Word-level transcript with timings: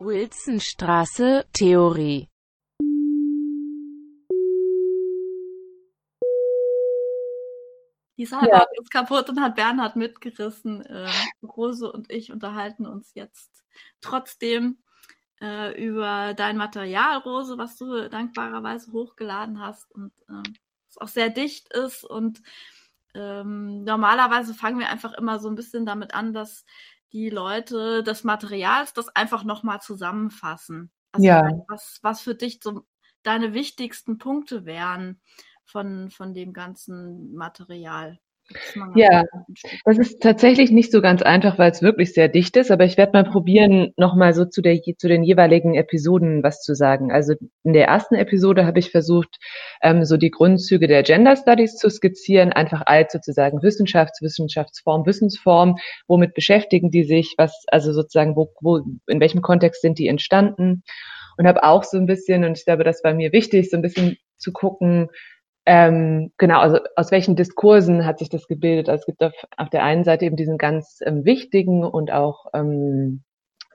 Wilsonstraße, 0.00 1.44
Theorie 1.52 2.28
Die 8.16 8.26
Seilbahn 8.26 8.48
ja. 8.48 8.66
ist 8.80 8.90
kaputt 8.90 9.28
und 9.28 9.40
hat 9.40 9.54
Bernhard 9.54 9.94
mitgerissen. 9.94 10.84
Äh, 10.84 11.08
Rose 11.42 11.90
und 11.90 12.10
ich 12.12 12.32
unterhalten 12.32 12.84
uns 12.84 13.12
jetzt 13.14 13.64
trotzdem 14.00 14.78
äh, 15.40 15.80
über 15.80 16.34
dein 16.34 16.56
Material, 16.56 17.18
Rose, 17.18 17.58
was 17.58 17.76
du 17.76 18.08
dankbarerweise 18.08 18.92
hochgeladen 18.92 19.60
hast 19.60 19.90
und 19.92 20.12
äh, 20.28 20.48
es 20.88 20.98
auch 20.98 21.08
sehr 21.08 21.30
dicht 21.30 21.72
ist. 21.72 22.04
Und 22.04 22.42
ähm, 23.14 23.84
normalerweise 23.84 24.52
fangen 24.52 24.80
wir 24.80 24.88
einfach 24.88 25.12
immer 25.14 25.38
so 25.38 25.48
ein 25.48 25.54
bisschen 25.54 25.86
damit 25.86 26.12
an, 26.12 26.32
dass 26.32 26.64
die 27.12 27.30
Leute 27.30 28.02
des 28.02 28.24
Materials 28.24 28.92
das 28.92 29.08
einfach 29.08 29.44
nochmal 29.44 29.80
zusammenfassen. 29.80 30.90
Also 31.12 31.26
ja. 31.26 31.48
was, 31.68 31.98
was 32.02 32.20
für 32.20 32.34
dich 32.34 32.60
so 32.62 32.86
deine 33.22 33.54
wichtigsten 33.54 34.18
Punkte 34.18 34.64
wären 34.64 35.20
von, 35.64 36.10
von 36.10 36.34
dem 36.34 36.52
ganzen 36.52 37.34
Material. 37.34 38.18
Ja, 38.94 39.24
das 39.84 39.98
ist 39.98 40.22
tatsächlich 40.22 40.70
nicht 40.70 40.90
so 40.90 41.02
ganz 41.02 41.20
einfach, 41.20 41.58
weil 41.58 41.70
es 41.70 41.82
wirklich 41.82 42.14
sehr 42.14 42.28
dicht 42.28 42.56
ist, 42.56 42.70
aber 42.70 42.84
ich 42.84 42.96
werde 42.96 43.12
mal 43.12 43.24
probieren, 43.24 43.92
nochmal 43.96 44.32
so 44.32 44.46
zu, 44.46 44.62
der, 44.62 44.80
zu 44.96 45.06
den 45.06 45.22
jeweiligen 45.22 45.74
Episoden 45.74 46.42
was 46.42 46.62
zu 46.62 46.74
sagen. 46.74 47.12
Also 47.12 47.34
in 47.64 47.74
der 47.74 47.88
ersten 47.88 48.14
Episode 48.14 48.64
habe 48.64 48.78
ich 48.78 48.90
versucht, 48.90 49.38
ähm, 49.82 50.06
so 50.06 50.16
die 50.16 50.30
Grundzüge 50.30 50.88
der 50.88 51.02
Gender 51.02 51.36
Studies 51.36 51.76
zu 51.76 51.90
skizzieren, 51.90 52.52
einfach 52.52 52.82
als 52.86 53.12
sozusagen 53.12 53.58
Wissenschafts-, 53.62 54.22
Wissenschaftsform, 54.22 55.04
Wissensform, 55.04 55.76
womit 56.06 56.32
beschäftigen 56.32 56.90
die 56.90 57.04
sich, 57.04 57.34
was, 57.36 57.64
also 57.68 57.92
sozusagen, 57.92 58.34
wo, 58.34 58.50
wo, 58.62 58.78
in 59.06 59.20
welchem 59.20 59.42
Kontext 59.42 59.82
sind 59.82 59.98
die 59.98 60.08
entstanden? 60.08 60.82
Und 61.36 61.46
habe 61.46 61.62
auch 61.64 61.84
so 61.84 61.98
ein 61.98 62.06
bisschen, 62.06 62.44
und 62.44 62.58
ich 62.58 62.64
glaube, 62.64 62.82
das 62.82 63.04
war 63.04 63.14
mir 63.14 63.32
wichtig, 63.32 63.70
so 63.70 63.76
ein 63.76 63.82
bisschen 63.82 64.16
zu 64.38 64.52
gucken, 64.52 65.08
ähm, 65.70 66.32
genau, 66.38 66.60
also 66.60 66.78
aus 66.96 67.10
welchen 67.10 67.36
Diskursen 67.36 68.06
hat 68.06 68.18
sich 68.18 68.30
das 68.30 68.48
gebildet? 68.48 68.88
Also 68.88 69.00
es 69.00 69.06
gibt 69.06 69.22
auf, 69.22 69.34
auf 69.58 69.68
der 69.68 69.84
einen 69.84 70.02
Seite 70.02 70.24
eben 70.24 70.36
diesen 70.36 70.56
ganz 70.56 71.00
ähm, 71.04 71.26
wichtigen 71.26 71.84
und 71.84 72.10
auch 72.10 72.46
ähm, 72.54 73.22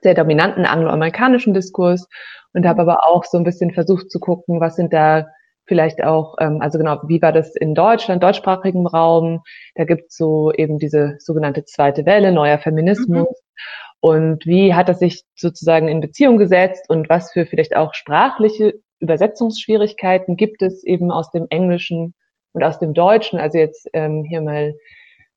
sehr 0.02 0.14
dominanten 0.14 0.66
angloamerikanischen 0.66 1.54
Diskurs 1.54 2.08
und 2.52 2.66
habe 2.66 2.82
aber 2.82 3.06
auch 3.06 3.24
so 3.24 3.38
ein 3.38 3.44
bisschen 3.44 3.72
versucht 3.72 4.10
zu 4.10 4.18
gucken, 4.18 4.60
was 4.60 4.74
sind 4.74 4.92
da 4.92 5.28
vielleicht 5.66 6.02
auch, 6.02 6.34
ähm, 6.40 6.60
also 6.60 6.78
genau, 6.78 7.00
wie 7.06 7.22
war 7.22 7.30
das 7.30 7.54
in 7.54 7.76
Deutschland, 7.76 8.24
deutschsprachigem 8.24 8.88
Raum? 8.88 9.42
Da 9.76 9.84
gibt's 9.84 10.16
so 10.16 10.50
eben 10.50 10.80
diese 10.80 11.14
sogenannte 11.20 11.64
zweite 11.64 12.04
Welle, 12.06 12.32
neuer 12.32 12.58
Feminismus. 12.58 13.28
Mhm. 13.28 13.36
Und 14.00 14.46
wie 14.46 14.74
hat 14.74 14.88
das 14.88 14.98
sich 14.98 15.22
sozusagen 15.36 15.86
in 15.86 16.00
Beziehung 16.00 16.38
gesetzt 16.38 16.90
und 16.90 17.08
was 17.08 17.30
für 17.30 17.46
vielleicht 17.46 17.76
auch 17.76 17.94
sprachliche 17.94 18.74
Übersetzungsschwierigkeiten 19.04 20.36
gibt 20.36 20.62
es 20.62 20.84
eben 20.84 21.10
aus 21.10 21.30
dem 21.30 21.46
Englischen 21.50 22.14
und 22.52 22.64
aus 22.64 22.78
dem 22.78 22.94
Deutschen. 22.94 23.38
Also 23.38 23.58
jetzt 23.58 23.88
ähm, 23.92 24.24
hier 24.24 24.40
mal 24.40 24.74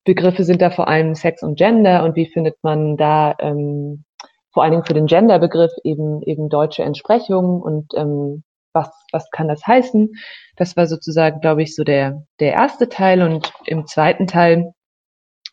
Begriffe 0.06 0.44
sind 0.44 0.62
da 0.62 0.70
vor 0.70 0.88
allem 0.88 1.16
Sex 1.16 1.44
und 1.44 1.58
Gender 1.58 2.04
und 2.04 2.16
wie 2.16 2.28
findet 2.28 2.56
man 2.64 2.95
da 2.95 3.36
ähm, 3.40 4.06
vor 4.54 4.64
allen 4.64 4.72
Dingen 4.72 4.86
für 4.86 4.94
den 4.94 5.06
Genderbegriff 5.06 5.72
eben 5.84 6.22
eben 6.23 6.50
deutsche 6.50 6.84
Entsprechungen 6.84 7.62
und 7.62 7.94
ähm, 7.95 8.44
was 8.73 8.90
was 9.12 9.30
kann 9.32 9.50
das 9.50 9.68
heißen? 9.68 10.14
Das 10.56 10.78
war 10.78 10.88
sozusagen, 10.88 11.42
glaube 11.42 11.64
ich, 11.64 11.76
so 11.76 11.84
der 11.84 12.23
der 12.40 12.54
erste 12.54 12.88
Teil 12.88 13.22
und 13.22 13.52
im 13.66 13.86
zweiten 13.86 14.28
Teil 14.28 14.72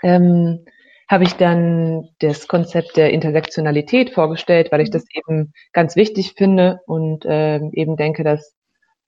ähm, 0.03 0.65
habe 1.09 1.25
ich 1.25 1.35
dann 1.35 2.09
das 2.21 2.49
Konzept 2.49 2.97
der 2.97 3.13
Intersektionalität 3.13 4.11
vorgestellt, 4.11 4.73
weil 4.73 4.81
ich 4.81 4.91
das 4.91 5.05
eben 5.13 5.53
ganz 5.73 5.97
wichtig 5.97 6.35
finde 6.37 6.81
und 6.87 7.25
äh, 7.25 7.61
eben 7.73 7.97
denke, 7.97 8.25
dass 8.25 8.55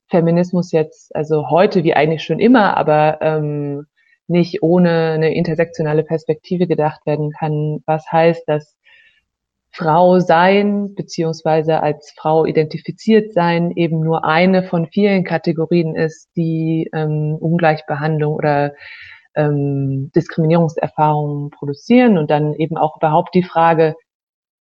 Feminismus 0.08 0.72
jetzt, 0.72 1.14
also 1.14 1.50
heute 1.50 1.84
wie 1.84 1.94
eigentlich 1.94 2.22
schon 2.22 2.38
immer, 2.38 2.76
aber 2.76 3.18
ähm, 3.22 3.86
nicht 4.28 4.62
ohne 4.62 5.12
eine 5.12 5.34
intersektionale 5.34 6.04
Perspektive 6.04 6.66
gedacht 6.66 7.04
werden 7.06 7.30
kann, 7.30 7.80
was 7.86 8.10
heißt, 8.10 8.42
dass 8.46 8.76
Frau 9.70 10.20
sein 10.20 10.94
beziehungsweise 10.94 11.82
als 11.82 12.12
Frau 12.16 12.46
identifiziert 12.46 13.34
sein 13.34 13.72
eben 13.72 14.00
nur 14.00 14.24
eine 14.24 14.62
von 14.62 14.86
vielen 14.86 15.22
Kategorien 15.22 15.94
ist, 15.94 16.30
die 16.34 16.88
ähm, 16.94 17.36
Ungleichbehandlung 17.38 18.34
oder 18.34 18.72
ähm, 19.36 20.10
Diskriminierungserfahrungen 20.14 21.50
produzieren 21.50 22.18
und 22.18 22.30
dann 22.30 22.54
eben 22.54 22.76
auch 22.76 22.96
überhaupt 22.96 23.34
die 23.34 23.42
Frage, 23.42 23.94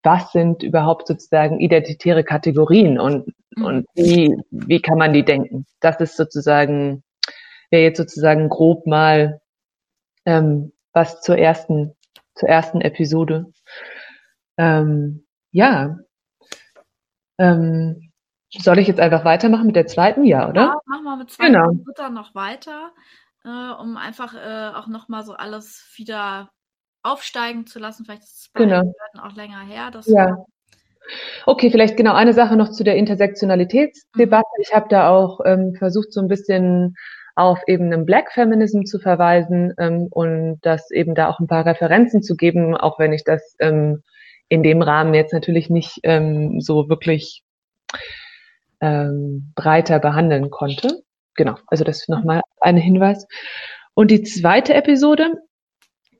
was 0.03 0.33
sind 0.33 0.63
überhaupt 0.63 1.09
sozusagen 1.09 1.61
identitäre 1.61 2.25
Kategorien 2.25 2.99
und, 2.99 3.33
mhm. 3.57 3.65
und 3.65 3.87
wie, 3.95 4.37
wie 4.51 4.81
kann 4.81 4.99
man 4.99 5.13
die 5.13 5.25
denken? 5.25 5.67
Das 5.81 6.01
ist 6.01 6.17
sozusagen, 6.17 7.03
wäre 7.71 7.83
jetzt 7.83 7.99
sozusagen 7.99 8.49
grob 8.49 8.87
mal 8.87 9.41
ähm, 10.25 10.73
was 10.93 11.21
zur 11.23 11.39
ersten, 11.39 11.95
zur 12.35 12.49
ersten 12.49 12.81
Episode. 12.81 13.47
Ähm, 14.59 15.27
ja. 15.51 15.99
Ähm, 17.39 18.11
soll 18.51 18.79
ich 18.79 18.89
jetzt 18.89 19.01
einfach 19.01 19.25
weitermachen 19.25 19.67
mit 19.67 19.77
der 19.77 19.87
zweiten? 19.87 20.25
Ja, 20.25 20.49
oder? 20.49 20.63
Ja, 20.63 20.81
machen 20.87 21.05
wir 21.05 21.17
mit 21.17 21.31
zweiten 21.31 21.53
genau. 21.53 21.69
und 21.69 21.87
dritter 21.87 22.11
noch 22.11 22.35
weiter 22.35 22.93
äh, 23.47 23.81
um 23.81 23.97
einfach 23.97 24.35
äh, 24.35 24.75
auch 24.77 24.89
nochmal 24.89 25.25
so 25.25 25.33
alles 25.33 25.89
wieder 25.97 26.51
aufsteigen 27.03 27.67
zu 27.67 27.79
lassen. 27.79 28.05
Vielleicht 28.05 28.25
ist 28.25 28.41
es 28.41 28.51
bei 28.53 28.65
genau. 28.65 28.93
auch 29.23 29.35
länger 29.35 29.61
her. 29.61 29.91
ja. 30.07 30.45
Okay, 31.47 31.71
vielleicht 31.71 31.97
genau 31.97 32.15
eine 32.15 32.33
Sache 32.33 32.57
noch 32.57 32.71
zu 32.71 32.83
der 32.83 32.97
Intersektionalitätsdebatte. 32.97 34.49
Mhm. 34.57 34.63
Ich 34.63 34.75
habe 34.75 34.89
da 34.89 35.09
auch 35.09 35.39
ähm, 35.45 35.75
versucht, 35.79 36.13
so 36.13 36.21
ein 36.21 36.27
bisschen 36.27 36.97
auf 37.37 37.61
eben 37.69 37.93
einen 37.93 38.07
Black 38.07 38.33
Feminism 38.33 38.83
zu 38.85 38.99
verweisen 38.99 39.73
ähm, 39.79 40.09
und 40.11 40.59
das 40.63 40.91
eben 40.91 41.15
da 41.15 41.29
auch 41.29 41.39
ein 41.39 41.47
paar 41.47 41.65
Referenzen 41.65 42.23
zu 42.23 42.35
geben, 42.35 42.77
auch 42.77 42.99
wenn 42.99 43.13
ich 43.13 43.23
das 43.23 43.55
ähm, 43.61 44.03
in 44.49 44.65
dem 44.65 44.83
Rahmen 44.83 45.15
jetzt 45.15 45.33
natürlich 45.33 45.71
nicht 45.71 46.01
ähm, 46.03 46.61
so 46.61 46.89
wirklich 46.89 47.45
ähm, 48.81 49.53
breiter 49.55 50.01
behandeln 50.01 50.51
konnte 50.51 51.03
genau, 51.37 51.57
also 51.67 51.85
das 51.85 52.01
ist 52.01 52.09
nochmal 52.09 52.43
ein 52.61 52.77
Hinweis. 52.77 53.27
Und 53.95 54.11
die 54.11 54.23
zweite 54.23 54.75
Episode, 54.75 55.35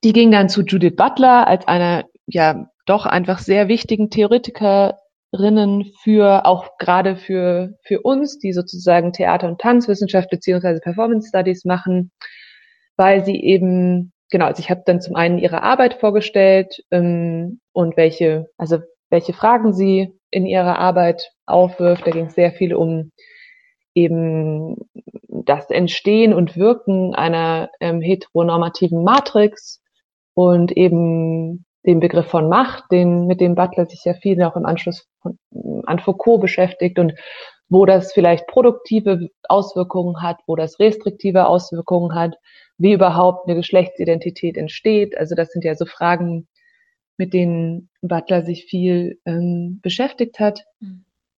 die 0.03 0.13
ging 0.13 0.31
dann 0.31 0.49
zu 0.49 0.63
Judith 0.63 0.97
Butler 0.97 1.47
als 1.47 1.67
einer, 1.67 2.05
ja, 2.27 2.67
doch 2.87 3.05
einfach 3.05 3.39
sehr 3.39 3.69
wichtigen 3.69 4.11
Theoretikerinnen 4.11 5.93
für, 6.03 6.47
auch 6.47 6.79
gerade 6.79 7.17
für, 7.17 7.75
für 7.83 8.01
uns, 8.03 8.39
die 8.39 8.53
sozusagen 8.53 9.13
Theater- 9.13 9.49
und 9.49 9.61
Tanzwissenschaft 9.61 10.31
beziehungsweise 10.31 10.81
Performance 10.81 11.29
Studies 11.29 11.65
machen, 11.65 12.13
weil 12.97 13.25
sie 13.25 13.43
eben, 13.43 14.13
genau, 14.31 14.47
also 14.47 14.61
ich 14.61 14.71
habe 14.71 14.83
dann 14.87 15.01
zum 15.01 15.17
einen 15.17 15.39
ihre 15.39 15.63
Arbeit 15.63 15.95
vorgestellt 15.95 16.83
ähm, 16.91 17.61
und 17.73 17.97
welche, 17.97 18.47
also 18.57 18.79
welche 19.11 19.33
Fragen 19.33 19.73
sie 19.73 20.13
in 20.31 20.47
ihrer 20.47 20.79
Arbeit 20.79 21.31
aufwirft. 21.47 22.07
Da 22.07 22.11
ging 22.11 22.27
es 22.27 22.35
sehr 22.35 22.53
viel 22.53 22.75
um 22.75 23.13
eben 23.97 24.77
das 25.27 25.71
Entstehen 25.71 26.33
und 26.33 26.57
Wirken 26.57 27.15
einer 27.15 27.71
ähm, 27.81 28.01
heteronormativen 28.01 29.03
Matrix 29.03 29.83
und 30.35 30.71
eben 30.77 31.65
den 31.87 32.01
Begriff 32.01 32.27
von 32.27 32.49
Macht, 32.49 32.85
den, 32.93 33.27
mit 33.27 33.41
dem 33.41 33.55
Butler 33.55 33.87
sich 33.87 34.05
ja 34.05 34.15
viel 34.15 34.43
auch 34.43 34.57
im 34.57 34.67
Anschluss 34.67 35.09
von, 35.23 35.39
an 35.87 35.99
Foucault 35.99 36.43
beschäftigt 36.43 36.99
und 36.99 37.15
wo 37.69 37.87
das 37.87 38.13
vielleicht 38.13 38.47
produktive 38.47 39.31
Auswirkungen 39.49 40.23
hat, 40.23 40.39
wo 40.47 40.57
das 40.57 40.79
restriktive 40.79 41.47
Auswirkungen 41.47 42.15
hat, 42.15 42.37
wie 42.79 42.93
überhaupt 42.93 43.49
eine 43.49 43.57
Geschlechtsidentität 43.57 44.57
entsteht. 44.57 45.17
Also 45.17 45.35
das 45.35 45.51
sind 45.51 45.65
ja 45.65 45.75
so 45.75 45.87
Fragen, 45.87 46.47
mit 47.17 47.33
denen 47.33 47.89
Butler 48.03 48.43
sich 48.45 48.67
viel 48.67 49.19
ähm, 49.25 49.81
beschäftigt 49.83 50.39
hat. 50.39 50.65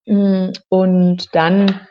Mhm. 0.07 0.53
Und 0.69 1.35
dann 1.35 1.87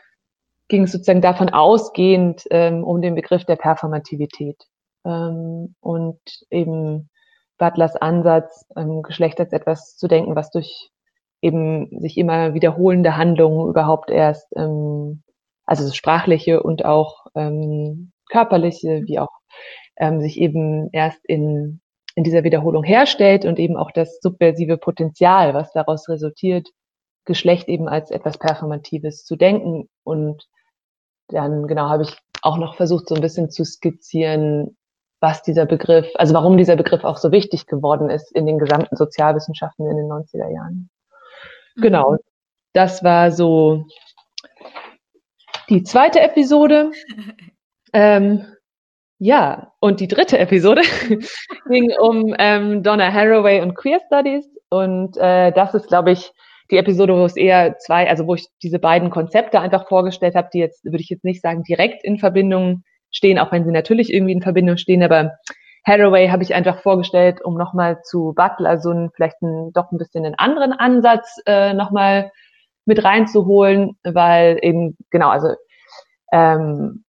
ging 0.67 0.83
es 0.83 0.91
sozusagen 0.91 1.21
davon 1.21 1.49
ausgehend 1.49 2.43
ähm, 2.51 2.83
um 2.83 3.01
den 3.01 3.15
Begriff 3.15 3.45
der 3.45 3.55
Performativität. 3.55 4.57
Ähm, 5.05 5.75
und 5.79 6.19
eben 6.49 7.09
Butlers 7.57 7.95
Ansatz, 7.95 8.65
ähm, 8.75 9.01
Geschlecht 9.01 9.39
als 9.39 9.53
etwas 9.53 9.95
zu 9.97 10.07
denken, 10.07 10.35
was 10.35 10.51
durch 10.51 10.89
eben 11.41 11.99
sich 12.01 12.17
immer 12.17 12.53
wiederholende 12.53 13.15
Handlungen 13.15 13.69
überhaupt 13.69 14.09
erst, 14.09 14.47
ähm, 14.55 15.23
also 15.65 15.91
sprachliche 15.93 16.63
und 16.63 16.85
auch 16.85 17.27
ähm, 17.35 18.11
körperliche, 18.29 19.03
wie 19.05 19.19
auch 19.19 19.31
ähm, 19.97 20.21
sich 20.21 20.39
eben 20.39 20.89
erst 20.91 21.19
in, 21.25 21.81
in 22.15 22.23
dieser 22.23 22.43
Wiederholung 22.43 22.83
herstellt 22.83 23.45
und 23.45 23.59
eben 23.59 23.77
auch 23.77 23.91
das 23.91 24.19
subversive 24.21 24.77
Potenzial, 24.77 25.53
was 25.53 25.71
daraus 25.73 26.09
resultiert, 26.09 26.69
Geschlecht 27.25 27.67
eben 27.67 27.87
als 27.87 28.09
etwas 28.09 28.37
Performatives 28.37 29.25
zu 29.25 29.35
denken 29.35 29.89
und 30.03 30.47
dann 31.29 31.67
genau 31.67 31.89
habe 31.89 32.03
ich 32.03 32.17
auch 32.41 32.57
noch 32.57 32.75
versucht, 32.75 33.09
so 33.09 33.15
ein 33.15 33.21
bisschen 33.21 33.49
zu 33.49 33.65
skizzieren, 33.65 34.77
was 35.19 35.41
dieser 35.41 35.65
Begriff, 35.65 36.07
also 36.15 36.33
warum 36.33 36.57
dieser 36.57 36.75
Begriff 36.75 37.03
auch 37.03 37.17
so 37.17 37.31
wichtig 37.31 37.65
geworden 37.65 38.09
ist 38.09 38.31
in 38.31 38.45
den 38.45 38.59
gesamten 38.59 38.95
Sozialwissenschaften 38.95 39.89
in 39.89 39.97
den 39.97 40.07
90er 40.07 40.53
Jahren. 40.53 40.89
Mhm. 41.75 41.81
Genau. 41.81 42.15
Das 42.73 43.03
war 43.03 43.31
so 43.31 43.85
die 45.69 45.83
zweite 45.83 46.19
Episode. 46.21 46.91
ähm, 47.93 48.45
ja, 49.19 49.73
und 49.79 49.99
die 49.99 50.07
dritte 50.07 50.37
Episode 50.37 50.81
ging 51.69 51.91
um 51.99 52.35
ähm, 52.37 52.83
Donna 52.83 53.11
Haraway 53.11 53.61
und 53.61 53.73
Queer 53.73 53.99
Studies. 54.05 54.47
Und 54.69 55.17
äh, 55.17 55.51
das 55.51 55.73
ist, 55.73 55.87
glaube 55.87 56.11
ich, 56.11 56.31
die 56.71 56.77
Episode, 56.77 57.15
wo 57.15 57.25
es 57.25 57.35
eher 57.35 57.77
zwei, 57.77 58.09
also 58.09 58.27
wo 58.27 58.35
ich 58.35 58.47
diese 58.61 58.79
beiden 58.79 59.09
Konzepte 59.09 59.59
einfach 59.59 59.87
vorgestellt 59.87 60.35
habe, 60.35 60.49
die 60.53 60.59
jetzt, 60.59 60.83
würde 60.83 60.99
ich 60.99 61.09
jetzt 61.09 61.23
nicht 61.23 61.41
sagen, 61.41 61.63
direkt 61.63 62.03
in 62.03 62.17
Verbindung 62.17 62.83
stehen, 63.11 63.39
auch 63.39 63.51
wenn 63.51 63.65
sie 63.65 63.71
natürlich 63.71 64.13
irgendwie 64.13 64.33
in 64.33 64.41
Verbindung 64.41 64.77
stehen, 64.77 65.03
aber 65.03 65.37
Haraway 65.85 66.27
habe 66.27 66.43
ich 66.43 66.53
einfach 66.53 66.81
vorgestellt, 66.81 67.39
um 67.43 67.55
nochmal 67.57 68.01
zu 68.01 68.33
Butler 68.35 68.77
so 68.77 68.89
einen, 68.89 69.09
vielleicht 69.11 69.37
einen, 69.41 69.71
doch 69.71 69.91
ein 69.91 69.97
bisschen 69.97 70.25
einen 70.25 70.35
anderen 70.35 70.73
Ansatz 70.73 71.41
äh, 71.45 71.73
nochmal 71.73 72.31
mit 72.85 73.03
reinzuholen, 73.03 73.97
weil 74.03 74.59
eben, 74.61 74.97
genau, 75.09 75.29
also 75.29 75.55
ähm, 76.33 77.05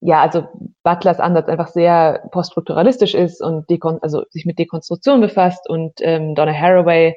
ja, 0.00 0.22
also 0.22 0.46
Butlers 0.82 1.20
Ansatz 1.20 1.48
einfach 1.48 1.68
sehr 1.68 2.28
poststrukturalistisch 2.30 3.14
ist 3.14 3.42
und 3.42 3.68
dekon 3.68 3.98
also 4.02 4.24
sich 4.30 4.46
mit 4.46 4.58
Dekonstruktion 4.58 5.20
befasst 5.20 5.68
und 5.68 5.94
ähm, 6.00 6.34
Donna 6.34 6.52
Haraway 6.52 7.16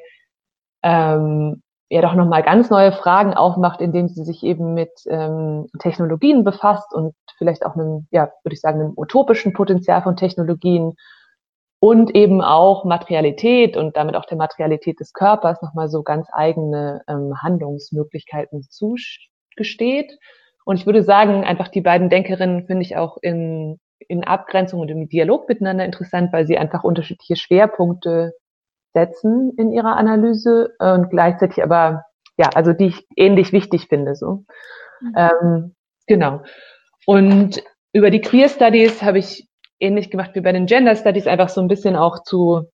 ähm, 0.82 1.62
ja 1.90 2.00
doch 2.02 2.14
nochmal 2.14 2.42
ganz 2.42 2.70
neue 2.70 2.92
Fragen 2.92 3.34
aufmacht, 3.34 3.80
indem 3.80 4.08
sie 4.08 4.24
sich 4.24 4.44
eben 4.44 4.74
mit 4.74 4.92
ähm, 5.08 5.66
Technologien 5.80 6.44
befasst 6.44 6.94
und 6.94 7.14
vielleicht 7.36 7.66
auch 7.66 7.74
einem, 7.74 8.06
ja, 8.12 8.30
würde 8.44 8.54
ich 8.54 8.60
sagen, 8.60 8.80
einem 8.80 8.92
utopischen 8.96 9.52
Potenzial 9.52 10.00
von 10.02 10.16
Technologien 10.16 10.94
und 11.80 12.14
eben 12.14 12.42
auch 12.42 12.84
Materialität 12.84 13.76
und 13.76 13.96
damit 13.96 14.14
auch 14.14 14.26
der 14.26 14.36
Materialität 14.38 15.00
des 15.00 15.12
Körpers 15.12 15.60
nochmal 15.62 15.88
so 15.88 16.02
ganz 16.04 16.28
eigene 16.32 17.02
ähm, 17.08 17.34
Handlungsmöglichkeiten 17.42 18.62
zugesteht. 18.62 20.16
Und 20.64 20.76
ich 20.76 20.86
würde 20.86 21.02
sagen, 21.02 21.42
einfach 21.42 21.68
die 21.68 21.80
beiden 21.80 22.08
Denkerinnen 22.08 22.66
finde 22.66 22.82
ich 22.82 22.96
auch 22.96 23.16
in, 23.20 23.80
in 23.98 24.22
Abgrenzung 24.22 24.78
und 24.80 24.90
im 24.90 25.08
Dialog 25.08 25.48
miteinander 25.48 25.84
interessant, 25.84 26.32
weil 26.32 26.46
sie 26.46 26.56
einfach 26.56 26.84
unterschiedliche 26.84 27.34
Schwerpunkte 27.34 28.34
setzen 28.92 29.52
in 29.56 29.72
ihrer 29.72 29.96
Analyse 29.96 30.70
und 30.78 31.10
gleichzeitig 31.10 31.62
aber, 31.62 32.04
ja, 32.36 32.50
also 32.54 32.72
die 32.72 32.86
ich 32.86 33.06
ähnlich 33.16 33.52
wichtig 33.52 33.86
finde, 33.88 34.14
so. 34.14 34.44
Mhm. 35.00 35.14
Ähm, 35.16 35.74
genau. 36.06 36.42
Und 37.06 37.62
über 37.92 38.10
die 38.10 38.20
Queer 38.20 38.48
Studies 38.48 39.02
habe 39.02 39.18
ich 39.18 39.48
ähnlich 39.80 40.10
gemacht 40.10 40.30
wie 40.34 40.40
bei 40.40 40.52
den 40.52 40.66
Gender 40.66 40.94
Studies, 40.94 41.26
einfach 41.26 41.48
so 41.48 41.60
ein 41.60 41.68
bisschen 41.68 41.96
auch 41.96 42.22
zu, 42.22 42.64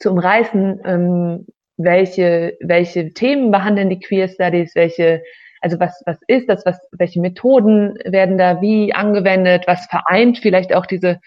zu 0.00 0.10
umreißen, 0.10 0.80
ähm, 0.84 1.46
welche, 1.76 2.56
welche 2.60 3.12
Themen 3.12 3.50
behandeln 3.50 3.90
die 3.90 3.98
Queer 3.98 4.28
Studies, 4.28 4.74
welche, 4.74 5.22
also 5.60 5.80
was, 5.80 6.02
was 6.06 6.18
ist 6.28 6.48
das, 6.48 6.64
was, 6.66 6.78
welche 6.92 7.20
Methoden 7.20 7.98
werden 8.04 8.38
da 8.38 8.60
wie 8.60 8.92
angewendet, 8.94 9.64
was 9.66 9.86
vereint 9.86 10.38
vielleicht 10.38 10.74
auch 10.74 10.86
diese 10.86 11.20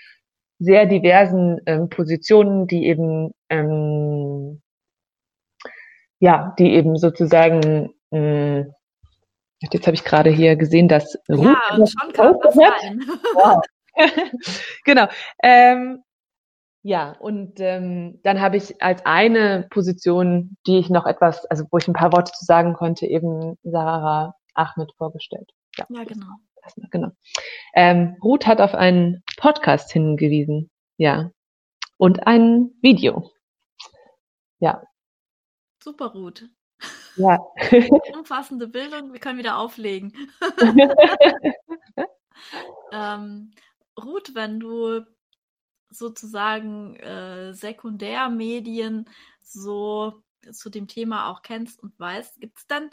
sehr 0.59 0.85
diversen 0.85 1.59
ähm, 1.65 1.89
Positionen, 1.89 2.67
die 2.67 2.87
eben 2.87 3.31
ähm, 3.49 4.61
ja, 6.19 6.55
die 6.57 6.73
eben 6.73 6.97
sozusagen 6.97 7.93
mh, 8.11 8.19
hm, 8.19 8.73
jetzt 9.61 9.87
habe 9.87 9.95
ich 9.95 10.03
gerade 10.03 10.29
hier 10.29 10.55
gesehen, 10.55 10.87
dass 10.87 11.17
Ruth 11.29 11.45
ja, 11.45 11.85
schon 11.85 12.13
kam 12.13 12.39
das. 12.41 12.55
Wow. 12.55 13.61
genau. 14.85 15.07
Ähm, 15.43 16.03
ja, 16.83 17.11
und 17.19 17.59
ähm, 17.59 18.19
dann 18.23 18.39
habe 18.39 18.57
ich 18.57 18.81
als 18.81 19.05
eine 19.05 19.67
Position, 19.69 20.57
die 20.67 20.77
ich 20.77 20.89
noch 20.89 21.05
etwas, 21.05 21.45
also 21.47 21.65
wo 21.71 21.77
ich 21.77 21.87
ein 21.87 21.93
paar 21.93 22.13
Worte 22.13 22.31
zu 22.31 22.45
sagen 22.45 22.73
konnte, 22.73 23.05
eben 23.05 23.57
Sarah 23.63 24.35
Ahmed 24.53 24.91
vorgestellt. 24.97 25.49
Ja, 25.77 25.85
ja 25.89 26.03
genau 26.03 26.27
genau. 26.91 27.09
Ähm, 27.75 28.15
Ruth 28.23 28.47
hat 28.47 28.61
auf 28.61 28.75
einen 28.75 29.23
Podcast 29.37 29.91
hingewiesen, 29.93 30.69
ja. 30.97 31.31
Und 31.95 32.27
ein 32.27 32.71
Video. 32.81 33.31
Ja. 34.59 34.83
Super, 35.81 36.07
Ruth. 36.07 36.49
Ja. 37.15 37.39
Umfassende 38.13 38.67
Bildung, 38.67 39.13
wir 39.13 39.19
können 39.19 39.39
wieder 39.39 39.57
auflegen. 39.57 40.13
ähm, 42.91 43.51
Ruth, 43.97 44.35
wenn 44.35 44.59
du 44.59 45.05
sozusagen 45.89 46.95
äh, 46.97 47.53
Sekundärmedien 47.53 49.09
so 49.41 50.21
zu 50.51 50.69
dem 50.69 50.87
Thema 50.87 51.29
auch 51.29 51.41
kennst 51.41 51.81
und 51.81 51.97
weißt, 51.99 52.39
gibt 52.39 52.57
es 52.57 52.67
dann 52.67 52.89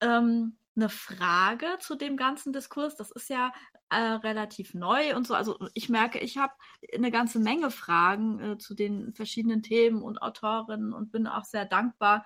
ähm, 0.00 0.56
eine 0.80 0.88
Frage 0.88 1.66
zu 1.80 1.94
dem 1.94 2.16
ganzen 2.16 2.52
Diskurs. 2.52 2.96
Das 2.96 3.10
ist 3.10 3.28
ja 3.28 3.52
äh, 3.90 3.96
relativ 3.96 4.74
neu 4.74 5.14
und 5.16 5.26
so. 5.26 5.34
Also 5.34 5.58
ich 5.74 5.88
merke, 5.88 6.18
ich 6.18 6.38
habe 6.38 6.52
eine 6.94 7.10
ganze 7.10 7.38
Menge 7.38 7.70
Fragen 7.70 8.40
äh, 8.40 8.58
zu 8.58 8.74
den 8.74 9.12
verschiedenen 9.12 9.62
Themen 9.62 10.02
und 10.02 10.22
Autorinnen 10.22 10.92
und 10.92 11.12
bin 11.12 11.26
auch 11.26 11.44
sehr 11.44 11.66
dankbar, 11.66 12.24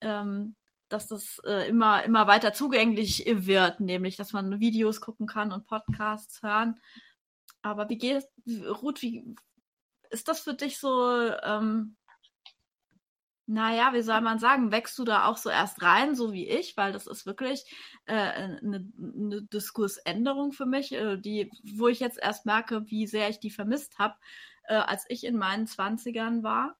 ähm, 0.00 0.56
dass 0.88 1.06
das 1.06 1.40
äh, 1.44 1.68
immer, 1.68 2.04
immer 2.04 2.26
weiter 2.26 2.54
zugänglich 2.54 3.24
wird, 3.26 3.80
nämlich 3.80 4.16
dass 4.16 4.32
man 4.32 4.60
Videos 4.60 5.00
gucken 5.00 5.26
kann 5.26 5.52
und 5.52 5.66
Podcasts 5.66 6.42
hören. 6.42 6.80
Aber 7.60 7.88
wie 7.90 7.98
geht 7.98 8.24
Ruth, 8.82 9.02
wie 9.02 9.34
ist 10.10 10.28
das 10.28 10.40
für 10.40 10.54
dich 10.54 10.78
so? 10.78 11.30
Ähm, 11.42 11.97
naja, 13.48 13.94
wie 13.94 14.02
soll 14.02 14.20
man 14.20 14.38
sagen, 14.38 14.72
wächst 14.72 14.98
du 14.98 15.04
da 15.04 15.24
auch 15.24 15.38
so 15.38 15.48
erst 15.48 15.80
rein, 15.80 16.14
so 16.14 16.34
wie 16.34 16.46
ich, 16.46 16.76
weil 16.76 16.92
das 16.92 17.06
ist 17.06 17.24
wirklich 17.24 17.64
äh, 18.04 18.14
eine, 18.14 18.86
Diskursänderung 19.50 20.52
für 20.52 20.66
mich, 20.66 20.92
äh, 20.92 21.16
die, 21.16 21.50
wo 21.74 21.88
ich 21.88 21.98
jetzt 21.98 22.18
erst 22.18 22.44
merke, 22.44 22.90
wie 22.90 23.06
sehr 23.06 23.30
ich 23.30 23.40
die 23.40 23.50
vermisst 23.50 23.98
habe, 23.98 24.16
äh, 24.64 24.74
als 24.74 25.06
ich 25.08 25.24
in 25.24 25.38
meinen 25.38 25.66
Zwanzigern 25.66 26.42
war 26.42 26.76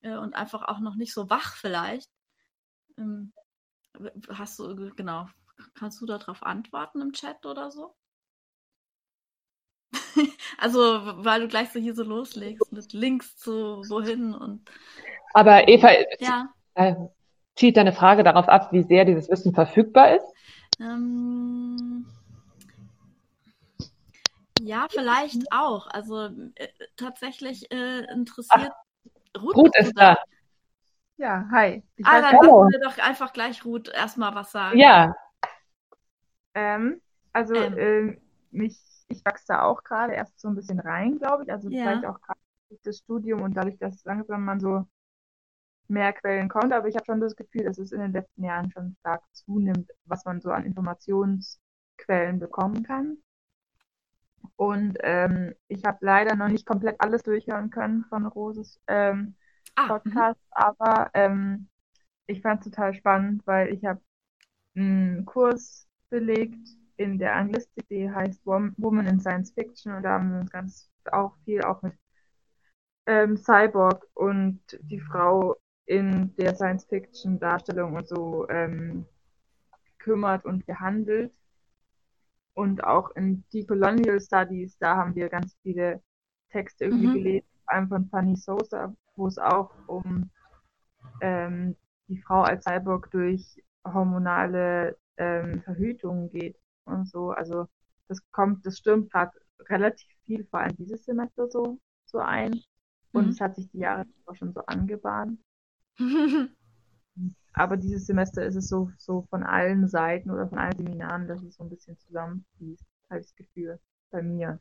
äh, 0.00 0.16
und 0.16 0.34
einfach 0.34 0.62
auch 0.62 0.80
noch 0.80 0.94
nicht 0.94 1.12
so 1.12 1.28
wach 1.28 1.54
vielleicht. 1.54 2.10
Ähm, 2.96 3.34
hast 4.30 4.58
du, 4.58 4.94
genau, 4.96 5.28
kannst 5.74 6.00
du 6.00 6.06
darauf 6.06 6.42
antworten 6.42 7.02
im 7.02 7.12
Chat 7.12 7.44
oder 7.44 7.70
so? 7.70 7.94
also, 10.56 10.80
weil 11.24 11.42
du 11.42 11.48
gleich 11.48 11.70
so 11.72 11.78
hier 11.78 11.94
so 11.94 12.04
loslegst 12.04 12.72
mit 12.72 12.94
Links 12.94 13.36
zu 13.36 13.82
wohin 13.86 14.32
und 14.32 14.70
aber 15.36 15.68
Eva, 15.68 15.90
ja. 16.18 16.48
äh, 16.76 16.94
zieht 17.56 17.76
deine 17.76 17.92
Frage 17.92 18.24
darauf 18.24 18.48
ab, 18.48 18.72
wie 18.72 18.82
sehr 18.82 19.04
dieses 19.04 19.28
Wissen 19.28 19.52
verfügbar 19.52 20.16
ist? 20.16 20.24
Ähm, 20.80 22.06
ja, 24.62 24.86
vielleicht 24.88 25.42
auch. 25.50 25.88
Also 25.88 26.28
äh, 26.54 26.68
tatsächlich 26.96 27.70
äh, 27.70 28.10
interessiert 28.10 28.72
Ach, 28.72 29.42
Ruth, 29.42 29.56
Ruth 29.56 29.76
ist 29.78 29.92
da. 29.94 30.16
Ja, 31.18 31.46
hi. 31.52 31.82
Ich 31.96 32.06
ah, 32.06 32.22
dann 32.22 32.34
lassen 32.36 32.72
wir 32.72 32.80
doch 32.80 32.98
einfach 32.98 33.34
gleich 33.34 33.62
Ruth 33.66 33.88
erstmal 33.88 34.34
was 34.34 34.52
sagen. 34.52 34.78
Ja. 34.78 35.14
Ähm, 36.54 37.02
also 37.34 37.54
ähm. 37.54 37.78
Äh, 37.78 38.20
mich, 38.52 38.78
ich 39.08 39.22
wachse 39.22 39.44
da 39.48 39.64
auch 39.64 39.84
gerade 39.84 40.14
erst 40.14 40.40
so 40.40 40.48
ein 40.48 40.54
bisschen 40.54 40.80
rein, 40.80 41.18
glaube 41.18 41.42
ich. 41.44 41.52
Also 41.52 41.68
ja. 41.68 41.82
vielleicht 41.82 42.06
auch 42.06 42.22
gerade 42.22 42.40
das 42.84 42.96
Studium 42.96 43.42
und 43.42 43.52
dadurch, 43.52 43.76
dass 43.76 44.02
langsam 44.04 44.42
man 44.42 44.60
so 44.60 44.86
mehr 45.90 46.12
Quellen 46.12 46.48
kommt, 46.48 46.72
aber 46.72 46.88
ich 46.88 46.96
habe 46.96 47.04
schon 47.04 47.20
das 47.20 47.36
Gefühl, 47.36 47.64
dass 47.64 47.78
es 47.78 47.92
in 47.92 48.00
den 48.00 48.12
letzten 48.12 48.44
Jahren 48.44 48.70
schon 48.70 48.96
stark 49.00 49.22
zunimmt, 49.32 49.90
was 50.04 50.24
man 50.24 50.40
so 50.40 50.50
an 50.50 50.64
Informationsquellen 50.64 52.38
bekommen 52.38 52.82
kann. 52.82 53.18
Und 54.56 54.98
ähm, 55.02 55.54
ich 55.68 55.84
habe 55.84 55.98
leider 56.00 56.36
noch 56.36 56.48
nicht 56.48 56.66
komplett 56.66 57.00
alles 57.00 57.22
durchhören 57.22 57.70
können 57.70 58.04
von 58.08 58.26
Roses 58.26 58.80
ähm, 58.86 59.34
ah, 59.74 59.88
Podcast, 59.88 60.40
mhm. 60.40 60.52
aber 60.52 61.10
ähm, 61.14 61.68
ich 62.26 62.42
fand 62.42 62.60
es 62.60 62.70
total 62.70 62.94
spannend, 62.94 63.46
weil 63.46 63.72
ich 63.72 63.84
habe 63.84 64.00
einen 64.74 65.24
Kurs 65.24 65.88
belegt 66.10 66.68
in 66.96 67.18
der 67.18 67.34
Anglistik, 67.36 67.88
die 67.88 68.10
heißt 68.10 68.44
Woman 68.46 69.06
in 69.06 69.20
Science 69.20 69.52
Fiction 69.52 69.94
und 69.94 70.02
da 70.02 70.14
haben 70.14 70.32
wir 70.32 70.40
uns 70.40 70.50
ganz 70.50 70.90
auch 71.12 71.36
viel 71.44 71.62
auch 71.62 71.82
mit 71.82 71.94
ähm, 73.06 73.36
Cyborg 73.36 74.06
und 74.14 74.60
die 74.80 75.00
Frau 75.00 75.56
in 75.86 76.34
der 76.36 76.54
Science-Fiction-Darstellung 76.54 77.94
und 77.94 78.08
so 78.08 78.48
ähm, 78.48 79.06
kümmert 79.98 80.44
und 80.44 80.66
behandelt. 80.66 81.32
Und 82.54 82.84
auch 82.84 83.10
in 83.16 83.44
Decolonial 83.52 84.20
Studies, 84.20 84.76
da 84.78 84.96
haben 84.96 85.14
wir 85.14 85.28
ganz 85.28 85.56
viele 85.62 86.02
Texte 86.50 86.86
irgendwie 86.86 87.06
mhm. 87.08 87.14
gelesen, 87.14 87.48
vor 87.64 87.74
allem 87.74 87.88
von 87.88 88.08
Fanny 88.08 88.36
Sosa, 88.36 88.94
wo 89.14 89.26
es 89.26 89.38
auch 89.38 89.70
um 89.86 90.30
ähm, 91.20 91.76
die 92.08 92.20
Frau 92.22 92.42
als 92.42 92.64
Cyborg 92.64 93.10
durch 93.10 93.62
hormonale 93.84 94.96
ähm, 95.16 95.62
Verhütung 95.62 96.30
geht 96.30 96.56
und 96.84 97.08
so. 97.08 97.30
Also 97.30 97.66
das 98.08 98.20
kommt, 98.32 98.64
das 98.64 98.78
stürmt 98.78 99.12
gerade 99.12 99.32
relativ 99.68 100.08
viel, 100.24 100.44
vor 100.46 100.60
allem 100.60 100.76
dieses 100.76 101.04
Semester 101.04 101.48
so, 101.48 101.78
so 102.04 102.18
ein. 102.18 102.60
Und 103.12 103.26
mhm. 103.26 103.30
es 103.30 103.40
hat 103.40 103.56
sich 103.56 103.68
die 103.70 103.78
Jahre 103.78 104.06
auch 104.26 104.34
schon 104.34 104.52
so 104.52 104.60
angebahnt. 104.66 105.38
aber 107.52 107.76
dieses 107.76 108.06
Semester 108.06 108.44
ist 108.44 108.56
es 108.56 108.68
so, 108.68 108.90
so 108.98 109.22
von 109.30 109.42
allen 109.42 109.88
Seiten 109.88 110.30
oder 110.30 110.48
von 110.48 110.58
allen 110.58 110.76
Seminaren, 110.76 111.26
dass 111.26 111.42
es 111.42 111.56
so 111.56 111.64
ein 111.64 111.70
bisschen 111.70 111.98
zusammenfließt, 111.98 112.84
habe 113.10 113.20
ich 113.20 113.26
das 113.26 113.36
Gefühl, 113.36 113.80
bei 114.10 114.22
mir. 114.22 114.58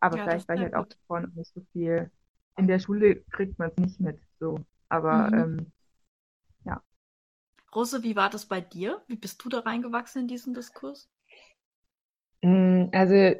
Aber 0.00 0.16
ja, 0.16 0.24
vielleicht, 0.24 0.48
weil 0.48 0.58
ich 0.58 0.72
halt 0.72 0.74
gut. 0.74 0.98
auch 1.08 1.20
noch 1.20 1.34
nicht 1.34 1.52
so 1.52 1.60
viel, 1.72 2.10
in 2.56 2.66
der 2.66 2.78
Schule 2.78 3.22
kriegt 3.30 3.58
man 3.58 3.70
es 3.70 3.76
nicht 3.78 4.00
mit, 4.00 4.20
so. 4.38 4.58
Aber, 4.88 5.28
mhm. 5.28 5.58
ähm, 5.58 5.72
ja. 6.64 6.82
Rose, 7.74 8.02
wie 8.02 8.16
war 8.16 8.30
das 8.30 8.46
bei 8.46 8.60
dir? 8.60 9.02
Wie 9.06 9.16
bist 9.16 9.44
du 9.44 9.48
da 9.48 9.60
reingewachsen 9.60 10.22
in 10.22 10.28
diesen 10.28 10.54
Diskurs? 10.54 11.08
Mm, 12.42 12.86
also 12.92 13.34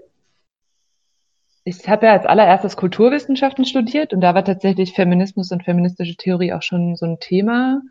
ich 1.64 1.88
habe 1.88 2.06
ja 2.06 2.12
als 2.12 2.26
allererstes 2.26 2.76
Kulturwissenschaften 2.76 3.64
studiert 3.64 4.12
und 4.12 4.20
da 4.20 4.34
war 4.34 4.44
tatsächlich 4.44 4.94
Feminismus 4.94 5.50
und 5.52 5.64
feministische 5.64 6.16
Theorie 6.16 6.52
auch 6.52 6.62
schon 6.62 6.96
so 6.96 7.06
ein 7.06 7.20
Thema. 7.20 7.82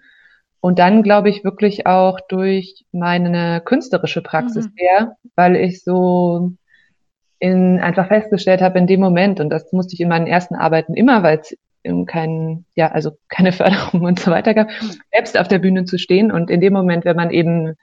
Und 0.60 0.80
dann 0.80 1.04
glaube 1.04 1.30
ich 1.30 1.44
wirklich 1.44 1.86
auch 1.86 2.20
durch 2.28 2.86
meine 2.92 3.62
künstlerische 3.62 4.22
Praxis 4.22 4.66
mhm. 4.66 4.74
her, 4.76 5.18
weil 5.36 5.56
ich 5.56 5.84
so 5.84 6.54
in, 7.40 7.80
einfach 7.80 8.08
festgestellt 8.08 8.62
habe 8.62 8.80
in 8.80 8.88
dem 8.88 9.00
Moment, 9.00 9.40
und 9.40 9.50
das 9.50 9.72
musste 9.72 9.94
ich 9.94 10.00
in 10.00 10.10
meinen 10.10 10.28
ersten 10.28 10.56
Arbeiten 10.56 10.96
immer, 10.96 11.22
weil 11.24 11.40
es 11.40 11.56
keinen, 12.08 12.66
ja, 12.76 12.92
also 12.92 13.12
keine 13.30 13.52
Förderung 13.54 14.02
und 14.02 14.20
so 14.20 14.32
weiter 14.32 14.54
gab, 14.54 14.70
selbst 15.12 15.38
auf 15.38 15.48
der 15.48 15.60
Bühne 15.60 15.86
zu 15.86 15.98
stehen. 15.98 16.32
Und 16.32 16.50
in 16.50 16.62
dem 16.62 16.74
Moment, 16.74 17.06
wenn 17.06 17.16
man 17.16 17.32
eben 17.32 17.76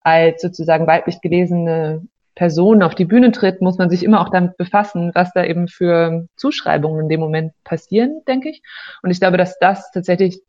als 0.00 0.42
sozusagen 0.42 0.86
weiblich 0.86 1.20
gelesene 1.20 2.06
Person 2.34 2.82
auf 2.82 2.94
die 2.94 3.04
Bühne 3.04 3.30
tritt, 3.32 3.60
muss 3.60 3.78
man 3.78 3.90
sich 3.90 4.02
immer 4.02 4.20
auch 4.20 4.30
damit 4.30 4.56
befassen, 4.56 5.12
was 5.14 5.32
da 5.32 5.44
eben 5.44 5.68
für 5.68 6.26
Zuschreibungen 6.36 7.02
in 7.02 7.08
dem 7.08 7.20
Moment 7.20 7.52
passieren, 7.62 8.22
denke 8.26 8.50
ich. 8.50 8.62
Und 9.02 9.10
ich 9.10 9.20
glaube, 9.20 9.36
dass 9.36 9.58
das 9.58 9.90
tatsächlich 9.92 10.40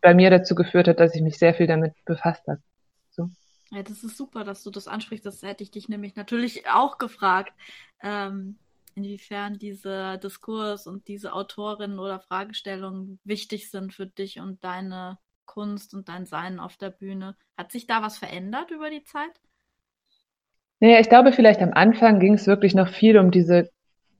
bei 0.00 0.14
mir 0.14 0.30
dazu 0.30 0.54
geführt 0.54 0.88
hat, 0.88 1.00
dass 1.00 1.14
ich 1.14 1.22
mich 1.22 1.38
sehr 1.38 1.54
viel 1.54 1.66
damit 1.66 1.92
befasst 2.04 2.46
habe. 2.46 2.60
So. 3.10 3.30
Ja, 3.70 3.82
das 3.82 4.04
ist 4.04 4.16
super, 4.16 4.44
dass 4.44 4.62
du 4.62 4.70
das 4.70 4.88
ansprichst. 4.88 5.26
Das 5.26 5.42
hätte 5.42 5.62
ich 5.62 5.70
dich 5.70 5.88
nämlich 5.88 6.16
natürlich 6.16 6.68
auch 6.68 6.98
gefragt, 6.98 7.52
ähm, 8.02 8.56
inwiefern 8.94 9.58
dieser 9.58 10.16
Diskurs 10.18 10.86
und 10.86 11.08
diese 11.08 11.32
Autorinnen 11.32 11.98
oder 11.98 12.20
Fragestellungen 12.20 13.18
wichtig 13.24 13.70
sind 13.70 13.92
für 13.92 14.06
dich 14.06 14.40
und 14.40 14.62
deine 14.62 15.18
Kunst 15.46 15.94
und 15.94 16.08
dein 16.08 16.26
Sein 16.26 16.60
auf 16.60 16.76
der 16.76 16.90
Bühne. 16.90 17.36
Hat 17.56 17.72
sich 17.72 17.86
da 17.86 18.02
was 18.02 18.18
verändert 18.18 18.70
über 18.70 18.90
die 18.90 19.04
Zeit? 19.04 19.40
Naja, 20.80 21.00
ich 21.00 21.08
glaube, 21.08 21.32
vielleicht 21.32 21.62
am 21.62 21.72
Anfang 21.72 22.20
ging 22.20 22.34
es 22.34 22.46
wirklich 22.46 22.74
noch 22.74 22.88
viel 22.88 23.18
um 23.18 23.30
diese 23.30 23.70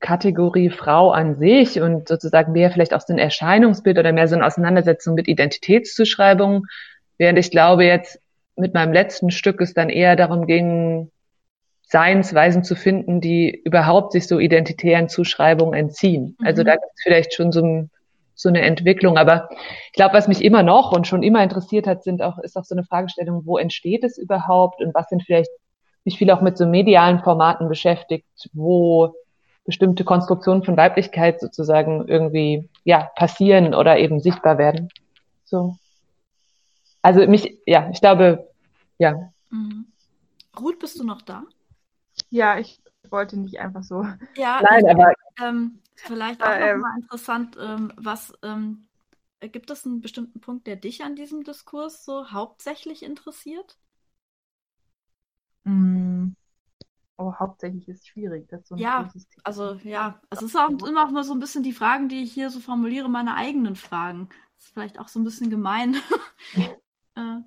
Kategorie 0.01 0.71
Frau 0.71 1.11
an 1.11 1.37
sich 1.37 1.81
und 1.81 2.09
sozusagen 2.09 2.53
mehr 2.53 2.71
vielleicht 2.71 2.95
aus 2.95 3.07
dem 3.07 3.19
Erscheinungsbild 3.19 3.99
oder 3.99 4.13
mehr 4.13 4.29
so 4.29 4.35
eine 4.35 4.47
Auseinandersetzung 4.47 5.15
mit 5.15 5.29
Identitätszuschreibungen, 5.29 6.65
während 7.17 7.39
ich 7.39 7.51
glaube, 7.51 7.85
jetzt 7.85 8.21
mit 8.57 8.75
meinem 8.75 8.93
letzten 8.93 9.31
Stück 9.31 9.61
es 9.61 9.75
dann 9.75 9.89
eher 9.89 10.15
darum 10.15 10.47
ging, 10.47 11.11
Seinsweisen 11.87 12.65
zu 12.65 12.77
finden, 12.77 13.21
die 13.21 13.63
überhaupt 13.65 14.13
sich 14.13 14.27
so 14.27 14.39
identitären 14.39 15.09
Zuschreibungen 15.09 15.75
entziehen. 15.75 16.37
Also 16.39 16.41
mhm. 16.41 16.47
Also 16.47 16.65
da 16.65 16.73
gibt 16.73 16.93
es 16.95 17.03
vielleicht 17.03 17.35
schon 17.35 17.53
so, 17.53 17.89
so, 18.35 18.49
eine 18.49 18.63
Entwicklung. 18.63 19.17
Aber 19.17 19.49
ich 19.87 19.93
glaube, 19.93 20.15
was 20.15 20.29
mich 20.29 20.43
immer 20.43 20.63
noch 20.63 20.93
und 20.93 21.07
schon 21.07 21.23
immer 21.23 21.43
interessiert 21.43 21.87
hat, 21.87 22.03
sind 22.03 22.23
auch, 22.23 22.39
ist 22.39 22.57
auch 22.57 22.65
so 22.65 22.75
eine 22.75 22.85
Fragestellung, 22.85 23.43
wo 23.45 23.59
entsteht 23.59 24.05
es 24.05 24.19
überhaupt 24.19 24.81
und 24.83 24.95
was 24.95 25.09
sind 25.09 25.23
vielleicht 25.23 25.51
mich 26.05 26.19
viel 26.19 26.31
auch 26.31 26.41
mit 26.41 26.57
so 26.59 26.67
medialen 26.67 27.21
Formaten 27.21 27.69
beschäftigt, 27.69 28.51
wo 28.53 29.15
bestimmte 29.65 30.05
Konstruktionen 30.05 30.63
von 30.63 30.77
Weiblichkeit 30.77 31.41
sozusagen 31.41 32.07
irgendwie 32.07 32.69
ja 32.85 33.11
passieren 33.17 33.75
oder 33.75 33.99
eben 33.99 34.21
sichtbar 34.21 34.59
werden. 34.59 34.91
So. 35.45 35.77
Also 37.03 37.27
mich, 37.27 37.59
ja, 37.67 37.91
ich 37.91 38.01
glaube, 38.01 38.49
ja. 38.99 39.33
Mhm. 39.51 39.87
Ruth, 40.59 40.79
bist 40.79 40.99
du 40.99 41.05
noch 41.05 41.23
da? 41.23 41.45
Ja, 42.31 42.59
ich 42.59 42.81
wollte 43.11 43.39
nicht 43.39 43.59
einfach 43.59 43.83
so. 43.83 44.07
Ja, 44.37 44.61
Nein, 44.63 44.89
aber 44.89 45.13
ähm, 45.43 45.81
vielleicht 45.97 46.43
auch 46.43 46.51
äh, 46.51 46.75
nochmal 46.75 46.99
interessant, 47.01 47.57
ähm, 47.61 47.93
was 47.97 48.33
ähm, 48.43 48.87
gibt 49.41 49.71
es 49.71 49.85
einen 49.85 50.01
bestimmten 50.01 50.41
Punkt, 50.41 50.67
der 50.67 50.77
dich 50.77 51.03
an 51.03 51.17
diesem 51.17 51.45
Diskurs 51.45 52.05
so 52.05 52.31
hauptsächlich 52.31 53.03
interessiert? 53.03 53.77
Mm. 55.65 56.35
Oh, 57.17 57.33
hauptsächlich 57.39 57.89
ist 57.89 58.09
schwierig. 58.09 58.49
Das 58.49 58.67
so 58.67 58.75
ja, 58.75 59.09
also 59.45 59.75
ja, 59.85 60.21
es 60.31 60.43
ist 60.43 60.57
auch 60.57 60.69
immer 60.69 61.07
auch 61.07 61.11
mal 61.11 61.23
so 61.23 61.33
ein 61.33 61.39
bisschen 61.39 61.63
die 61.63 61.73
Fragen, 61.73 62.09
die 62.09 62.23
ich 62.23 62.33
hier 62.33 62.51
so 62.51 62.59
formuliere, 62.59 63.09
meine 63.09 63.37
eigenen 63.37 63.77
Fragen. 63.77 64.29
Das 64.57 64.67
ist 64.67 64.73
vielleicht 64.73 64.99
auch 64.99 65.09
so 65.09 65.21
ein 65.21 65.25
bisschen 65.25 65.49
gemein. 65.49 65.97
äh. 67.17 67.39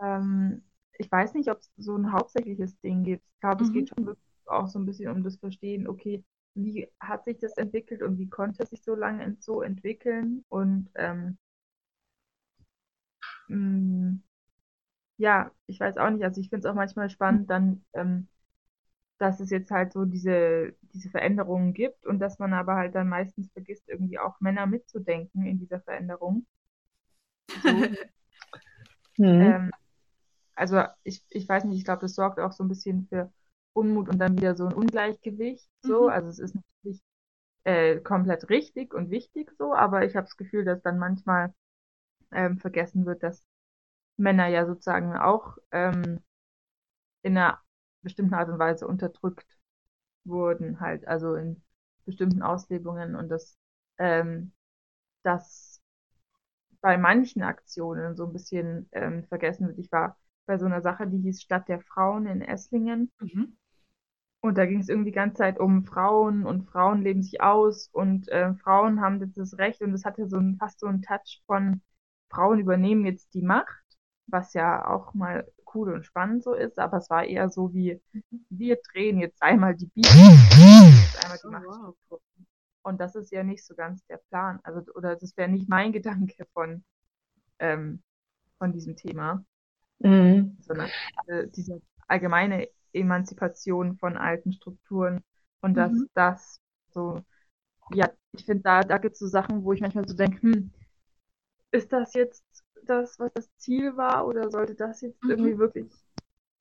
ähm, 0.00 0.62
ich 0.98 1.10
weiß 1.10 1.34
nicht, 1.34 1.50
ob 1.50 1.58
es 1.58 1.72
so 1.76 1.96
ein 1.96 2.12
hauptsächliches 2.12 2.78
Ding 2.80 3.02
gibt. 3.02 3.24
Ich 3.34 3.40
glaube, 3.40 3.64
mhm. 3.64 3.68
es 3.68 3.72
geht 3.72 3.88
schon 3.88 4.06
wirklich 4.06 4.30
auch 4.46 4.68
so 4.68 4.78
ein 4.78 4.86
bisschen 4.86 5.10
um 5.10 5.24
das 5.24 5.36
Verstehen, 5.36 5.88
okay, 5.88 6.24
wie 6.54 6.88
hat 7.00 7.24
sich 7.24 7.38
das 7.38 7.56
entwickelt 7.56 8.02
und 8.02 8.18
wie 8.18 8.28
konnte 8.28 8.62
es 8.62 8.70
sich 8.70 8.82
so 8.82 8.94
lange 8.94 9.36
so 9.40 9.62
entwickeln 9.62 10.44
und 10.48 10.88
ähm, 10.94 11.38
mh, 13.48 13.56
mm, 13.56 14.22
ja, 15.20 15.50
ich 15.66 15.78
weiß 15.78 15.98
auch 15.98 16.08
nicht. 16.08 16.24
Also 16.24 16.40
ich 16.40 16.48
finde 16.48 16.66
es 16.66 16.72
auch 16.72 16.74
manchmal 16.74 17.10
spannend, 17.10 17.50
dann, 17.50 17.84
ähm, 17.92 18.26
dass 19.18 19.38
es 19.38 19.50
jetzt 19.50 19.70
halt 19.70 19.92
so 19.92 20.06
diese, 20.06 20.74
diese 20.94 21.10
Veränderungen 21.10 21.74
gibt 21.74 22.06
und 22.06 22.20
dass 22.20 22.38
man 22.38 22.54
aber 22.54 22.76
halt 22.76 22.94
dann 22.94 23.08
meistens 23.08 23.52
vergisst, 23.52 23.86
irgendwie 23.86 24.18
auch 24.18 24.40
Männer 24.40 24.66
mitzudenken 24.66 25.44
in 25.44 25.58
dieser 25.58 25.80
Veränderung. 25.82 26.46
So. 27.62 27.68
mhm. 29.18 29.40
ähm, 29.42 29.70
also 30.54 30.84
ich, 31.02 31.22
ich 31.28 31.46
weiß 31.46 31.64
nicht, 31.64 31.76
ich 31.76 31.84
glaube, 31.84 32.00
das 32.00 32.14
sorgt 32.14 32.40
auch 32.40 32.52
so 32.52 32.64
ein 32.64 32.68
bisschen 32.68 33.06
für 33.08 33.30
Unmut 33.74 34.08
und 34.08 34.18
dann 34.18 34.38
wieder 34.38 34.56
so 34.56 34.68
ein 34.68 34.74
Ungleichgewicht. 34.74 35.68
So, 35.82 36.04
mhm. 36.04 36.08
also 36.08 36.28
es 36.30 36.38
ist 36.38 36.54
natürlich 36.54 37.02
äh, 37.64 38.00
komplett 38.00 38.48
richtig 38.48 38.94
und 38.94 39.10
wichtig 39.10 39.52
so, 39.58 39.74
aber 39.74 40.06
ich 40.06 40.16
habe 40.16 40.26
das 40.26 40.38
Gefühl, 40.38 40.64
dass 40.64 40.80
dann 40.80 40.98
manchmal 40.98 41.52
ähm, 42.32 42.56
vergessen 42.56 43.04
wird, 43.04 43.22
dass 43.22 43.44
Männer 44.20 44.46
ja 44.48 44.66
sozusagen 44.66 45.16
auch 45.16 45.58
ähm, 45.72 46.20
in 47.22 47.36
einer 47.36 47.60
bestimmten 48.02 48.34
Art 48.34 48.48
und 48.48 48.58
Weise 48.58 48.86
unterdrückt 48.86 49.46
wurden, 50.24 50.80
halt, 50.80 51.06
also 51.06 51.34
in 51.34 51.62
bestimmten 52.04 52.42
Auslebungen 52.42 53.16
und 53.16 53.28
dass 53.28 53.58
ähm, 53.98 54.52
das 55.22 55.80
bei 56.80 56.96
manchen 56.96 57.42
Aktionen 57.42 58.16
so 58.16 58.26
ein 58.26 58.32
bisschen 58.32 58.88
ähm, 58.92 59.24
vergessen 59.24 59.68
wird. 59.68 59.78
Ich 59.78 59.92
war 59.92 60.16
bei 60.46 60.58
so 60.58 60.66
einer 60.66 60.80
Sache, 60.82 61.06
die 61.06 61.18
hieß 61.18 61.42
Stadt 61.42 61.68
der 61.68 61.80
Frauen 61.80 62.26
in 62.26 62.42
Esslingen. 62.42 63.12
Mhm. 63.20 63.56
Und 64.40 64.56
da 64.56 64.64
ging 64.64 64.80
es 64.80 64.88
irgendwie 64.88 65.10
die 65.10 65.14
ganze 65.14 65.38
Zeit 65.38 65.60
um 65.60 65.84
Frauen 65.84 66.46
und 66.46 66.64
Frauen 66.70 67.02
leben 67.02 67.22
sich 67.22 67.42
aus 67.42 67.90
und 67.92 68.28
äh, 68.28 68.54
Frauen 68.54 69.02
haben 69.02 69.20
jetzt 69.20 69.36
das 69.36 69.58
Recht 69.58 69.82
und 69.82 69.92
es 69.92 70.06
hatte 70.06 70.26
so 70.28 70.38
ein, 70.38 70.56
fast 70.58 70.80
so 70.80 70.86
einen 70.86 71.02
Touch 71.02 71.42
von 71.46 71.82
Frauen 72.30 72.58
übernehmen 72.58 73.04
jetzt 73.04 73.34
die 73.34 73.42
Macht 73.42 73.79
was 74.30 74.54
ja 74.54 74.88
auch 74.88 75.14
mal 75.14 75.46
cool 75.74 75.92
und 75.92 76.04
spannend 76.04 76.42
so 76.42 76.54
ist, 76.54 76.78
aber 76.78 76.98
es 76.98 77.10
war 77.10 77.24
eher 77.24 77.48
so 77.48 77.72
wie, 77.72 78.00
wir 78.48 78.78
drehen 78.92 79.18
jetzt 79.18 79.42
einmal 79.42 79.74
die 79.74 79.86
Beats, 79.86 80.10
einmal 80.10 81.38
die 81.38 81.46
oh, 81.46 81.50
Machtstruktur. 81.50 82.20
Und 82.82 83.00
das 83.00 83.14
ist 83.14 83.30
ja 83.30 83.42
nicht 83.44 83.64
so 83.64 83.74
ganz 83.74 84.04
der 84.06 84.18
Plan. 84.30 84.58
Also, 84.62 84.80
oder 84.94 85.16
das 85.16 85.36
wäre 85.36 85.48
nicht 85.48 85.68
mein 85.68 85.92
Gedanke 85.92 86.46
von, 86.52 86.84
ähm, 87.58 88.02
von 88.58 88.72
diesem 88.72 88.96
Thema. 88.96 89.44
Mhm. 89.98 90.56
Sondern 90.60 90.90
äh, 91.26 91.46
diese 91.48 91.80
allgemeine 92.08 92.68
Emanzipation 92.92 93.96
von 93.98 94.16
alten 94.16 94.52
Strukturen 94.52 95.22
und 95.60 95.74
dass 95.74 95.92
mhm. 95.92 96.08
das 96.14 96.60
so, 96.90 97.22
ja, 97.92 98.10
ich 98.32 98.44
finde, 98.44 98.62
da, 98.62 98.80
da 98.80 98.98
gibt 98.98 99.14
es 99.14 99.20
so 99.20 99.26
Sachen, 99.26 99.62
wo 99.62 99.72
ich 99.72 99.80
manchmal 99.80 100.08
so 100.08 100.16
denke, 100.16 100.40
hm, 100.42 100.72
ist 101.70 101.92
das 101.92 102.14
jetzt 102.14 102.44
das, 102.86 103.18
was 103.18 103.32
das 103.34 103.54
Ziel 103.56 103.96
war, 103.96 104.26
oder 104.26 104.50
sollte 104.50 104.74
das 104.74 105.00
jetzt 105.00 105.22
mhm. 105.22 105.30
irgendwie 105.30 105.58
wirklich 105.58 105.92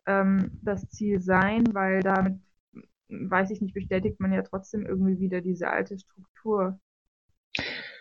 ähm, 0.05 0.59
das 0.61 0.89
Ziel 0.89 1.19
sein? 1.19 1.63
Weil 1.73 2.01
damit, 2.01 2.39
weiß 3.09 3.51
ich 3.51 3.61
nicht, 3.61 3.73
bestätigt 3.73 4.19
man 4.19 4.33
ja 4.33 4.41
trotzdem 4.41 4.85
irgendwie 4.85 5.19
wieder 5.19 5.41
diese 5.41 5.69
alte 5.69 5.97
Struktur. 5.97 6.79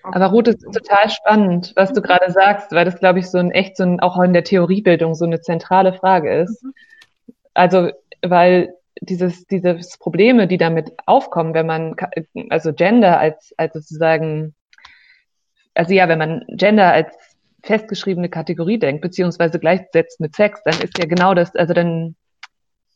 Aber 0.02 0.26
Ruth, 0.26 0.48
ist 0.48 0.60
total 0.60 1.10
spannend, 1.10 1.72
was 1.76 1.92
du 1.92 2.00
mhm. 2.00 2.04
gerade 2.04 2.30
sagst, 2.32 2.72
weil 2.72 2.84
das, 2.84 2.98
glaube 2.98 3.18
ich, 3.18 3.30
so 3.30 3.38
ein 3.38 3.50
echt 3.50 3.76
so 3.76 3.84
ein, 3.84 4.00
auch 4.00 4.20
in 4.20 4.32
der 4.32 4.44
Theoriebildung 4.44 5.14
so 5.14 5.24
eine 5.24 5.40
zentrale 5.40 5.92
Frage 5.92 6.42
ist. 6.42 6.62
Mhm. 6.62 6.74
Also, 7.54 7.90
weil 8.22 8.74
dieses, 9.00 9.46
dieses 9.46 9.98
Probleme, 9.98 10.46
die 10.46 10.58
damit 10.58 10.92
aufkommen, 11.06 11.54
wenn 11.54 11.66
man, 11.66 11.96
also 12.50 12.72
Gender 12.72 13.18
als, 13.18 13.54
als 13.56 13.74
sozusagen, 13.74 14.54
also 15.74 15.94
ja, 15.94 16.08
wenn 16.08 16.18
man 16.18 16.44
Gender 16.48 16.92
als 16.92 17.27
festgeschriebene 17.62 18.28
Kategorie 18.28 18.78
denkt, 18.78 19.02
beziehungsweise 19.02 19.58
gleichsetzt 19.58 20.20
mit 20.20 20.36
Sex, 20.36 20.62
dann 20.64 20.80
ist 20.80 20.98
ja 20.98 21.06
genau 21.06 21.34
das, 21.34 21.54
also 21.56 21.74
dann 21.74 22.16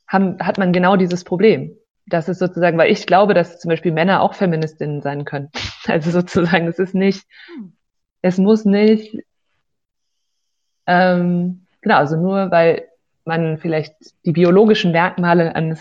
haben, 0.09 0.39
hat 0.41 0.59
man 0.59 0.73
genau 0.73 0.97
dieses 0.97 1.25
Problem. 1.25 1.77
Das 2.07 2.29
ist 2.29 2.39
sozusagen, 2.39 2.79
weil 2.79 2.91
ich 2.93 3.07
glaube, 3.07 3.35
dass 3.35 3.61
zum 3.61 3.69
Beispiel 3.71 3.93
Männer 3.93 4.23
auch 4.23 4.35
Feministinnen 4.35 5.03
sein 5.03 5.25
können. 5.25 5.51
Also 5.87 6.13
sozusagen, 6.13 6.69
es 6.69 6.79
ist 6.79 6.95
nicht, 6.95 7.27
es 8.23 8.39
muss 8.39 8.65
nicht 8.65 9.17
Ähm, 10.87 11.67
genau, 11.81 11.97
also 11.97 12.17
nur 12.17 12.51
weil 12.51 12.89
man 13.25 13.59
vielleicht 13.59 13.95
die 14.25 14.33
biologischen 14.33 14.93
Merkmale 14.93 15.55
eines, 15.55 15.81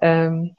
ähm, 0.00 0.56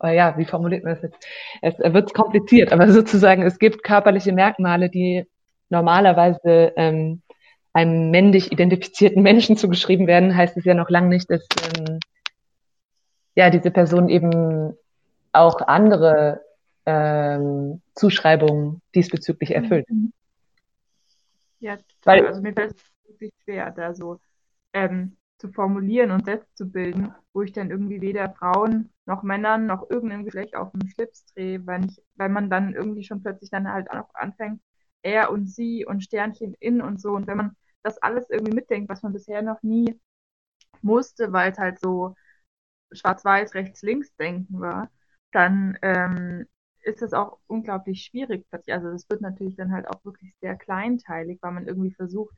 oh 0.00 0.06
ja, 0.06 0.38
wie 0.38 0.44
formuliert 0.44 0.84
man 0.84 0.94
das 0.94 1.02
jetzt? 1.02 1.26
Es 1.62 1.78
wird 1.78 2.14
kompliziert, 2.14 2.72
aber 2.72 2.88
sozusagen, 2.92 3.42
es 3.42 3.58
gibt 3.58 3.82
körperliche 3.82 4.32
Merkmale, 4.32 4.90
die 4.90 5.26
normalerweise 5.70 6.72
ähm, 6.76 7.22
einem 7.72 8.10
männlich 8.10 8.50
identifizierten 8.52 9.22
Menschen 9.22 9.56
zugeschrieben 9.56 10.06
werden, 10.06 10.36
heißt 10.36 10.56
es 10.56 10.64
ja 10.64 10.74
noch 10.74 10.90
lange 10.90 11.08
nicht, 11.08 11.30
dass 11.30 11.46
ähm, 11.76 11.98
ja 13.34 13.50
diese 13.50 13.70
Person 13.70 14.08
eben 14.08 14.74
auch 15.32 15.60
andere 15.60 16.40
ähm, 16.86 17.82
Zuschreibungen 17.94 18.80
diesbezüglich 18.94 19.54
erfüllt. 19.54 19.88
Mhm. 19.90 20.12
Ja, 21.60 21.76
total. 21.76 21.84
Weil, 22.04 22.26
also 22.26 22.40
mir 22.40 22.52
fällt 22.52 22.74
es 22.74 22.82
wirklich 23.08 23.32
schwer, 23.44 23.70
da 23.70 23.94
so 23.94 24.20
ähm, 24.72 25.16
zu 25.38 25.48
formulieren 25.52 26.10
und 26.10 26.24
selbst 26.24 26.56
zu 26.56 26.70
bilden, 26.70 27.14
wo 27.32 27.42
ich 27.42 27.52
dann 27.52 27.70
irgendwie 27.70 28.00
weder 28.00 28.30
Frauen 28.30 28.90
noch 29.06 29.22
Männern 29.22 29.66
noch 29.66 29.88
irgendeinem 29.90 30.24
Geschlecht 30.24 30.56
auf 30.56 30.72
den 30.72 30.88
Schlips 30.88 31.26
drehe, 31.26 31.64
weil, 31.66 31.84
ich, 31.84 32.02
weil 32.16 32.28
man 32.28 32.50
dann 32.50 32.74
irgendwie 32.74 33.04
schon 33.04 33.22
plötzlich 33.22 33.50
dann 33.50 33.70
halt 33.72 33.90
auch 33.90 34.12
anfängt, 34.14 34.60
er 35.12 35.30
und 35.32 35.46
sie 35.48 35.84
und 35.86 36.02
Sternchen 36.04 36.54
in 36.60 36.80
und 36.82 37.00
so. 37.00 37.12
Und 37.12 37.26
wenn 37.26 37.36
man 37.36 37.56
das 37.82 37.98
alles 37.98 38.28
irgendwie 38.30 38.54
mitdenkt, 38.54 38.88
was 38.88 39.02
man 39.02 39.12
bisher 39.12 39.42
noch 39.42 39.62
nie 39.62 39.98
musste, 40.82 41.32
weil 41.32 41.52
es 41.52 41.58
halt 41.58 41.80
so 41.80 42.14
schwarz-weiß, 42.92 43.54
rechts-links 43.54 44.14
denken 44.16 44.60
war, 44.60 44.90
dann 45.32 45.78
ähm, 45.82 46.46
ist 46.82 47.02
das 47.02 47.12
auch 47.12 47.38
unglaublich 47.46 48.02
schwierig. 48.04 48.46
Also 48.68 48.88
es 48.88 49.08
wird 49.10 49.20
natürlich 49.20 49.56
dann 49.56 49.72
halt 49.72 49.88
auch 49.88 50.04
wirklich 50.04 50.34
sehr 50.40 50.56
kleinteilig, 50.56 51.38
weil 51.42 51.52
man 51.52 51.66
irgendwie 51.66 51.92
versucht, 51.92 52.36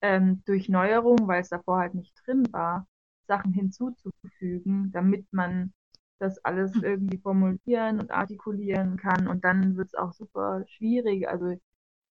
ähm, 0.00 0.42
durch 0.46 0.68
Neuerungen, 0.68 1.26
weil 1.28 1.42
es 1.42 1.48
davor 1.48 1.78
halt 1.78 1.94
nicht 1.94 2.14
drin 2.26 2.46
war, 2.52 2.86
Sachen 3.26 3.52
hinzuzufügen, 3.52 4.90
damit 4.92 5.26
man 5.32 5.72
das 6.18 6.44
alles 6.44 6.74
irgendwie 6.82 7.18
formulieren 7.18 8.00
und 8.00 8.10
artikulieren 8.10 8.96
kann. 8.96 9.28
Und 9.28 9.44
dann 9.44 9.76
wird 9.76 9.88
es 9.88 9.94
auch 9.94 10.12
super 10.12 10.64
schwierig. 10.68 11.28
Also 11.28 11.56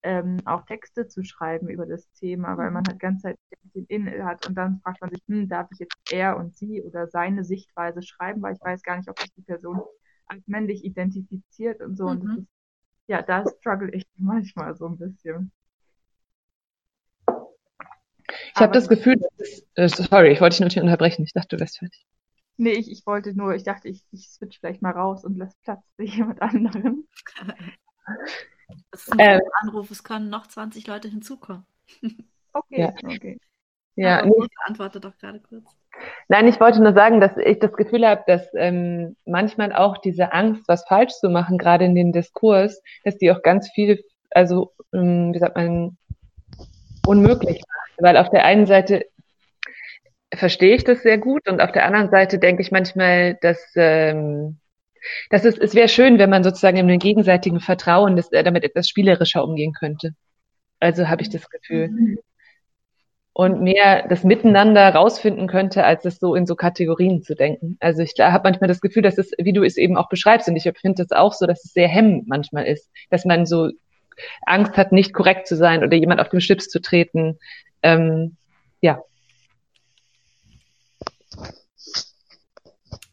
ähm, 0.06 0.40
auch 0.44 0.64
Texte 0.64 1.08
zu 1.08 1.24
schreiben 1.24 1.68
über 1.68 1.84
das 1.84 2.08
Thema, 2.12 2.56
weil 2.56 2.70
man 2.70 2.84
mhm. 2.84 2.90
halt 2.90 3.00
ganz 3.00 3.22
Zeit 3.22 3.38
den 3.74 3.86
in 3.86 4.24
hat 4.24 4.46
und 4.46 4.54
dann 4.54 4.80
fragt 4.80 5.00
man 5.00 5.10
sich, 5.10 5.20
hm, 5.26 5.48
darf 5.48 5.68
ich 5.72 5.80
jetzt 5.80 5.96
er 6.12 6.36
und 6.36 6.56
sie 6.56 6.80
oder 6.82 7.08
seine 7.08 7.44
Sichtweise 7.44 8.02
schreiben, 8.02 8.40
weil 8.40 8.54
ich 8.54 8.60
weiß 8.60 8.82
gar 8.82 8.96
nicht, 8.96 9.10
ob 9.10 9.18
sich 9.18 9.32
die 9.34 9.42
Person 9.42 9.80
als 10.26 10.46
männlich 10.46 10.84
identifiziert 10.84 11.82
und 11.82 11.96
so. 11.96 12.04
Mhm. 12.04 12.10
Und 12.10 12.24
das 12.24 12.38
ist, 12.38 12.46
ja, 13.08 13.22
da 13.22 13.44
struggle 13.58 13.90
ich 13.90 14.06
manchmal 14.16 14.76
so 14.76 14.86
ein 14.86 14.96
bisschen. 14.96 15.50
Ich 18.54 18.60
habe 18.60 18.72
das 18.72 18.88
Gefühl, 18.88 19.20
äh, 19.74 19.88
sorry, 19.88 20.30
ich 20.30 20.40
wollte 20.40 20.54
dich 20.54 20.60
nur 20.60 20.68
nicht 20.68 20.80
unterbrechen. 20.80 21.24
Ich 21.24 21.32
dachte, 21.32 21.56
du 21.56 21.60
wärst 21.60 21.78
fertig. 21.78 22.06
Nee, 22.58 22.72
ich, 22.72 22.90
ich 22.90 23.04
wollte 23.06 23.34
nur, 23.34 23.54
ich 23.54 23.64
dachte, 23.64 23.88
ich, 23.88 24.04
ich 24.12 24.30
switch 24.30 24.60
vielleicht 24.60 24.82
mal 24.82 24.92
raus 24.92 25.24
und 25.24 25.36
lasse 25.36 25.56
Platz 25.62 25.84
für 25.96 26.04
jemand 26.04 26.40
anderen. 26.40 27.08
Das 28.90 29.02
ist 29.02 29.12
ein 29.12 29.20
ähm, 29.20 29.40
Anruf, 29.60 29.90
es 29.90 30.02
können 30.02 30.28
noch 30.28 30.46
20 30.46 30.86
Leute 30.86 31.08
hinzukommen. 31.08 31.66
Okay, 32.52 32.80
ja. 32.80 32.94
okay. 33.04 33.38
Ja, 33.96 34.18
Aber 34.20 34.28
nee, 34.28 34.46
antworte 34.64 35.00
doch 35.00 35.16
gerade 35.18 35.40
kurz. 35.40 35.64
Nein, 36.28 36.46
ich 36.48 36.60
wollte 36.60 36.82
nur 36.82 36.92
sagen, 36.92 37.20
dass 37.20 37.36
ich 37.36 37.58
das 37.58 37.72
Gefühl 37.72 38.06
habe, 38.06 38.22
dass 38.26 38.46
ähm, 38.54 39.16
manchmal 39.24 39.72
auch 39.72 39.98
diese 39.98 40.32
Angst, 40.32 40.64
was 40.68 40.86
falsch 40.86 41.14
zu 41.14 41.30
machen, 41.30 41.56
gerade 41.56 41.86
in 41.86 41.94
dem 41.94 42.12
Diskurs, 42.12 42.82
dass 43.04 43.16
die 43.16 43.30
auch 43.30 43.42
ganz 43.42 43.70
viel, 43.70 44.04
also 44.30 44.72
ähm, 44.92 45.32
wie 45.32 45.38
sagt 45.38 45.56
man, 45.56 45.96
unmöglich 47.06 47.62
macht. 47.66 47.92
Weil 47.98 48.16
auf 48.18 48.28
der 48.28 48.44
einen 48.44 48.66
Seite 48.66 49.06
verstehe 50.34 50.76
ich 50.76 50.84
das 50.84 51.02
sehr 51.02 51.16
gut 51.16 51.48
und 51.48 51.62
auf 51.62 51.72
der 51.72 51.86
anderen 51.86 52.10
Seite 52.10 52.38
denke 52.38 52.60
ich 52.60 52.70
manchmal, 52.70 53.38
dass 53.40 53.58
ähm, 53.76 54.58
das 55.30 55.44
ist, 55.44 55.58
es 55.58 55.74
wäre 55.74 55.88
schön, 55.88 56.18
wenn 56.18 56.30
man 56.30 56.44
sozusagen 56.44 56.76
in 56.76 56.88
dem 56.88 56.98
gegenseitigen 56.98 57.60
Vertrauen 57.60 58.16
das, 58.16 58.30
damit 58.30 58.64
etwas 58.64 58.88
spielerischer 58.88 59.44
umgehen 59.44 59.72
könnte. 59.72 60.14
Also 60.80 61.08
habe 61.08 61.22
ich 61.22 61.30
das 61.30 61.48
Gefühl. 61.48 62.18
Und 63.32 63.60
mehr 63.60 64.08
das 64.08 64.24
Miteinander 64.24 64.88
rausfinden 64.94 65.46
könnte, 65.46 65.84
als 65.84 66.06
es 66.06 66.18
so 66.18 66.34
in 66.34 66.46
so 66.46 66.54
Kategorien 66.56 67.22
zu 67.22 67.34
denken. 67.34 67.76
Also 67.80 68.02
ich 68.02 68.14
habe 68.18 68.48
manchmal 68.48 68.68
das 68.68 68.80
Gefühl, 68.80 69.02
dass 69.02 69.18
es, 69.18 69.32
wie 69.36 69.52
du 69.52 69.62
es 69.62 69.76
eben 69.76 69.98
auch 69.98 70.08
beschreibst, 70.08 70.48
und 70.48 70.56
ich 70.56 70.70
finde 70.80 71.02
es 71.02 71.12
auch 71.12 71.34
so, 71.34 71.46
dass 71.46 71.64
es 71.64 71.72
sehr 71.72 71.88
hemmend 71.88 72.28
manchmal 72.28 72.64
ist, 72.64 72.90
dass 73.10 73.26
man 73.26 73.44
so 73.44 73.70
Angst 74.46 74.76
hat, 74.78 74.92
nicht 74.92 75.12
korrekt 75.12 75.46
zu 75.46 75.56
sein 75.56 75.84
oder 75.84 75.96
jemand 75.96 76.20
auf 76.20 76.30
den 76.30 76.40
Schlips 76.40 76.68
zu 76.68 76.80
treten. 76.80 77.38
Ähm, 77.82 78.36
ja. 78.80 79.02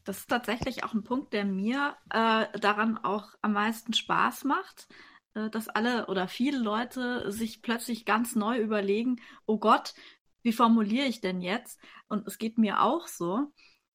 Das 0.04 0.20
ist 0.20 0.30
tatsächlich 0.30 0.84
auch 0.84 0.94
ein 0.94 1.04
Punkt, 1.04 1.34
der 1.34 1.46
mir 1.46 1.96
äh, 2.10 2.60
daran 2.60 2.98
auch 2.98 3.34
am 3.42 3.54
meisten 3.54 3.94
Spaß 3.94 4.44
macht, 4.44 4.88
äh, 5.34 5.50
dass 5.50 5.70
alle 5.70 6.08
oder 6.08 6.28
viele 6.28 6.58
Leute 6.58 7.32
sich 7.32 7.62
plötzlich 7.62 8.06
ganz 8.06 8.36
neu 8.36 8.58
überlegen, 8.60 9.22
oh 9.46 9.58
Gott, 9.58 9.94
wie 10.42 10.54
formuliere 10.54 11.08
ich 11.08 11.22
denn 11.22 11.42
jetzt? 11.42 11.80
Und 12.08 12.28
es 12.28 12.38
geht 12.38 12.58
mir 12.58 12.82
auch 12.82 13.08
so. 13.08 13.52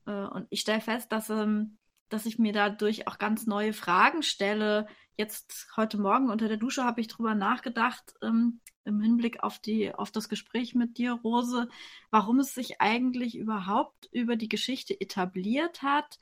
Äh, 0.07 0.27
und 0.27 0.47
ich 0.51 0.61
stelle 0.61 0.81
fest, 0.81 1.13
dass, 1.13 1.31
ähm, 1.31 1.78
dass 2.09 2.27
ich 2.27 2.39
mir 2.39 2.53
dadurch 2.53 3.07
auch 3.07 3.19
ganz 3.19 3.47
neue 3.47 3.73
Fragen 3.73 4.23
stelle. 4.23 4.87
Jetzt 5.17 5.69
heute 5.77 5.99
Morgen 5.99 6.31
unter 6.31 6.49
der 6.49 6.57
Dusche 6.57 6.85
habe 6.85 7.01
ich 7.01 7.09
drüber 7.09 7.35
nachgedacht, 7.35 8.15
ähm, 8.23 8.61
im 8.85 9.01
Hinblick 9.01 9.43
auf 9.43 9.59
die, 9.59 9.95
auf 9.95 10.11
das 10.11 10.29
Gespräch 10.29 10.75
mit 10.75 10.99
dir, 10.99 11.13
Rose, 11.13 11.69
warum 12.11 12.41
es 12.41 12.55
sich 12.55 12.81
eigentlich 12.81 13.37
überhaupt 13.37 14.09
über 14.13 14.37
die 14.37 14.49
Geschichte 14.49 14.99
etabliert 14.99 15.83
hat, 15.83 16.19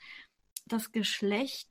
das 0.67 0.93
Geschlecht, 0.93 1.69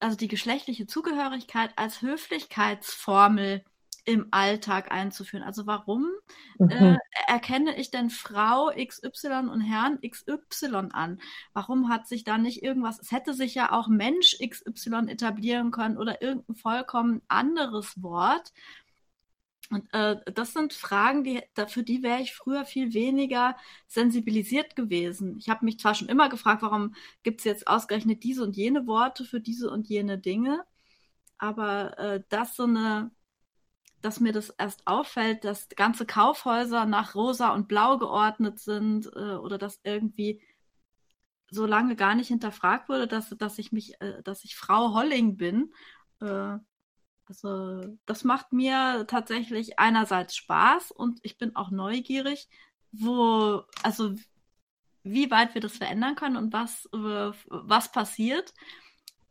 also 0.00 0.16
die 0.16 0.28
geschlechtliche 0.28 0.86
Zugehörigkeit 0.86 1.72
als 1.76 2.02
Höflichkeitsformel 2.02 3.64
im 4.04 4.28
Alltag 4.30 4.92
einzuführen. 4.92 5.42
Also 5.42 5.66
warum 5.66 6.10
mhm. 6.58 6.68
äh, 6.68 6.96
erkenne 7.26 7.76
ich 7.76 7.90
denn 7.90 8.10
Frau 8.10 8.70
XY 8.70 9.48
und 9.50 9.60
Herrn 9.60 9.98
XY 10.00 10.88
an? 10.92 11.20
Warum 11.52 11.88
hat 11.88 12.06
sich 12.06 12.24
da 12.24 12.38
nicht 12.38 12.62
irgendwas, 12.62 13.00
es 13.00 13.12
hätte 13.12 13.34
sich 13.34 13.54
ja 13.54 13.72
auch 13.72 13.88
Mensch 13.88 14.36
XY 14.38 15.08
etablieren 15.08 15.70
können 15.70 15.96
oder 15.96 16.20
irgendein 16.22 16.56
vollkommen 16.56 17.22
anderes 17.28 18.02
Wort, 18.02 18.52
und 19.70 19.92
äh, 19.94 20.16
das 20.32 20.52
sind 20.52 20.72
Fragen, 20.72 21.24
die, 21.24 21.40
für 21.68 21.82
die 21.82 22.02
wäre 22.02 22.20
ich 22.20 22.34
früher 22.34 22.64
viel 22.64 22.92
weniger 22.92 23.56
sensibilisiert 23.86 24.76
gewesen. 24.76 25.38
Ich 25.38 25.48
habe 25.48 25.64
mich 25.64 25.78
zwar 25.78 25.94
schon 25.94 26.08
immer 26.08 26.28
gefragt, 26.28 26.62
warum 26.62 26.94
gibt 27.22 27.40
es 27.40 27.44
jetzt 27.44 27.66
ausgerechnet 27.66 28.22
diese 28.24 28.42
und 28.42 28.56
jene 28.56 28.86
Worte 28.86 29.24
für 29.24 29.40
diese 29.40 29.70
und 29.70 29.88
jene 29.88 30.18
Dinge, 30.18 30.64
aber 31.38 31.98
äh, 31.98 32.22
das 32.28 32.56
so 32.56 32.64
eine, 32.64 33.10
dass 34.04 34.20
mir 34.20 34.32
das 34.32 34.50
erst 34.50 34.86
auffällt, 34.86 35.44
dass 35.44 35.68
ganze 35.70 36.06
Kaufhäuser 36.06 36.84
nach 36.84 37.14
rosa 37.14 37.54
und 37.54 37.68
blau 37.68 37.98
geordnet 37.98 38.60
sind 38.60 39.06
äh, 39.14 39.34
oder 39.36 39.58
dass 39.58 39.80
irgendwie 39.82 40.42
so 41.50 41.66
lange 41.66 41.96
gar 41.96 42.14
nicht 42.14 42.28
hinterfragt 42.28 42.88
wurde, 42.88 43.06
dass, 43.06 43.30
dass 43.30 43.58
ich 43.58 43.72
mich, 43.72 44.00
äh, 44.00 44.22
dass 44.22 44.44
ich 44.44 44.56
Frau 44.56 44.94
Holling 44.94 45.36
bin. 45.36 45.72
Äh, 46.20 46.58
also 47.26 47.80
das 48.04 48.24
macht 48.24 48.52
mir 48.52 49.06
tatsächlich 49.08 49.78
einerseits 49.78 50.36
Spaß 50.36 50.90
und 50.90 51.20
ich 51.22 51.38
bin 51.38 51.56
auch 51.56 51.70
neugierig, 51.70 52.48
wo, 52.92 53.62
also 53.82 54.14
wie 55.02 55.30
weit 55.30 55.54
wir 55.54 55.60
das 55.60 55.76
verändern 55.76 56.16
können 56.16 56.36
und 56.36 56.52
was, 56.52 56.86
äh, 56.92 57.32
was 57.48 57.92
passiert. 57.92 58.52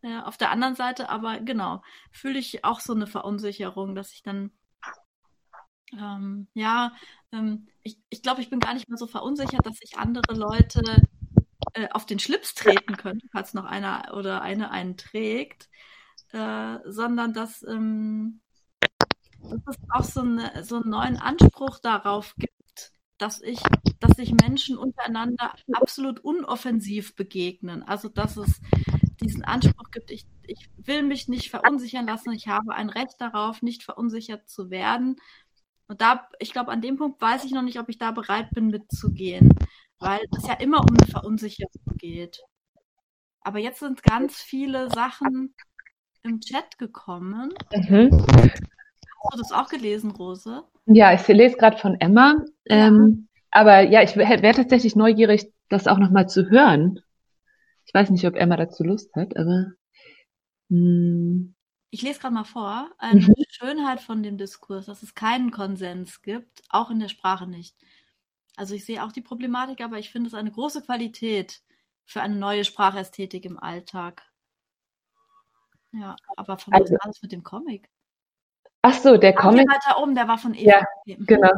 Äh, 0.02 0.20
auf 0.20 0.38
der 0.38 0.52
anderen 0.52 0.76
Seite 0.76 1.10
aber, 1.10 1.40
genau, 1.40 1.82
fühle 2.12 2.40
ich 2.40 2.64
auch 2.66 2.80
so 2.80 2.94
eine 2.94 3.08
Verunsicherung, 3.08 3.96
dass 3.96 4.12
ich 4.14 4.24
dann, 4.24 4.52
ähm, 6.00 6.48
ja, 6.54 6.94
ähm, 7.32 7.68
ich, 7.84 8.00
ich 8.10 8.22
glaube, 8.22 8.42
ich 8.42 8.50
bin 8.50 8.60
gar 8.60 8.74
nicht 8.74 8.90
mehr 8.90 8.98
so 8.98 9.08
verunsichert, 9.08 9.66
dass 9.66 9.78
ich 9.82 9.98
andere 9.98 10.34
Leute 10.34 10.82
äh, 11.74 11.90
auf 11.92 12.06
den 12.06 12.20
Schlips 12.20 12.54
treten 12.54 12.98
könnte, 12.98 13.28
falls 13.32 13.54
noch 13.54 13.66
einer 13.66 14.14
oder 14.16 14.42
eine 14.42 14.72
einen 14.72 14.98
trägt. 14.98 15.70
Äh, 16.34 16.80
sondern 16.86 17.32
dass, 17.34 17.62
ähm, 17.62 18.42
dass 19.40 19.78
es 19.78 19.90
auch 19.92 20.04
so, 20.04 20.22
eine, 20.22 20.64
so 20.64 20.78
einen 20.78 20.90
neuen 20.90 21.18
Anspruch 21.18 21.78
darauf 21.78 22.34
gibt, 22.38 22.92
dass 23.20 23.40
ich, 23.40 23.60
dass 24.00 24.18
sich 24.18 24.34
Menschen 24.34 24.76
untereinander 24.76 25.54
absolut 25.74 26.22
unoffensiv 26.22 27.16
begegnen. 27.16 27.84
Also 27.84 28.10
dass 28.10 28.38
es 28.38 28.62
diesen 29.22 29.44
Anspruch 29.44 29.92
gibt, 29.92 30.10
ich, 30.10 30.26
ich 30.42 30.72
will 30.78 31.04
mich 31.04 31.28
nicht 31.28 31.52
verunsichern 31.52 32.08
lassen, 32.08 32.32
ich 32.32 32.48
habe 32.48 32.74
ein 32.74 32.90
Recht 32.90 33.16
darauf, 33.20 33.62
nicht 33.62 33.84
verunsichert 33.84 34.50
zu 34.50 34.72
werden. 34.72 35.18
Und 35.88 36.02
da, 36.02 36.28
ich 36.40 36.54
glaube, 36.54 36.72
an 36.72 36.82
dem 36.82 36.98
Punkt 36.98 37.22
weiß 37.22 37.44
ich 37.46 37.52
noch 37.52 37.62
nicht, 37.62 37.80
ob 37.80 37.90
ich 37.90 37.98
da 37.98 38.12
bereit 38.12 38.50
bin, 38.52 38.68
mitzugehen, 38.68 39.54
weil 40.00 40.22
es 40.38 40.48
ja 40.48 40.54
immer 40.56 40.80
um 40.80 40.96
eine 40.98 41.08
Verunsicherung 41.08 41.98
geht. 41.98 42.40
Aber 43.42 43.60
jetzt 43.60 43.80
sind 43.80 44.02
ganz 44.04 44.38
viele 44.38 44.90
Sachen 44.90 45.54
im 46.24 46.40
Chat 46.40 46.78
gekommen. 46.78 47.54
Mhm. 47.74 48.10
Hast 48.12 49.34
du 49.34 49.38
das 49.38 49.52
auch 49.52 49.68
gelesen, 49.68 50.12
Rose? 50.12 50.64
Ja, 50.86 51.14
ich 51.14 51.28
lese 51.28 51.58
gerade 51.58 51.78
von 51.78 52.00
Emma. 52.00 52.38
Ja. 52.66 52.88
Ähm, 52.88 53.28
aber 53.52 53.82
ja, 53.82 54.02
ich 54.02 54.16
wäre 54.16 54.54
tatsächlich 54.54 54.96
neugierig, 54.96 55.52
das 55.70 55.88
auch 55.88 56.00
nochmal 56.00 56.28
zu 56.28 56.50
hören. 56.50 57.00
Ich 57.86 57.94
weiß 57.94 58.10
nicht, 58.10 58.26
ob 58.26 58.36
Emma 58.36 58.56
dazu 58.56 58.84
Lust 58.84 59.14
hat, 59.16 59.36
aber. 59.38 59.74
Mh. 60.70 61.54
Ich 61.94 62.02
lese 62.02 62.20
gerade 62.20 62.34
mal 62.34 62.44
vor. 62.44 62.90
Eine 62.98 63.22
mhm. 63.22 63.36
Schönheit 63.50 64.02
von 64.02 64.24
dem 64.24 64.36
Diskurs, 64.36 64.88
dass 64.88 65.04
es 65.04 65.14
keinen 65.14 65.52
Konsens 65.52 66.24
gibt, 66.24 66.64
auch 66.70 66.90
in 66.90 67.00
der 67.00 67.08
Sprache 67.08 67.46
nicht. 67.46 67.76
Also 68.56 68.74
ich 68.74 68.84
sehe 68.84 69.04
auch 69.04 69.12
die 69.12 69.22
Problematik, 69.22 69.80
aber 69.80 70.00
ich 70.00 70.10
finde 70.10 70.28
es 70.28 70.34
eine 70.34 70.50
große 70.50 70.82
Qualität 70.82 71.62
für 72.04 72.24
eine 72.24 72.36
neue 72.36 72.66
Sprachästhetik 72.66 73.46
im 73.46 73.60
Alltag. 73.60 74.24
Ja, 75.92 76.16
aber 76.36 76.58
von 76.58 76.74
also, 76.74 76.98
das 77.04 77.22
mit 77.22 77.32
dem 77.32 77.44
Comic? 77.44 77.88
Ach 78.82 78.96
so, 78.96 79.18
der 79.18 79.36
Comic. 79.36 79.68
Der 79.68 79.76
weiter 79.76 80.02
oben, 80.02 80.16
der 80.16 80.28
war 80.28 80.40
von 80.40 80.56
Eva. 80.56 80.80
Ja, 81.06 81.16
mhm. 81.16 81.28
genau. 81.28 81.52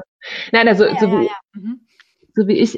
Nein, 0.52 0.67
also 0.67 0.84
ja, 0.84 1.00
so, 1.00 1.06
ja, 1.06 1.12
wie, 1.21 1.26
ja, 1.28 1.36
mhm. 1.54 1.88
so 2.34 2.45
wie 2.45 2.60
ich 2.60 2.76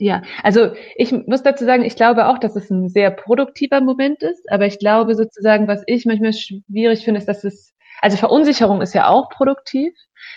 ja, 0.00 0.22
also 0.42 0.70
ich 0.96 1.12
muss 1.12 1.42
dazu 1.42 1.66
sagen, 1.66 1.84
ich 1.84 1.94
glaube 1.94 2.26
auch, 2.26 2.38
dass 2.38 2.56
es 2.56 2.70
ein 2.70 2.88
sehr 2.88 3.10
produktiver 3.10 3.82
Moment 3.82 4.22
ist, 4.22 4.50
aber 4.50 4.64
ich 4.64 4.78
glaube 4.78 5.14
sozusagen, 5.14 5.68
was 5.68 5.82
ich 5.86 6.06
manchmal 6.06 6.32
schwierig 6.32 7.04
finde, 7.04 7.18
ist, 7.18 7.28
dass 7.28 7.44
es, 7.44 7.74
also 8.00 8.16
Verunsicherung 8.16 8.80
ist 8.80 8.94
ja 8.94 9.08
auch 9.08 9.28
produktiv, 9.28 9.92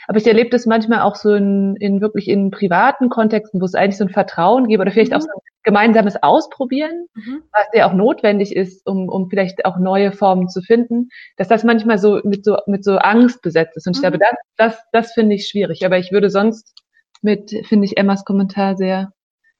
aber 0.10 0.18
ich 0.18 0.28
erlebe 0.28 0.50
das 0.50 0.66
manchmal 0.66 1.00
auch 1.00 1.16
so 1.16 1.34
in, 1.34 1.78
in 1.78 2.02
wirklich 2.02 2.28
in 2.28 2.52
privaten 2.52 3.08
Kontexten, 3.08 3.62
wo 3.62 3.66
es 3.66 3.74
eigentlich 3.74 3.98
so 3.98 4.04
ein 4.04 4.10
Vertrauen 4.10 4.68
gibt 4.68 4.82
oder 4.82 4.92
vielleicht 4.92 5.12
mhm. 5.12 5.18
auch 5.18 5.22
so 5.22 5.30
ein 5.30 5.40
gemeinsames 5.64 6.22
Ausprobieren, 6.22 7.08
mhm. 7.14 7.44
was 7.54 7.68
ja 7.74 7.88
auch 7.88 7.94
notwendig 7.94 8.54
ist, 8.54 8.86
um, 8.86 9.08
um 9.08 9.30
vielleicht 9.30 9.64
auch 9.64 9.78
neue 9.78 10.12
Formen 10.12 10.50
zu 10.50 10.62
finden, 10.62 11.08
dass 11.38 11.48
das 11.48 11.64
manchmal 11.64 12.00
so 12.00 12.20
mit 12.26 12.44
so, 12.44 12.58
mit 12.68 12.84
so 12.84 12.98
Angst 12.98 13.42
besetzt 13.42 13.78
ist. 13.78 13.88
Und 13.88 13.96
ich 13.96 14.02
glaube, 14.02 14.18
mhm. 14.18 14.24
das, 14.58 14.74
das, 14.74 14.84
das 14.92 15.14
finde 15.14 15.36
ich 15.36 15.48
schwierig. 15.48 15.86
Aber 15.86 15.98
ich 15.98 16.12
würde 16.12 16.30
sonst 16.30 16.74
mit, 17.22 17.50
finde 17.66 17.86
ich, 17.86 17.96
Emmas 17.96 18.26
Kommentar 18.26 18.76
sehr 18.76 19.14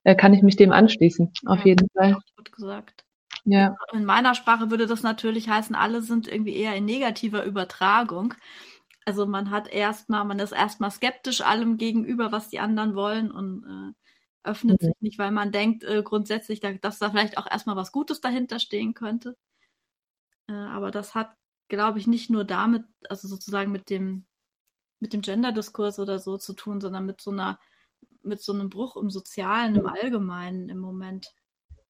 äh, 0.04 0.16
kann 0.16 0.34
ich 0.34 0.42
mich 0.42 0.56
dem 0.56 0.72
anschließen, 0.72 1.32
auf 1.46 1.60
ja, 1.60 1.66
jeden 1.66 1.90
Fall. 1.92 2.18
Gut 2.36 2.52
gesagt. 2.52 3.06
Ja. 3.46 3.76
In 3.92 4.06
meiner 4.06 4.36
Sprache 4.36 4.70
würde 4.70 4.88
das 4.88 5.04
natürlich 5.04 5.50
heißen, 5.50 5.76
alle 5.76 6.02
sind 6.02 6.28
irgendwie 6.28 6.56
eher 6.56 6.76
in 6.76 6.86
negativer 6.86 7.44
Übertragung. 7.44 8.34
Also 9.06 9.26
man 9.26 9.50
hat 9.50 9.68
erstmal, 9.68 10.24
man 10.24 10.40
ist 10.40 10.54
erstmal 10.54 10.92
skeptisch 10.92 11.42
allem 11.42 11.78
gegenüber, 11.78 12.32
was 12.32 12.50
die 12.50 12.60
anderen 12.60 12.96
wollen 12.96 13.32
und 13.32 13.64
äh, 13.66 14.50
öffnet 14.50 14.82
mhm. 14.82 14.86
sich 14.86 14.96
nicht, 15.02 15.20
weil 15.20 15.32
man 15.32 15.52
denkt 15.52 15.84
äh, 15.84 16.04
grundsätzlich, 16.04 16.62
dass 16.62 17.00
da 17.00 17.10
vielleicht 17.10 17.38
auch 17.38 17.50
erstmal 17.50 17.76
was 17.76 17.92
Gutes 17.92 18.22
dahinter 18.22 18.60
stehen 18.60 18.94
könnte. 18.94 19.36
Äh, 20.48 20.54
aber 20.54 20.92
das 20.92 21.16
hat, 21.16 21.36
glaube 21.68 22.00
ich, 22.00 22.08
nicht 22.08 22.30
nur 22.30 22.46
damit, 22.46 22.84
also 23.10 23.28
sozusagen 23.28 23.72
mit 23.72 23.90
dem, 23.90 24.26
mit 25.00 25.12
dem 25.12 25.22
Gender-Diskurs 25.22 26.00
oder 26.00 26.20
so 26.20 26.38
zu 26.38 26.54
tun, 26.54 26.80
sondern 26.80 27.06
mit 27.06 27.20
so 27.20 27.32
einer 27.32 27.60
mit 28.24 28.42
so 28.42 28.54
einem 28.54 28.70
Bruch 28.70 28.96
im 28.98 29.10
Sozialen, 29.10 29.76
im 29.76 29.88
Allgemeinen 29.88 30.70
im 30.70 30.80
Moment. 30.80 31.34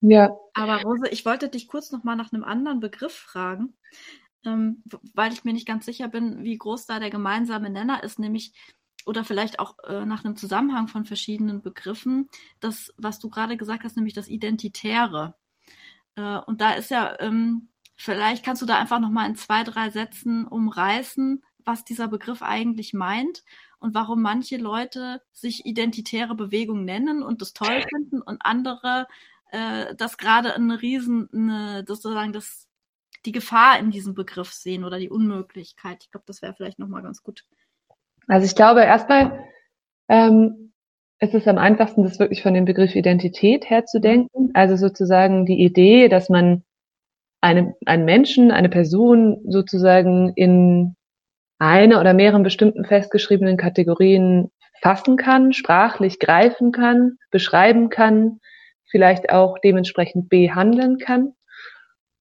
Ja. 0.01 0.35
Aber 0.53 0.81
Rose, 0.81 1.07
ich 1.09 1.25
wollte 1.25 1.47
dich 1.47 1.67
kurz 1.67 1.91
noch 1.91 2.03
mal 2.03 2.15
nach 2.15 2.33
einem 2.33 2.43
anderen 2.43 2.79
Begriff 2.79 3.13
fragen, 3.13 3.73
ähm, 4.45 4.83
weil 5.13 5.31
ich 5.31 5.45
mir 5.45 5.53
nicht 5.53 5.67
ganz 5.67 5.85
sicher 5.85 6.09
bin, 6.09 6.43
wie 6.43 6.57
groß 6.57 6.85
da 6.85 6.99
der 6.99 7.09
gemeinsame 7.09 7.69
Nenner 7.69 8.03
ist, 8.03 8.19
nämlich 8.19 8.53
oder 9.05 9.23
vielleicht 9.23 9.59
auch 9.59 9.77
äh, 9.85 10.05
nach 10.05 10.23
einem 10.23 10.35
Zusammenhang 10.35 10.87
von 10.87 11.05
verschiedenen 11.05 11.61
Begriffen, 11.61 12.29
das, 12.59 12.93
was 12.97 13.19
du 13.19 13.29
gerade 13.29 13.57
gesagt 13.57 13.83
hast, 13.83 13.95
nämlich 13.95 14.13
das 14.13 14.27
Identitäre. 14.27 15.35
Äh, 16.15 16.37
und 16.39 16.61
da 16.61 16.71
ist 16.73 16.89
ja, 16.89 17.19
ähm, 17.19 17.69
vielleicht 17.95 18.45
kannst 18.45 18.61
du 18.61 18.65
da 18.65 18.77
einfach 18.77 18.99
noch 18.99 19.09
mal 19.09 19.27
in 19.27 19.35
zwei, 19.35 19.63
drei 19.63 19.89
Sätzen 19.89 20.47
umreißen, 20.47 21.43
was 21.65 21.85
dieser 21.85 22.07
Begriff 22.07 22.41
eigentlich 22.41 22.93
meint 22.93 23.43
und 23.83 23.93
warum 23.93 24.21
manche 24.21 24.55
Leute 24.55 25.21
sich 25.33 25.65
identitäre 25.65 26.35
Bewegung 26.35 26.85
nennen 26.85 27.21
und 27.21 27.41
das 27.41 27.51
toll 27.51 27.83
finden 27.89 28.21
und 28.21 28.37
andere 28.39 29.07
äh, 29.51 29.93
das 29.95 30.17
gerade 30.17 30.55
eine 30.55 30.81
riesen, 30.81 31.27
eine, 31.33 31.83
das 31.83 32.01
sozusagen 32.01 32.31
das, 32.31 32.69
die 33.25 33.33
Gefahr 33.33 33.77
in 33.79 33.91
diesem 33.91 34.13
Begriff 34.13 34.53
sehen 34.53 34.85
oder 34.85 34.99
die 34.99 35.09
Unmöglichkeit. 35.09 35.97
Ich 36.01 36.11
glaube, 36.11 36.23
das 36.27 36.41
wäre 36.41 36.53
vielleicht 36.53 36.79
nochmal 36.79 37.03
ganz 37.03 37.23
gut. 37.23 37.43
Also 38.27 38.45
ich 38.45 38.55
glaube 38.55 38.83
erstmal, 38.83 39.43
ähm, 40.07 40.71
es 41.19 41.33
ist 41.33 41.49
am 41.49 41.57
einfachsten, 41.57 42.03
das 42.03 42.19
wirklich 42.19 42.41
von 42.41 42.53
dem 42.53 42.63
Begriff 42.63 42.95
Identität 42.95 43.69
herzudenken. 43.69 44.51
Also 44.53 44.77
sozusagen 44.77 45.45
die 45.45 45.61
Idee, 45.61 46.07
dass 46.07 46.29
man 46.29 46.63
eine, 47.41 47.75
einen 47.85 48.05
Menschen, 48.05 48.49
eine 48.49 48.69
Person 48.69 49.41
sozusagen 49.45 50.31
in 50.37 50.95
eine 51.63 51.99
oder 51.99 52.13
mehreren 52.13 52.43
bestimmten 52.43 52.83
festgeschriebenen 52.83 53.57
Kategorien 53.57 54.51
fassen 54.81 55.15
kann, 55.15 55.53
sprachlich 55.53 56.19
greifen 56.19 56.73
kann, 56.73 57.17
beschreiben 57.31 57.89
kann, 57.89 58.39
vielleicht 58.91 59.31
auch 59.31 59.57
dementsprechend 59.63 60.29
behandeln 60.29 60.97
kann. 60.97 61.33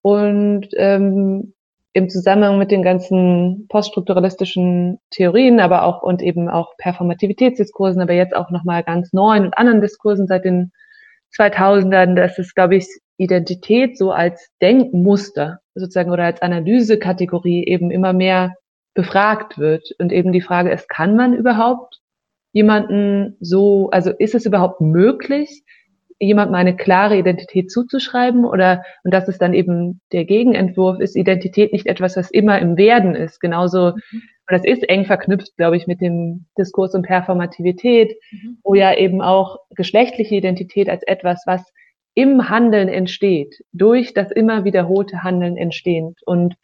Und 0.00 0.68
ähm, 0.76 1.54
im 1.92 2.08
Zusammenhang 2.08 2.58
mit 2.58 2.70
den 2.70 2.82
ganzen 2.82 3.66
poststrukturalistischen 3.68 4.98
Theorien, 5.10 5.60
aber 5.60 5.84
auch 5.84 6.02
und 6.02 6.22
eben 6.22 6.48
auch 6.48 6.76
Performativitätsdiskursen, 6.78 8.00
aber 8.00 8.14
jetzt 8.14 8.34
auch 8.34 8.50
nochmal 8.50 8.82
ganz 8.82 9.12
neuen 9.12 9.44
und 9.44 9.58
anderen 9.58 9.80
Diskursen 9.80 10.26
seit 10.26 10.44
den 10.44 10.72
2000ern, 11.36 12.14
dass 12.14 12.38
es, 12.38 12.54
glaube 12.54 12.76
ich, 12.76 12.86
Identität 13.16 13.98
so 13.98 14.12
als 14.12 14.48
Denkmuster 14.62 15.58
sozusagen 15.74 16.10
oder 16.10 16.24
als 16.24 16.42
Analysekategorie 16.42 17.64
eben 17.64 17.90
immer 17.90 18.12
mehr 18.12 18.54
befragt 18.94 19.58
wird. 19.58 19.88
Und 19.98 20.12
eben 20.12 20.32
die 20.32 20.40
Frage 20.40 20.70
ist, 20.70 20.88
kann 20.88 21.16
man 21.16 21.34
überhaupt 21.34 22.00
jemanden 22.52 23.36
so, 23.40 23.90
also 23.90 24.10
ist 24.10 24.34
es 24.34 24.46
überhaupt 24.46 24.80
möglich, 24.80 25.62
jemandem 26.18 26.54
eine 26.54 26.76
klare 26.76 27.18
Identität 27.18 27.70
zuzuschreiben 27.70 28.44
oder, 28.44 28.84
und 29.02 29.12
das 29.12 29.28
ist 29.28 29.42
dann 29.42 29.54
eben 29.54 30.00
der 30.12 30.24
Gegenentwurf, 30.24 31.00
ist 31.00 31.16
Identität 31.16 31.72
nicht 31.72 31.86
etwas, 31.86 32.16
was 32.16 32.30
immer 32.30 32.60
im 32.60 32.76
Werden 32.76 33.16
ist. 33.16 33.40
Genauso, 33.40 33.92
mhm. 33.92 34.22
und 34.22 34.48
das 34.48 34.64
ist 34.64 34.88
eng 34.88 35.04
verknüpft, 35.04 35.56
glaube 35.56 35.76
ich, 35.76 35.86
mit 35.86 36.00
dem 36.00 36.46
Diskurs 36.56 36.94
um 36.94 37.02
Performativität, 37.02 38.14
mhm. 38.30 38.58
wo 38.62 38.74
ja 38.74 38.96
eben 38.96 39.20
auch 39.20 39.58
geschlechtliche 39.70 40.36
Identität 40.36 40.88
als 40.88 41.02
etwas, 41.02 41.42
was 41.46 41.72
im 42.14 42.48
Handeln 42.48 42.88
entsteht, 42.88 43.64
durch 43.72 44.14
das 44.14 44.30
immer 44.30 44.64
wiederholte 44.64 45.24
Handeln 45.24 45.56
entstehend. 45.56 46.20
Und 46.24 46.54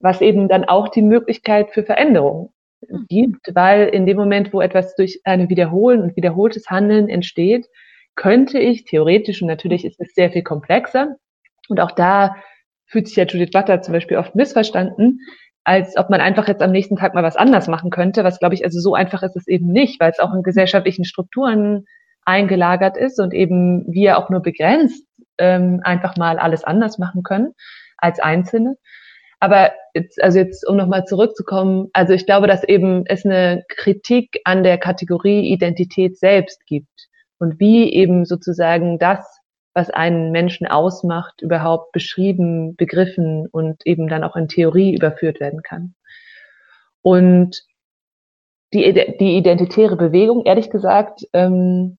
was 0.00 0.20
eben 0.20 0.48
dann 0.48 0.64
auch 0.64 0.88
die 0.88 1.02
Möglichkeit 1.02 1.70
für 1.70 1.82
Veränderung 1.82 2.52
hm. 2.86 3.06
gibt, 3.08 3.54
weil 3.54 3.88
in 3.88 4.06
dem 4.06 4.16
Moment, 4.16 4.52
wo 4.52 4.60
etwas 4.60 4.94
durch 4.94 5.20
eine 5.24 5.48
Wiederholen 5.48 6.02
und 6.02 6.16
wiederholtes 6.16 6.68
Handeln 6.70 7.08
entsteht, 7.08 7.66
könnte 8.14 8.58
ich 8.58 8.84
theoretisch, 8.84 9.42
und 9.42 9.48
natürlich 9.48 9.84
ist 9.84 10.00
es 10.00 10.14
sehr 10.14 10.30
viel 10.30 10.42
komplexer, 10.42 11.16
und 11.68 11.80
auch 11.80 11.92
da 11.92 12.36
fühlt 12.86 13.08
sich 13.08 13.16
ja 13.16 13.24
Judith 13.24 13.50
Butler 13.52 13.82
zum 13.82 13.92
Beispiel 13.92 14.16
oft 14.16 14.34
missverstanden, 14.34 15.20
als 15.64 15.96
ob 15.96 16.10
man 16.10 16.20
einfach 16.20 16.46
jetzt 16.46 16.62
am 16.62 16.70
nächsten 16.70 16.96
Tag 16.96 17.14
mal 17.14 17.24
was 17.24 17.36
anders 17.36 17.66
machen 17.66 17.90
könnte, 17.90 18.22
was 18.22 18.38
glaube 18.38 18.54
ich, 18.54 18.64
also 18.64 18.78
so 18.78 18.94
einfach 18.94 19.24
ist 19.24 19.36
es 19.36 19.48
eben 19.48 19.66
nicht, 19.66 20.00
weil 20.00 20.12
es 20.12 20.20
auch 20.20 20.32
in 20.32 20.44
gesellschaftlichen 20.44 21.04
Strukturen 21.04 21.84
eingelagert 22.24 22.96
ist 22.96 23.18
und 23.18 23.34
eben 23.34 23.84
wir 23.92 24.18
auch 24.18 24.30
nur 24.30 24.40
begrenzt 24.40 25.04
ähm, 25.38 25.80
einfach 25.82 26.16
mal 26.16 26.38
alles 26.38 26.62
anders 26.62 26.98
machen 26.98 27.22
können 27.24 27.52
als 27.98 28.20
Einzelne. 28.20 28.76
Aber 29.40 29.72
jetzt, 29.94 30.22
also 30.22 30.38
jetzt, 30.38 30.66
um 30.66 30.76
nochmal 30.76 31.04
zurückzukommen, 31.04 31.88
also 31.92 32.14
ich 32.14 32.26
glaube, 32.26 32.46
dass 32.46 32.64
eben 32.64 33.04
es 33.06 33.24
eine 33.24 33.64
Kritik 33.68 34.40
an 34.44 34.62
der 34.62 34.78
Kategorie 34.78 35.52
Identität 35.52 36.18
selbst 36.18 36.64
gibt 36.66 37.08
und 37.38 37.60
wie 37.60 37.92
eben 37.92 38.24
sozusagen 38.24 38.98
das, 38.98 39.26
was 39.74 39.90
einen 39.90 40.32
Menschen 40.32 40.66
ausmacht, 40.66 41.42
überhaupt 41.42 41.92
beschrieben, 41.92 42.76
begriffen 42.76 43.46
und 43.52 43.86
eben 43.86 44.08
dann 44.08 44.24
auch 44.24 44.36
in 44.36 44.48
Theorie 44.48 44.94
überführt 44.94 45.38
werden 45.38 45.62
kann. 45.62 45.94
Und 47.02 47.62
die, 48.72 49.16
die 49.20 49.36
identitäre 49.36 49.96
Bewegung, 49.96 50.44
ehrlich 50.44 50.70
gesagt, 50.70 51.26
ähm, 51.34 51.98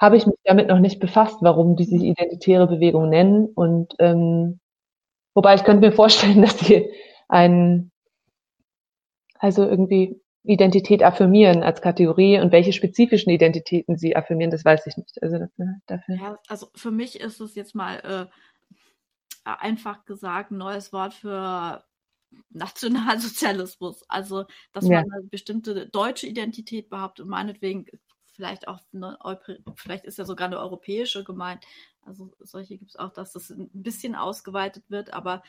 habe 0.00 0.16
ich 0.16 0.26
mich 0.26 0.36
damit 0.44 0.68
noch 0.68 0.80
nicht 0.80 0.98
befasst, 0.98 1.38
warum 1.42 1.76
die 1.76 1.84
sich 1.84 2.02
identitäre 2.02 2.66
Bewegung 2.66 3.08
nennen. 3.08 3.46
Und 3.46 3.94
ähm, 3.98 4.60
Wobei 5.34 5.54
ich 5.54 5.64
könnte 5.64 5.86
mir 5.86 5.92
vorstellen, 5.94 6.42
dass 6.42 6.58
sie 6.58 6.90
einen, 7.28 7.90
also 9.38 9.64
irgendwie 9.64 10.20
Identität 10.44 11.02
affirmieren 11.02 11.62
als 11.62 11.80
Kategorie 11.82 12.40
und 12.40 12.50
welche 12.50 12.72
spezifischen 12.72 13.30
Identitäten 13.30 13.96
sie 13.96 14.16
affirmieren, 14.16 14.50
das 14.50 14.64
weiß 14.64 14.86
ich 14.86 14.96
nicht. 14.96 15.22
Also 15.22 15.46
dafür. 15.86 16.16
Ja, 16.16 16.38
also 16.48 16.68
für 16.74 16.90
mich 16.90 17.20
ist 17.20 17.40
es 17.40 17.54
jetzt 17.54 17.74
mal 17.74 18.28
äh, 19.44 19.50
einfach 19.50 20.04
gesagt 20.04 20.50
ein 20.50 20.58
neues 20.58 20.92
Wort 20.92 21.14
für 21.14 21.84
Nationalsozialismus. 22.50 24.04
Also, 24.08 24.44
dass 24.72 24.86
ja. 24.86 25.00
man 25.00 25.12
eine 25.12 25.28
bestimmte 25.28 25.88
deutsche 25.88 26.26
Identität 26.26 26.88
behauptet 26.88 27.24
und 27.24 27.30
meinetwegen 27.30 27.86
vielleicht 28.32 28.68
auch, 28.68 28.80
eine, 28.92 29.18
vielleicht 29.76 30.04
ist 30.04 30.18
ja 30.18 30.24
sogar 30.24 30.46
eine 30.46 30.58
europäische 30.58 31.24
gemeint. 31.24 31.64
Also 32.02 32.32
solche 32.40 32.78
gibt 32.78 32.90
es 32.90 32.96
auch, 32.96 33.12
dass 33.12 33.32
das 33.32 33.50
ein 33.50 33.70
bisschen 33.72 34.14
ausgeweitet 34.14 34.84
wird, 34.88 35.12
aber 35.12 35.42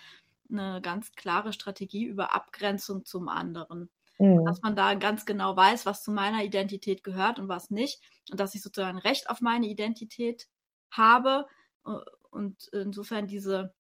eine 0.52 0.82
ganz 0.82 1.14
klare 1.14 1.54
Strategie 1.54 2.06
über 2.06 2.36
Abgrenzung 2.36 3.06
zum 3.06 3.28
anderen. 3.30 3.90
Mhm. 4.20 4.46
Dass 4.46 4.62
man 4.62 4.76
da 4.76 4.94
ganz 4.94 5.26
genau 5.26 5.56
weiß, 5.56 5.86
was 5.86 6.04
zu 6.04 6.12
meiner 6.12 6.44
Identität 6.44 7.04
gehört 7.04 7.40
und 7.40 7.48
was 7.48 7.72
nicht. 7.72 8.02
Und 8.30 8.40
dass 8.40 8.56
ich 8.56 8.62
sozusagen 8.62 9.00
Recht 9.00 9.30
auf 9.30 9.42
meine 9.42 9.68
Identität 9.68 10.48
habe. 10.92 11.48
Äh, 11.86 11.98
und 12.30 12.68
insofern 12.72 13.28
diese 13.28 13.74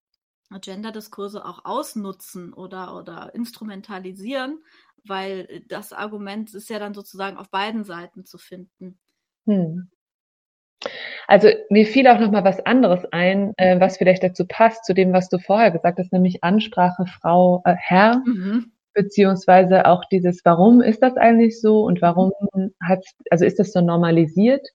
Gender-Diskurse 0.59 1.45
auch 1.45 1.65
ausnutzen 1.65 2.53
oder, 2.53 2.95
oder 2.95 3.33
instrumentalisieren, 3.33 4.63
weil 5.05 5.63
das 5.67 5.93
Argument 5.93 6.53
ist 6.53 6.69
ja 6.69 6.79
dann 6.79 6.93
sozusagen 6.93 7.37
auf 7.37 7.49
beiden 7.49 7.83
Seiten 7.83 8.25
zu 8.25 8.37
finden. 8.37 8.97
Hm. 9.45 9.89
Also 11.27 11.49
mir 11.69 11.85
fiel 11.85 12.07
auch 12.07 12.19
noch 12.19 12.31
mal 12.31 12.43
was 12.43 12.65
anderes 12.65 13.05
ein, 13.11 13.53
äh, 13.57 13.79
was 13.79 13.97
vielleicht 13.97 14.23
dazu 14.23 14.45
passt 14.45 14.85
zu 14.85 14.93
dem, 14.93 15.13
was 15.13 15.29
du 15.29 15.39
vorher 15.39 15.71
gesagt 15.71 15.99
hast, 15.99 16.11
nämlich 16.11 16.43
Ansprache 16.43 17.05
Frau 17.05 17.61
äh, 17.65 17.75
Herr, 17.77 18.21
mhm. 18.25 18.71
beziehungsweise 18.93 19.85
auch 19.85 20.03
dieses, 20.11 20.41
warum 20.43 20.81
ist 20.81 21.01
das 21.01 21.15
eigentlich 21.15 21.61
so 21.61 21.83
und 21.83 22.01
warum 22.01 22.31
hat, 22.81 23.05
also 23.29 23.45
ist 23.45 23.59
das 23.59 23.71
so 23.71 23.81
normalisiert 23.81 24.67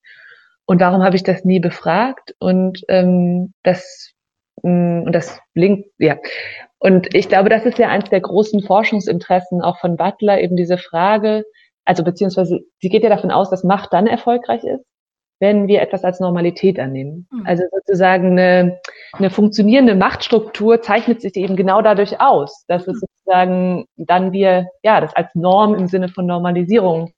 und 0.64 0.80
warum 0.80 1.02
habe 1.02 1.16
ich 1.16 1.22
das 1.22 1.44
nie 1.44 1.60
befragt 1.60 2.34
und 2.38 2.82
ähm, 2.88 3.52
das 3.62 4.14
und 4.62 5.12
das 5.12 5.40
blinkt, 5.54 5.90
ja. 5.98 6.16
Und 6.78 7.14
ich 7.14 7.28
glaube, 7.28 7.48
das 7.48 7.64
ist 7.64 7.78
ja 7.78 7.88
eines 7.88 8.08
der 8.08 8.20
großen 8.20 8.62
Forschungsinteressen 8.62 9.62
auch 9.62 9.78
von 9.78 9.96
Butler, 9.96 10.40
eben 10.40 10.56
diese 10.56 10.78
Frage, 10.78 11.44
also 11.88 12.04
beziehungsweise 12.04 12.60
sie 12.80 12.88
geht 12.90 13.02
ja 13.02 13.08
davon 13.08 13.30
aus, 13.30 13.48
dass 13.48 13.64
Macht 13.64 13.94
dann 13.94 14.06
erfolgreich 14.06 14.62
ist, 14.62 14.84
wenn 15.40 15.68
wir 15.68 15.80
etwas 15.80 16.04
als 16.04 16.20
Normalität 16.20 16.78
annehmen. 16.78 17.26
Mhm. 17.32 17.46
Also 17.46 17.64
sozusagen 17.72 18.38
eine, 18.38 18.78
eine 19.12 19.30
funktionierende 19.30 19.94
Machtstruktur 19.94 20.82
zeichnet 20.82 21.22
sich 21.22 21.34
eben 21.36 21.56
genau 21.56 21.80
dadurch 21.80 22.20
aus, 22.20 22.64
dass 22.68 22.82
es 22.82 23.00
hm. 23.00 23.00
sozusagen 23.00 23.86
dann 23.96 24.32
wir 24.32 24.68
ja 24.82 25.00
das 25.00 25.16
als 25.16 25.34
Norm 25.34 25.74
im 25.74 25.86
Sinne 25.86 26.10
von 26.10 26.26
Normalisierung 26.26 27.12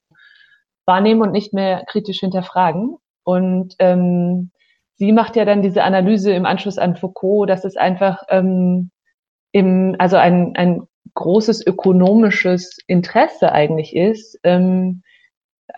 wahrnehmen 0.86 1.22
und 1.22 1.32
nicht 1.32 1.52
mehr 1.52 1.84
kritisch 1.88 2.20
hinterfragen. 2.20 2.96
Und 3.24 3.74
ähm, 3.80 4.52
sie 5.00 5.12
macht 5.12 5.34
ja 5.34 5.46
dann 5.46 5.62
diese 5.62 5.82
Analyse 5.82 6.30
im 6.32 6.44
Anschluss 6.44 6.76
an 6.76 6.94
Foucault, 6.94 7.48
dass 7.48 7.64
es 7.64 7.78
einfach 7.78 8.22
ähm, 8.28 8.90
im, 9.50 9.96
also 9.98 10.16
ein, 10.16 10.52
ein 10.56 10.82
großes 11.14 11.66
ökonomisches 11.66 12.76
Interesse 12.86 13.50
eigentlich 13.50 13.96
ist, 13.96 14.38
ähm, 14.44 15.02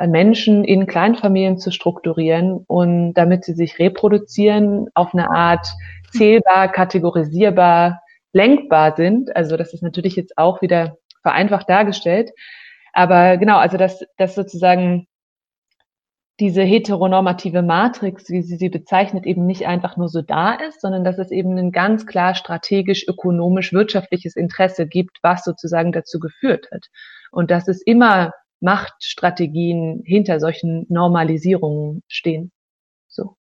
Menschen 0.04 0.64
in 0.64 0.88
Kleinfamilien 0.88 1.56
zu 1.56 1.70
strukturieren 1.70 2.64
und 2.66 3.14
damit 3.14 3.44
sie 3.44 3.52
sich 3.54 3.78
reproduzieren, 3.78 4.88
auf 4.94 5.14
eine 5.14 5.30
Art 5.30 5.68
zählbar, 6.11 6.72
kategorisierbar, 6.72 8.02
lenkbar 8.32 8.96
sind. 8.96 9.37
Also 9.37 9.56
das 9.56 9.72
ist 9.72 9.85
natürlich 9.85 10.16
jetzt 10.16 10.37
auch 10.37 10.62
wieder 10.62 10.96
vereinfacht 11.22 11.70
dargestellt. 11.70 12.32
Aber 12.92 13.37
genau, 13.37 13.58
also 13.58 13.76
dass, 13.76 14.04
dass 14.16 14.35
sozusagen 14.35 15.06
diese 16.40 16.62
heteronormative 16.62 17.62
Matrix, 17.62 18.29
wie 18.31 18.42
sie 18.42 18.57
sie 18.57 18.68
bezeichnet, 18.68 19.27
eben 19.27 19.47
nicht 19.47 19.66
einfach 19.66 19.97
nur 19.97 20.09
so 20.09 20.23
da 20.23 20.55
ist, 20.55 20.81
sondern 20.81 21.05
dass 21.05 21.18
es 21.18 21.31
eben 21.31 21.57
ein 21.59 21.73
ganz 21.73 22.07
klar 22.07 22.35
strategisch, 22.35 23.07
ökonomisch, 23.07 23.73
wirtschaftliches 23.73 24.35
Interesse 24.37 24.87
gibt, 24.87 25.18
was 25.23 25.45
sozusagen 25.45 25.92
dazu 25.92 26.18
geführt 26.18 26.68
hat. 26.73 26.87
Und 27.31 27.51
dass 27.51 27.68
es 27.68 27.83
immer 27.83 28.33
Machtstrategien 28.61 30.03
hinter 30.05 30.40
solchen 30.40 30.87
Normalisierungen 30.88 32.03
stehen. 32.09 32.53
So. 33.09 33.37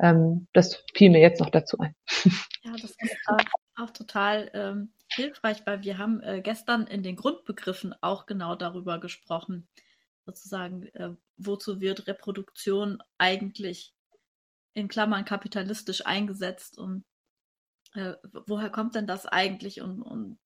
Ähm, 0.00 0.48
das 0.52 0.84
fiel 0.94 1.10
mir 1.10 1.20
jetzt 1.20 1.40
noch 1.40 1.50
dazu 1.50 1.78
ein. 1.78 1.94
Ja, 2.64 2.72
das 2.72 2.94
ist 2.98 3.16
auch, 3.26 3.84
auch 3.84 3.90
total 3.90 4.50
ähm, 4.54 4.92
hilfreich, 5.08 5.62
weil 5.64 5.82
wir 5.82 5.98
haben 5.98 6.20
äh, 6.22 6.40
gestern 6.42 6.86
in 6.86 7.02
den 7.02 7.16
Grundbegriffen 7.16 7.94
auch 8.00 8.26
genau 8.26 8.54
darüber 8.54 9.00
gesprochen, 9.00 9.68
sozusagen, 10.24 10.86
äh, 10.94 11.14
wozu 11.36 11.80
wird 11.80 12.06
Reproduktion 12.06 13.02
eigentlich 13.18 13.94
in 14.74 14.88
Klammern 14.88 15.24
kapitalistisch 15.24 16.06
eingesetzt 16.06 16.78
und 16.78 17.04
äh, 17.94 18.14
woher 18.46 18.70
kommt 18.70 18.94
denn 18.94 19.06
das 19.06 19.26
eigentlich 19.26 19.80
und, 19.82 20.00
und 20.02 20.38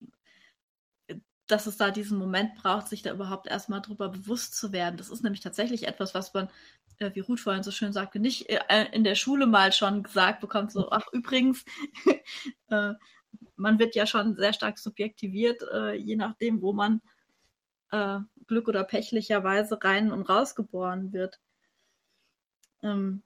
dass 1.47 1.65
es 1.65 1.77
da 1.77 1.91
diesen 1.91 2.17
Moment 2.17 2.55
braucht, 2.55 2.89
sich 2.89 3.01
da 3.01 3.13
überhaupt 3.13 3.47
erstmal 3.47 3.81
drüber 3.81 4.09
bewusst 4.09 4.55
zu 4.55 4.71
werden. 4.71 4.97
Das 4.97 5.09
ist 5.09 5.23
nämlich 5.23 5.41
tatsächlich 5.41 5.87
etwas, 5.87 6.13
was 6.13 6.33
man, 6.33 6.49
äh, 6.99 7.11
wie 7.13 7.21
Ruth 7.21 7.39
vorhin 7.39 7.63
so 7.63 7.71
schön 7.71 7.93
sagte, 7.93 8.19
nicht 8.19 8.49
äh, 8.49 8.85
in 8.91 9.03
der 9.03 9.15
Schule 9.15 9.47
mal 9.47 9.71
schon 9.71 10.03
gesagt 10.03 10.41
bekommt, 10.41 10.71
so, 10.71 10.91
ach 10.91 11.05
übrigens, 11.13 11.63
äh, 12.69 12.93
man 13.55 13.79
wird 13.79 13.95
ja 13.95 14.05
schon 14.05 14.35
sehr 14.35 14.53
stark 14.53 14.77
subjektiviert, 14.77 15.63
äh, 15.71 15.93
je 15.93 16.17
nachdem, 16.17 16.61
wo 16.61 16.73
man 16.73 17.01
äh, 17.91 18.19
Glück 18.47 18.67
oder 18.67 18.83
pechlicherweise 18.83 19.83
rein 19.83 20.11
und 20.11 20.23
rausgeboren 20.23 21.13
wird. 21.13 21.39
Ähm, 22.83 23.23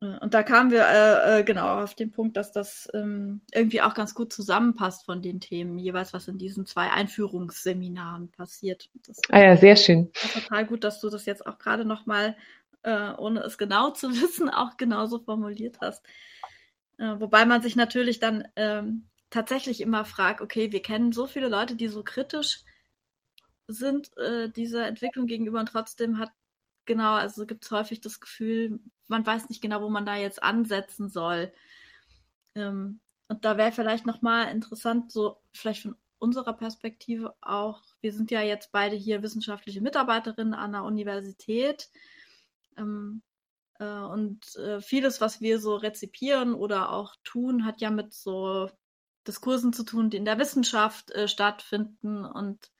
äh, 0.00 0.18
und 0.18 0.34
da 0.34 0.42
kamen 0.42 0.70
wir 0.70 0.86
äh, 0.86 1.40
äh, 1.40 1.44
genau 1.44 1.82
auf 1.82 1.94
den 1.94 2.10
Punkt, 2.10 2.36
dass 2.36 2.52
das 2.52 2.88
ähm, 2.94 3.42
irgendwie 3.52 3.82
auch 3.82 3.94
ganz 3.94 4.14
gut 4.14 4.32
zusammenpasst 4.32 5.04
von 5.04 5.22
den 5.22 5.40
Themen, 5.40 5.78
jeweils 5.78 6.12
was 6.12 6.28
in 6.28 6.38
diesen 6.38 6.66
zwei 6.66 6.90
Einführungsseminaren 6.90 8.30
passiert. 8.30 8.90
Das 9.06 9.18
ah 9.30 9.40
ja, 9.40 9.56
sehr 9.56 9.76
schön. 9.76 10.10
Total 10.12 10.66
gut, 10.66 10.84
dass 10.84 11.00
du 11.00 11.10
das 11.10 11.26
jetzt 11.26 11.46
auch 11.46 11.58
gerade 11.58 11.84
nochmal, 11.84 12.36
äh, 12.82 13.12
ohne 13.12 13.40
es 13.40 13.58
genau 13.58 13.90
zu 13.90 14.10
wissen, 14.22 14.48
auch 14.48 14.76
genauso 14.76 15.18
formuliert 15.18 15.78
hast. 15.80 16.04
Äh, 16.98 17.20
wobei 17.20 17.44
man 17.44 17.62
sich 17.62 17.76
natürlich 17.76 18.20
dann 18.20 18.46
ähm, 18.56 19.06
tatsächlich 19.30 19.80
immer 19.80 20.04
fragt, 20.04 20.40
okay, 20.40 20.72
wir 20.72 20.82
kennen 20.82 21.12
so 21.12 21.26
viele 21.26 21.48
Leute, 21.48 21.76
die 21.76 21.88
so 21.88 22.02
kritisch 22.02 22.64
sind 23.72 24.16
äh, 24.18 24.50
dieser 24.50 24.86
Entwicklung 24.86 25.26
gegenüber 25.26 25.60
und 25.60 25.66
trotzdem 25.66 26.18
hat 26.18 26.30
genau, 26.86 27.14
also 27.14 27.46
gibt 27.46 27.64
es 27.64 27.70
häufig 27.70 28.00
das 28.00 28.20
Gefühl, 28.20 28.80
man 29.06 29.24
weiß 29.24 29.48
nicht 29.48 29.62
genau, 29.62 29.82
wo 29.82 29.88
man 29.88 30.06
da 30.06 30.16
jetzt 30.16 30.42
ansetzen 30.42 31.08
soll. 31.08 31.52
Ähm, 32.54 33.00
und 33.28 33.44
da 33.44 33.56
wäre 33.56 33.72
vielleicht 33.72 34.06
nochmal 34.06 34.50
interessant, 34.50 35.12
so 35.12 35.40
vielleicht 35.52 35.82
von 35.82 35.96
unserer 36.18 36.52
Perspektive 36.52 37.34
auch, 37.40 37.82
wir 38.00 38.12
sind 38.12 38.30
ja 38.30 38.42
jetzt 38.42 38.72
beide 38.72 38.96
hier 38.96 39.22
wissenschaftliche 39.22 39.80
Mitarbeiterinnen 39.80 40.54
an 40.54 40.72
der 40.72 40.82
Universität. 40.82 41.90
Ähm, 42.76 43.22
äh, 43.78 43.84
und 43.84 44.56
äh, 44.56 44.80
vieles, 44.80 45.20
was 45.20 45.40
wir 45.40 45.60
so 45.60 45.76
rezipieren 45.76 46.54
oder 46.54 46.92
auch 46.92 47.14
tun, 47.24 47.64
hat 47.64 47.80
ja 47.80 47.90
mit 47.90 48.12
so 48.12 48.68
Diskursen 49.26 49.72
zu 49.72 49.84
tun, 49.84 50.10
die 50.10 50.16
in 50.16 50.24
der 50.24 50.38
Wissenschaft 50.38 51.10
äh, 51.12 51.28
stattfinden. 51.28 52.24
Und 52.24 52.70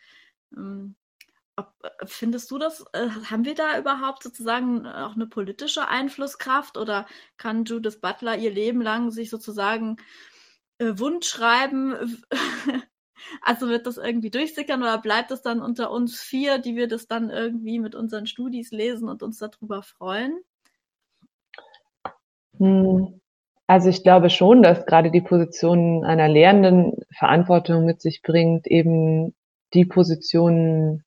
ob, 1.60 1.72
äh, 1.82 2.06
findest 2.06 2.50
du 2.50 2.58
das, 2.58 2.84
äh, 2.92 3.08
haben 3.30 3.44
wir 3.44 3.54
da 3.54 3.78
überhaupt 3.78 4.22
sozusagen 4.22 4.84
äh, 4.84 4.88
auch 4.88 5.14
eine 5.14 5.26
politische 5.26 5.88
Einflusskraft 5.88 6.76
oder 6.76 7.06
kann 7.36 7.64
Judith 7.64 8.00
Butler 8.00 8.36
ihr 8.36 8.50
Leben 8.50 8.80
lang 8.80 9.10
sich 9.10 9.30
sozusagen 9.30 9.96
äh, 10.78 10.92
Wunsch 10.96 11.28
schreiben? 11.28 12.24
also 13.42 13.68
wird 13.68 13.86
das 13.86 13.98
irgendwie 13.98 14.30
durchsickern 14.30 14.82
oder 14.82 14.98
bleibt 14.98 15.30
es 15.30 15.42
dann 15.42 15.60
unter 15.60 15.90
uns 15.90 16.20
vier, 16.20 16.58
die 16.58 16.76
wir 16.76 16.88
das 16.88 17.06
dann 17.06 17.30
irgendwie 17.30 17.78
mit 17.78 17.94
unseren 17.94 18.26
Studis 18.26 18.70
lesen 18.70 19.08
und 19.08 19.22
uns 19.22 19.38
darüber 19.38 19.82
freuen? 19.82 20.40
Hm. 22.58 23.20
Also 23.66 23.88
ich 23.88 24.02
glaube 24.02 24.30
schon, 24.30 24.64
dass 24.64 24.84
gerade 24.84 25.12
die 25.12 25.20
Position 25.20 26.04
einer 26.04 26.28
Lehrenden 26.28 27.04
Verantwortung 27.16 27.84
mit 27.84 28.00
sich 28.00 28.20
bringt, 28.20 28.66
eben 28.66 29.32
die 29.74 29.84
Positionen 29.84 31.04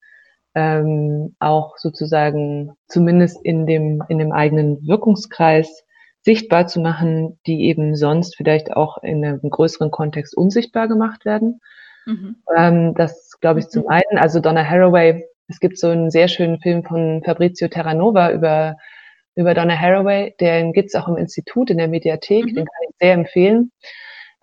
ähm, 0.56 1.36
auch 1.40 1.78
sozusagen 1.78 2.74
zumindest 2.88 3.44
in 3.44 3.66
dem, 3.66 4.04
in 4.08 4.20
dem 4.20 4.32
eigenen 4.32 4.86
Wirkungskreis 4.88 5.84
sichtbar 6.22 6.68
zu 6.68 6.80
machen, 6.80 7.40
die 7.46 7.66
eben 7.66 7.96
sonst 7.96 8.36
vielleicht 8.36 8.72
auch 8.72 8.98
in 9.04 9.26
einem 9.26 9.42
größeren 9.42 9.92
Kontext 9.92 10.36
unsichtbar 10.38 10.88
gemacht 10.88 11.26
werden. 11.26 11.60
Mhm. 12.06 12.36
Ähm, 12.56 12.94
das 12.96 13.40
glaube 13.42 13.60
ich 13.60 13.68
zum 13.70 13.84
mhm. 13.84 13.90
einen, 13.90 14.18
also 14.18 14.40
Donna 14.40 14.64
Haraway, 14.64 15.26
es 15.48 15.60
gibt 15.60 15.78
so 15.78 15.90
einen 15.90 16.12
sehr 16.12 16.28
schönen 16.28 16.60
Film 16.60 16.84
von 16.84 17.22
Fabrizio 17.26 17.68
Terranova 17.68 18.32
über, 18.32 18.78
über 19.36 19.54
Donna 19.54 19.78
Haraway, 19.78 20.36
den 20.40 20.72
gibt's 20.72 20.96
auch 20.96 21.08
im 21.08 21.18
Institut, 21.18 21.70
in 21.70 21.78
der 21.78 21.88
Mediathek, 21.88 22.46
mhm. 22.46 22.56
den 22.56 22.66
kann 22.66 22.90
ich 22.90 22.96
sehr 23.00 23.14
empfehlen. 23.14 23.72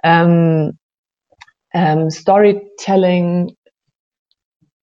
Ähm, 0.02 0.78
ähm, 1.72 2.10
Storytelling 2.10 3.56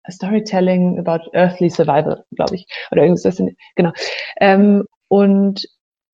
Storytelling 0.09 0.99
about 0.99 1.29
Earthly 1.33 1.69
Survival, 1.69 2.23
glaube 2.35 2.55
ich. 2.55 2.67
Oder 2.91 3.03
irgendwas. 3.03 3.41
Genau. 3.75 3.91
Ähm, 4.39 4.85
und 5.07 5.65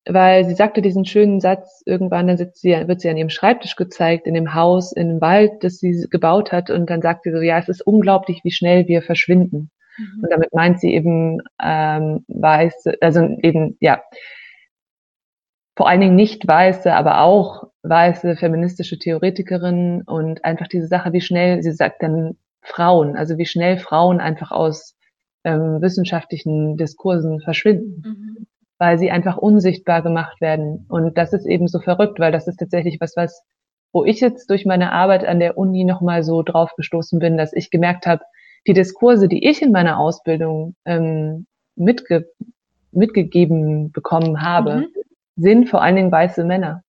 weil 0.08 0.44
sie 0.44 0.54
sagte 0.54 0.82
diesen 0.82 1.04
schönen 1.04 1.40
Satz, 1.40 1.82
irgendwann 1.86 2.26
dann 2.26 2.36
sitzt 2.36 2.60
sie, 2.60 2.70
wird 2.70 3.00
sie 3.00 3.08
an 3.08 3.16
ihrem 3.16 3.30
Schreibtisch 3.30 3.76
gezeigt, 3.76 4.26
in 4.26 4.34
dem 4.34 4.54
Haus, 4.54 4.92
in 4.92 5.08
dem 5.08 5.20
Wald, 5.20 5.62
das 5.62 5.78
sie 5.78 6.06
gebaut 6.10 6.50
hat. 6.50 6.70
Und 6.70 6.90
dann 6.90 7.02
sagt 7.02 7.22
sie 7.24 7.30
so, 7.30 7.40
ja, 7.40 7.58
es 7.58 7.68
ist 7.68 7.86
unglaublich, 7.86 8.40
wie 8.42 8.50
schnell 8.50 8.88
wir 8.88 9.02
verschwinden. 9.02 9.70
Mhm. 9.96 10.24
Und 10.24 10.32
damit 10.32 10.52
meint 10.52 10.80
sie 10.80 10.92
eben 10.92 11.40
ähm, 11.62 12.24
weiß, 12.28 12.86
also 13.00 13.20
eben, 13.42 13.76
ja, 13.80 14.02
vor 15.76 15.88
allen 15.88 16.00
Dingen 16.00 16.16
nicht 16.16 16.46
weiße, 16.46 16.92
aber 16.92 17.20
auch 17.20 17.68
weiße 17.82 18.36
feministische 18.36 18.98
Theoretikerinnen 18.98 20.02
und 20.02 20.44
einfach 20.44 20.68
diese 20.68 20.86
Sache, 20.86 21.12
wie 21.12 21.20
schnell, 21.20 21.62
sie 21.62 21.72
sagt 21.72 22.02
dann 22.02 22.36
Frauen, 22.62 23.16
also 23.16 23.38
wie 23.38 23.46
schnell 23.46 23.78
Frauen 23.78 24.20
einfach 24.20 24.50
aus 24.50 24.96
ähm, 25.44 25.82
wissenschaftlichen 25.82 26.76
Diskursen 26.76 27.40
verschwinden, 27.40 28.02
mhm. 28.04 28.46
weil 28.78 28.98
sie 28.98 29.10
einfach 29.10 29.36
unsichtbar 29.36 30.02
gemacht 30.02 30.40
werden. 30.40 30.86
Und 30.88 31.18
das 31.18 31.32
ist 31.32 31.46
eben 31.46 31.68
so 31.68 31.80
verrückt, 31.80 32.18
weil 32.20 32.32
das 32.32 32.46
ist 32.46 32.58
tatsächlich 32.58 32.98
was, 33.00 33.16
was, 33.16 33.42
wo 33.92 34.04
ich 34.04 34.20
jetzt 34.20 34.48
durch 34.50 34.64
meine 34.64 34.92
Arbeit 34.92 35.24
an 35.24 35.40
der 35.40 35.58
Uni 35.58 35.84
nochmal 35.84 36.22
so 36.22 36.42
drauf 36.42 36.74
gestoßen 36.76 37.18
bin, 37.18 37.36
dass 37.36 37.52
ich 37.52 37.70
gemerkt 37.70 38.06
habe, 38.06 38.22
die 38.66 38.74
Diskurse, 38.74 39.28
die 39.28 39.48
ich 39.48 39.60
in 39.60 39.72
meiner 39.72 39.98
Ausbildung 39.98 40.76
ähm, 40.84 41.46
mitge 41.74 42.30
mitgegeben 42.94 43.90
bekommen 43.90 44.42
habe, 44.42 44.76
mhm. 44.76 44.86
sind 45.36 45.68
vor 45.70 45.82
allen 45.82 45.96
Dingen 45.96 46.12
weiße 46.12 46.44
Männer. 46.44 46.82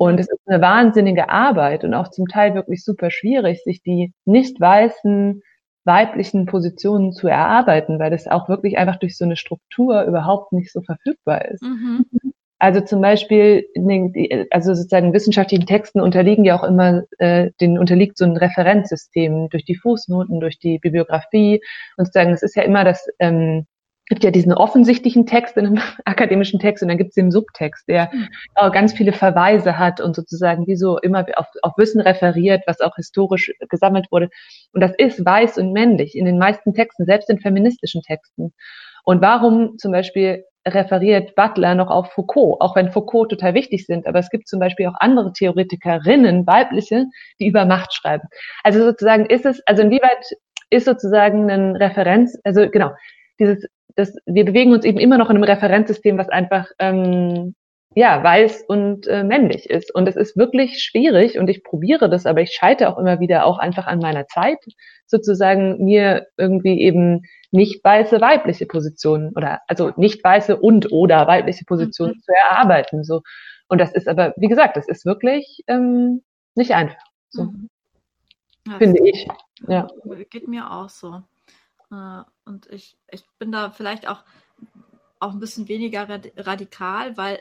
Und 0.00 0.18
es 0.18 0.30
ist 0.30 0.40
eine 0.46 0.62
wahnsinnige 0.62 1.28
Arbeit 1.28 1.84
und 1.84 1.92
auch 1.92 2.08
zum 2.08 2.26
Teil 2.26 2.54
wirklich 2.54 2.82
super 2.82 3.10
schwierig, 3.10 3.62
sich 3.62 3.82
die 3.82 4.14
nicht 4.24 4.58
weißen 4.58 5.42
weiblichen 5.84 6.46
Positionen 6.46 7.12
zu 7.12 7.28
erarbeiten, 7.28 7.98
weil 7.98 8.10
das 8.10 8.26
auch 8.26 8.48
wirklich 8.48 8.78
einfach 8.78 8.96
durch 8.96 9.18
so 9.18 9.26
eine 9.26 9.36
Struktur 9.36 10.04
überhaupt 10.04 10.54
nicht 10.54 10.72
so 10.72 10.80
verfügbar 10.80 11.44
ist. 11.50 11.62
Mhm. 11.62 12.06
Also 12.58 12.80
zum 12.80 13.02
Beispiel, 13.02 13.66
also 14.50 14.72
sozusagen 14.72 15.12
wissenschaftlichen 15.12 15.66
Texten 15.66 16.00
unterliegen 16.00 16.46
ja 16.46 16.58
auch 16.58 16.64
immer, 16.64 17.02
äh, 17.18 17.50
den 17.60 17.78
unterliegt 17.78 18.16
so 18.16 18.24
ein 18.24 18.38
Referenzsystem 18.38 19.50
durch 19.50 19.66
die 19.66 19.76
Fußnoten, 19.76 20.40
durch 20.40 20.58
die 20.58 20.78
Bibliografie 20.78 21.60
und 21.98 22.06
sozusagen, 22.06 22.32
es 22.32 22.42
ist 22.42 22.56
ja 22.56 22.62
immer 22.62 22.84
das 22.84 23.06
ähm, 23.18 23.66
gibt 24.10 24.24
ja 24.24 24.32
diesen 24.32 24.52
offensichtlichen 24.52 25.24
Text 25.24 25.56
in 25.56 25.66
einem 25.66 25.78
akademischen 26.04 26.60
Text 26.60 26.82
und 26.82 26.88
dann 26.88 26.98
gibt 26.98 27.10
es 27.10 27.14
den 27.14 27.30
Subtext, 27.30 27.88
der 27.88 28.10
äh, 28.56 28.70
ganz 28.70 28.92
viele 28.92 29.12
Verweise 29.12 29.78
hat 29.78 30.00
und 30.00 30.14
sozusagen 30.14 30.66
wie 30.66 30.76
so 30.76 30.98
immer 30.98 31.24
auf, 31.36 31.46
auf 31.62 31.72
Wissen 31.78 32.00
referiert, 32.00 32.64
was 32.66 32.80
auch 32.80 32.96
historisch 32.96 33.52
gesammelt 33.70 34.08
wurde. 34.10 34.28
Und 34.72 34.80
das 34.82 34.92
ist 34.98 35.24
weiß 35.24 35.58
und 35.58 35.72
männlich 35.72 36.16
in 36.16 36.26
den 36.26 36.38
meisten 36.38 36.74
Texten, 36.74 37.06
selbst 37.06 37.30
in 37.30 37.38
feministischen 37.38 38.02
Texten. 38.02 38.52
Und 39.04 39.22
warum 39.22 39.78
zum 39.78 39.92
Beispiel 39.92 40.44
referiert 40.66 41.36
Butler 41.36 41.76
noch 41.76 41.88
auf 41.88 42.12
Foucault, 42.12 42.60
auch 42.60 42.74
wenn 42.74 42.90
Foucault 42.90 43.30
total 43.30 43.54
wichtig 43.54 43.86
sind, 43.86 44.06
aber 44.06 44.18
es 44.18 44.28
gibt 44.28 44.48
zum 44.48 44.58
Beispiel 44.58 44.88
auch 44.88 44.96
andere 44.98 45.32
Theoretikerinnen, 45.32 46.46
weibliche, 46.46 47.06
die 47.38 47.46
über 47.46 47.64
Macht 47.64 47.94
schreiben. 47.94 48.28
Also 48.64 48.82
sozusagen 48.84 49.26
ist 49.26 49.46
es, 49.46 49.62
also 49.66 49.82
inwieweit 49.82 50.26
ist 50.68 50.84
sozusagen 50.84 51.48
ein 51.48 51.76
Referenz, 51.76 52.38
also 52.44 52.68
genau, 52.68 52.90
dieses 53.38 53.66
das, 53.96 54.14
wir 54.26 54.44
bewegen 54.44 54.72
uns 54.72 54.84
eben 54.84 54.98
immer 54.98 55.18
noch 55.18 55.30
in 55.30 55.36
einem 55.36 55.44
Referenzsystem, 55.44 56.18
was 56.18 56.28
einfach 56.28 56.68
ähm, 56.78 57.54
ja 57.94 58.22
weiß 58.22 58.64
und 58.68 59.06
äh, 59.06 59.24
männlich 59.24 59.68
ist. 59.68 59.94
Und 59.94 60.08
es 60.08 60.16
ist 60.16 60.36
wirklich 60.36 60.82
schwierig 60.82 61.38
und 61.38 61.48
ich 61.48 61.64
probiere 61.64 62.08
das, 62.08 62.26
aber 62.26 62.40
ich 62.40 62.52
scheite 62.52 62.88
auch 62.88 62.98
immer 62.98 63.20
wieder 63.20 63.44
auch 63.46 63.58
einfach 63.58 63.86
an 63.86 63.98
meiner 63.98 64.26
Zeit, 64.26 64.58
sozusagen 65.06 65.84
mir 65.84 66.26
irgendwie 66.36 66.80
eben 66.80 67.22
nicht 67.50 67.84
weiße 67.84 68.20
weibliche 68.20 68.66
Positionen 68.66 69.32
oder 69.34 69.60
also 69.66 69.92
nicht 69.96 70.22
weiße 70.22 70.56
und 70.56 70.92
oder 70.92 71.26
weibliche 71.26 71.64
Positionen 71.64 72.14
mhm. 72.14 72.20
zu 72.20 72.32
erarbeiten. 72.32 73.04
So. 73.04 73.22
Und 73.68 73.80
das 73.80 73.92
ist 73.92 74.08
aber, 74.08 74.34
wie 74.36 74.48
gesagt, 74.48 74.76
das 74.76 74.88
ist 74.88 75.04
wirklich 75.04 75.62
ähm, 75.66 76.22
nicht 76.54 76.74
einfach. 76.74 77.02
So. 77.28 77.44
Mhm. 77.44 77.68
Finde 78.78 79.08
ich. 79.08 79.26
Ja. 79.66 79.88
Geht 80.30 80.46
mir 80.46 80.70
auch 80.70 80.88
so. 80.88 81.22
Äh, 81.90 82.22
und 82.44 82.66
ich, 82.66 82.96
ich 83.10 83.24
bin 83.38 83.52
da 83.52 83.70
vielleicht 83.70 84.08
auch, 84.08 84.24
auch 85.18 85.32
ein 85.32 85.40
bisschen 85.40 85.68
weniger 85.68 86.08
radikal, 86.36 87.16
weil 87.16 87.40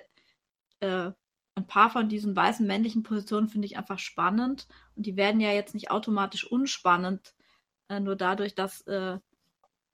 äh, 0.79 1.11
ein 1.55 1.67
paar 1.67 1.89
von 1.89 2.09
diesen 2.09 2.35
weißen 2.35 2.65
männlichen 2.65 3.03
Positionen 3.03 3.49
finde 3.49 3.67
ich 3.67 3.77
einfach 3.77 3.99
spannend. 3.99 4.67
Und 4.95 5.05
die 5.05 5.17
werden 5.17 5.41
ja 5.41 5.51
jetzt 5.51 5.73
nicht 5.73 5.91
automatisch 5.91 6.49
unspannend, 6.49 7.35
äh, 7.89 7.99
nur 7.99 8.15
dadurch, 8.15 8.55
dass, 8.55 8.81
äh, 8.87 9.19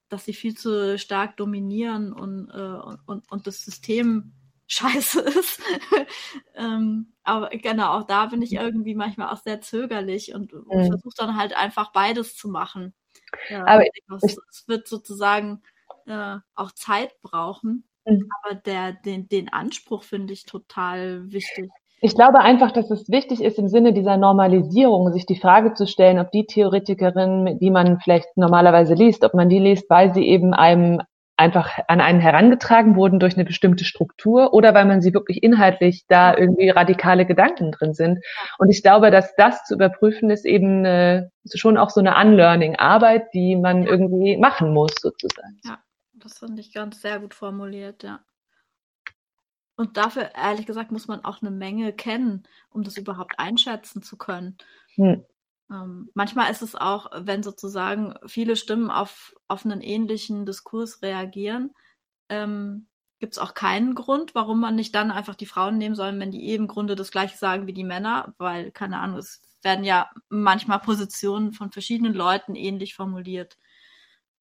dass 0.09 0.25
sie 0.25 0.33
viel 0.33 0.55
zu 0.55 0.97
stark 0.97 1.37
dominieren 1.37 2.13
und, 2.13 2.49
äh, 2.49 2.99
und, 3.05 3.29
und 3.31 3.47
das 3.47 3.61
System 3.61 4.33
scheiße 4.67 5.21
ist. 5.21 5.61
ähm, 6.55 7.13
aber 7.23 7.49
genau, 7.49 7.99
auch 7.99 8.03
da 8.03 8.27
bin 8.27 8.41
ich 8.41 8.53
irgendwie 8.53 8.95
manchmal 8.95 9.29
auch 9.29 9.41
sehr 9.41 9.61
zögerlich 9.61 10.33
und, 10.33 10.53
und 10.53 10.67
mhm. 10.67 10.87
versuche 10.87 11.13
dann 11.17 11.37
halt 11.37 11.55
einfach 11.55 11.91
beides 11.91 12.35
zu 12.35 12.49
machen. 12.49 12.93
Ja, 13.49 13.65
aber 13.65 13.83
es, 14.21 14.37
es 14.49 14.67
wird 14.67 14.87
sozusagen 14.87 15.61
äh, 16.07 16.37
auch 16.55 16.71
Zeit 16.71 17.21
brauchen. 17.21 17.83
Mhm. 18.05 18.29
Aber 18.41 18.55
der, 18.55 18.93
den, 18.93 19.27
den 19.27 19.49
Anspruch 19.49 20.03
finde 20.03 20.33
ich 20.33 20.45
total 20.45 21.31
wichtig. 21.31 21.71
Ich 22.01 22.13
glaube 22.13 22.39
einfach, 22.39 22.71
dass 22.71 22.91
es 22.91 23.09
wichtig 23.09 23.41
ist, 23.41 23.57
im 23.57 23.67
Sinne 23.67 23.93
dieser 23.93 24.17
Normalisierung, 24.17 25.11
sich 25.11 25.25
die 25.25 25.39
Frage 25.39 25.73
zu 25.73 25.87
stellen, 25.87 26.19
ob 26.19 26.29
die 26.31 26.45
Theoretikerin, 26.45 27.57
die 27.59 27.71
man 27.71 27.99
vielleicht 27.99 28.35
normalerweise 28.35 28.93
liest, 28.93 29.23
ob 29.23 29.33
man 29.33 29.49
die 29.49 29.59
liest, 29.59 29.89
weil 29.89 30.13
sie 30.13 30.27
eben 30.27 30.53
einem 30.53 31.01
einfach 31.37 31.79
an 31.87 32.01
einen 32.01 32.21
herangetragen 32.21 32.95
wurden 32.95 33.19
durch 33.19 33.35
eine 33.35 33.45
bestimmte 33.45 33.83
Struktur 33.83 34.53
oder 34.53 34.73
weil 34.73 34.85
man 34.85 35.01
sie 35.01 35.13
wirklich 35.13 35.43
inhaltlich 35.43 36.05
da 36.07 36.35
irgendwie 36.35 36.69
radikale 36.69 37.25
Gedanken 37.25 37.71
drin 37.71 37.93
sind. 37.93 38.23
Und 38.57 38.69
ich 38.69 38.81
glaube, 38.81 39.11
dass 39.11 39.35
das 39.35 39.63
zu 39.65 39.75
überprüfen 39.75 40.29
ist 40.29 40.45
eben 40.45 40.79
eine, 40.79 41.31
schon 41.53 41.77
auch 41.77 41.89
so 41.89 41.99
eine 41.99 42.15
Unlearning-Arbeit, 42.15 43.33
die 43.33 43.55
man 43.55 43.83
irgendwie 43.83 44.37
machen 44.37 44.73
muss, 44.73 44.93
sozusagen. 44.99 45.59
Ja, 45.63 45.79
das 46.13 46.39
finde 46.39 46.61
ich 46.61 46.73
ganz 46.73 47.01
sehr 47.01 47.19
gut 47.19 47.33
formuliert, 47.33 48.03
ja. 48.03 48.21
Und 49.77 49.97
dafür, 49.97 50.29
ehrlich 50.35 50.65
gesagt, 50.65 50.91
muss 50.91 51.07
man 51.07 51.25
auch 51.25 51.41
eine 51.41 51.51
Menge 51.51 51.91
kennen, 51.91 52.43
um 52.69 52.83
das 52.83 52.95
überhaupt 52.95 53.37
einschätzen 53.37 54.01
zu 54.01 54.17
können. 54.17 54.57
Hm. 54.95 55.25
Ähm, 55.71 56.09
manchmal 56.13 56.51
ist 56.51 56.61
es 56.61 56.75
auch, 56.75 57.09
wenn 57.15 57.43
sozusagen 57.43 58.15
viele 58.27 58.55
Stimmen 58.55 58.91
auf, 58.91 59.35
auf 59.47 59.65
einen 59.65 59.81
ähnlichen 59.81 60.45
Diskurs 60.45 61.01
reagieren, 61.01 61.71
ähm, 62.29 62.87
gibt 63.19 63.33
es 63.33 63.39
auch 63.39 63.53
keinen 63.53 63.95
Grund, 63.95 64.35
warum 64.35 64.59
man 64.59 64.75
nicht 64.75 64.93
dann 64.93 65.11
einfach 65.11 65.35
die 65.35 65.45
Frauen 65.45 65.77
nehmen 65.77 65.95
soll, 65.95 66.17
wenn 66.19 66.31
die 66.31 66.47
eben 66.49 66.65
im 66.65 66.67
Grunde 66.67 66.95
das 66.95 67.11
gleiche 67.11 67.37
sagen 67.37 67.65
wie 67.67 67.73
die 67.73 67.83
Männer, 67.83 68.33
weil, 68.37 68.71
keine 68.71 68.99
Ahnung, 68.99 69.17
es 69.17 69.41
werden 69.63 69.85
ja 69.85 70.09
manchmal 70.29 70.79
Positionen 70.79 71.53
von 71.53 71.71
verschiedenen 71.71 72.13
Leuten 72.13 72.55
ähnlich 72.55 72.95
formuliert. 72.95 73.57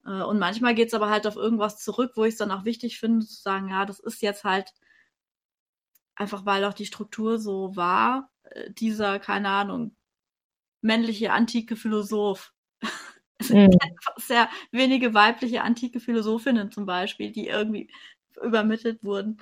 Äh, 0.05 0.23
und 0.23 0.39
manchmal 0.39 0.75
geht 0.75 0.89
es 0.89 0.95
aber 0.95 1.11
halt 1.11 1.27
auf 1.27 1.37
irgendwas 1.37 1.79
zurück, 1.79 2.13
wo 2.17 2.25
ich 2.25 2.35
es 2.35 2.39
dann 2.39 2.51
auch 2.51 2.65
wichtig 2.65 2.99
finde, 2.99 3.27
zu 3.27 3.41
sagen, 3.41 3.69
ja, 3.69 3.87
das 3.87 4.01
ist 4.01 4.23
jetzt 4.23 4.45
halt 4.45 4.73
einfach, 6.17 6.45
weil 6.47 6.65
auch 6.65 6.75
die 6.75 6.87
Struktur 6.87 7.39
so 7.39 7.77
war, 7.77 8.31
äh, 8.43 8.71
dieser, 8.73 9.19
keine 9.19 9.49
Ahnung, 9.49 9.97
männliche 10.85 11.33
antike 11.33 11.77
Philosoph. 11.77 12.53
Es 13.37 13.51
mhm. 13.51 13.73
sind 13.73 13.81
sehr 14.18 14.49
wenige 14.70 15.12
weibliche 15.12 15.62
antike 15.62 15.99
Philosophinnen 15.99 16.70
zum 16.70 16.87
Beispiel, 16.87 17.33
die 17.33 17.49
irgendwie 17.49 17.90
übermittelt 18.40 19.03
wurden. 19.03 19.38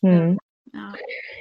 Mhm. 0.00 0.38
Ja. 0.72 0.92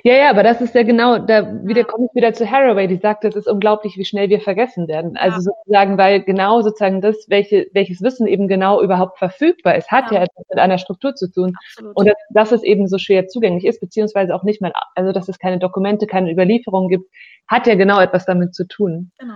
ja, 0.03 0.13
ja, 0.15 0.29
aber 0.29 0.43
das 0.43 0.61
ist 0.61 0.75
ja 0.75 0.83
genau, 0.83 1.17
da 1.17 1.51
wieder 1.65 1.81
ja. 1.81 1.87
komme 1.87 2.05
ich 2.05 2.15
wieder 2.15 2.33
zu 2.33 2.49
Haraway, 2.49 2.87
die 2.87 2.97
sagt, 2.97 3.25
es 3.25 3.35
ist 3.35 3.47
unglaublich, 3.47 3.97
wie 3.97 4.05
schnell 4.05 4.29
wir 4.29 4.39
vergessen 4.39 4.87
werden. 4.87 5.17
Also 5.17 5.37
ja. 5.37 5.41
sozusagen, 5.41 5.97
weil 5.97 6.21
genau 6.21 6.61
sozusagen 6.61 7.01
das, 7.01 7.25
welche, 7.27 7.67
welches 7.73 8.01
Wissen 8.01 8.27
eben 8.27 8.47
genau 8.47 8.81
überhaupt 8.81 9.17
verfügbar 9.17 9.75
ist, 9.75 9.91
hat 9.91 10.11
ja, 10.11 10.23
etwas 10.23 10.45
mit 10.49 10.59
einer 10.59 10.77
Struktur 10.77 11.15
zu 11.15 11.31
tun. 11.31 11.55
Absolut. 11.71 11.97
Und 11.97 12.07
dass, 12.07 12.17
dass 12.29 12.51
es 12.51 12.63
eben 12.63 12.87
so 12.87 12.97
schwer 12.97 13.27
zugänglich 13.27 13.65
ist, 13.65 13.81
beziehungsweise 13.81 14.35
auch 14.35 14.43
nicht 14.43 14.61
mal, 14.61 14.73
also 14.95 15.11
dass 15.11 15.27
es 15.27 15.39
keine 15.39 15.59
Dokumente, 15.59 16.07
keine 16.07 16.31
Überlieferung 16.31 16.87
gibt, 16.87 17.09
hat 17.47 17.67
ja 17.67 17.75
genau 17.75 17.99
etwas 17.99 18.25
damit 18.25 18.53
zu 18.53 18.67
tun. 18.67 19.11
Genau. 19.17 19.35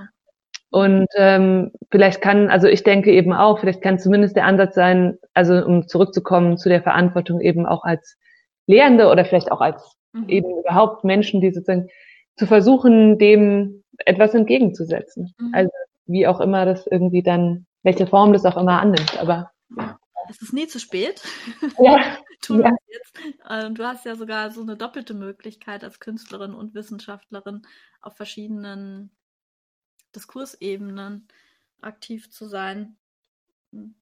Und 0.71 1.07
ähm, 1.17 1.71
vielleicht 1.89 2.21
kann, 2.21 2.49
also 2.49 2.67
ich 2.67 2.83
denke 2.83 3.11
eben 3.11 3.33
auch, 3.33 3.59
vielleicht 3.59 3.81
kann 3.81 3.97
zumindest 3.97 4.35
der 4.35 4.45
Ansatz 4.45 4.75
sein, 4.75 5.17
also 5.33 5.65
um 5.65 5.87
zurückzukommen 5.87 6.57
zu 6.57 6.69
der 6.69 6.83
Verantwortung 6.83 7.41
eben 7.41 7.65
auch 7.65 7.83
als 7.83 8.17
Lehrende 8.69 9.09
oder 9.09 9.25
vielleicht 9.25 9.51
auch 9.51 9.61
als 9.61 9.97
mhm. 10.13 10.29
eben 10.29 10.59
überhaupt 10.59 11.03
Menschen, 11.03 11.41
die 11.41 11.51
sozusagen 11.51 11.89
zu 12.37 12.45
versuchen, 12.45 13.17
dem 13.17 13.83
etwas 14.05 14.35
entgegenzusetzen. 14.35 15.33
Mhm. 15.39 15.51
Also 15.53 15.71
wie 16.05 16.27
auch 16.27 16.39
immer 16.39 16.65
das 16.65 16.85
irgendwie 16.85 17.23
dann, 17.23 17.65
welche 17.81 18.05
Form 18.05 18.31
das 18.31 18.45
auch 18.45 18.57
immer 18.57 18.79
annimmt. 18.79 19.19
Aber 19.19 19.51
es 20.29 20.41
ist 20.43 20.53
nie 20.53 20.67
zu 20.67 20.79
spät. 20.79 21.21
Ja. 21.79 22.17
Tun 22.41 22.61
ja. 22.61 22.71
jetzt. 22.87 23.19
Ähm, 23.49 23.75
du 23.75 23.85
hast 23.85 24.05
ja 24.05 24.15
sogar 24.15 24.51
so 24.51 24.61
eine 24.61 24.77
doppelte 24.77 25.13
Möglichkeit 25.13 25.83
als 25.83 25.99
Künstlerin 25.99 26.53
und 26.53 26.73
Wissenschaftlerin 26.73 27.63
auf 28.01 28.15
verschiedenen 28.15 29.11
Diskursebenen 30.15 31.27
aktiv 31.81 32.31
zu 32.31 32.47
sein. 32.47 32.95
Hm. 33.73 33.95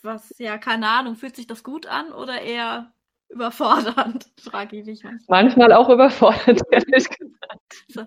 Was, 0.00 0.32
ja, 0.38 0.56
keine 0.56 0.88
Ahnung, 0.88 1.16
fühlt 1.16 1.36
sich 1.36 1.46
das 1.46 1.62
gut 1.62 1.86
an 1.86 2.12
oder 2.12 2.40
eher 2.40 2.94
überfordernd, 3.34 4.30
frage 4.40 4.78
ich 4.78 4.86
mich 4.86 5.04
manchmal. 5.04 5.44
Manchmal 5.44 5.72
auch 5.72 5.88
überfordert, 5.88 6.62
ehrlich 6.70 7.08
gesagt. 7.08 7.84
So, 7.88 8.06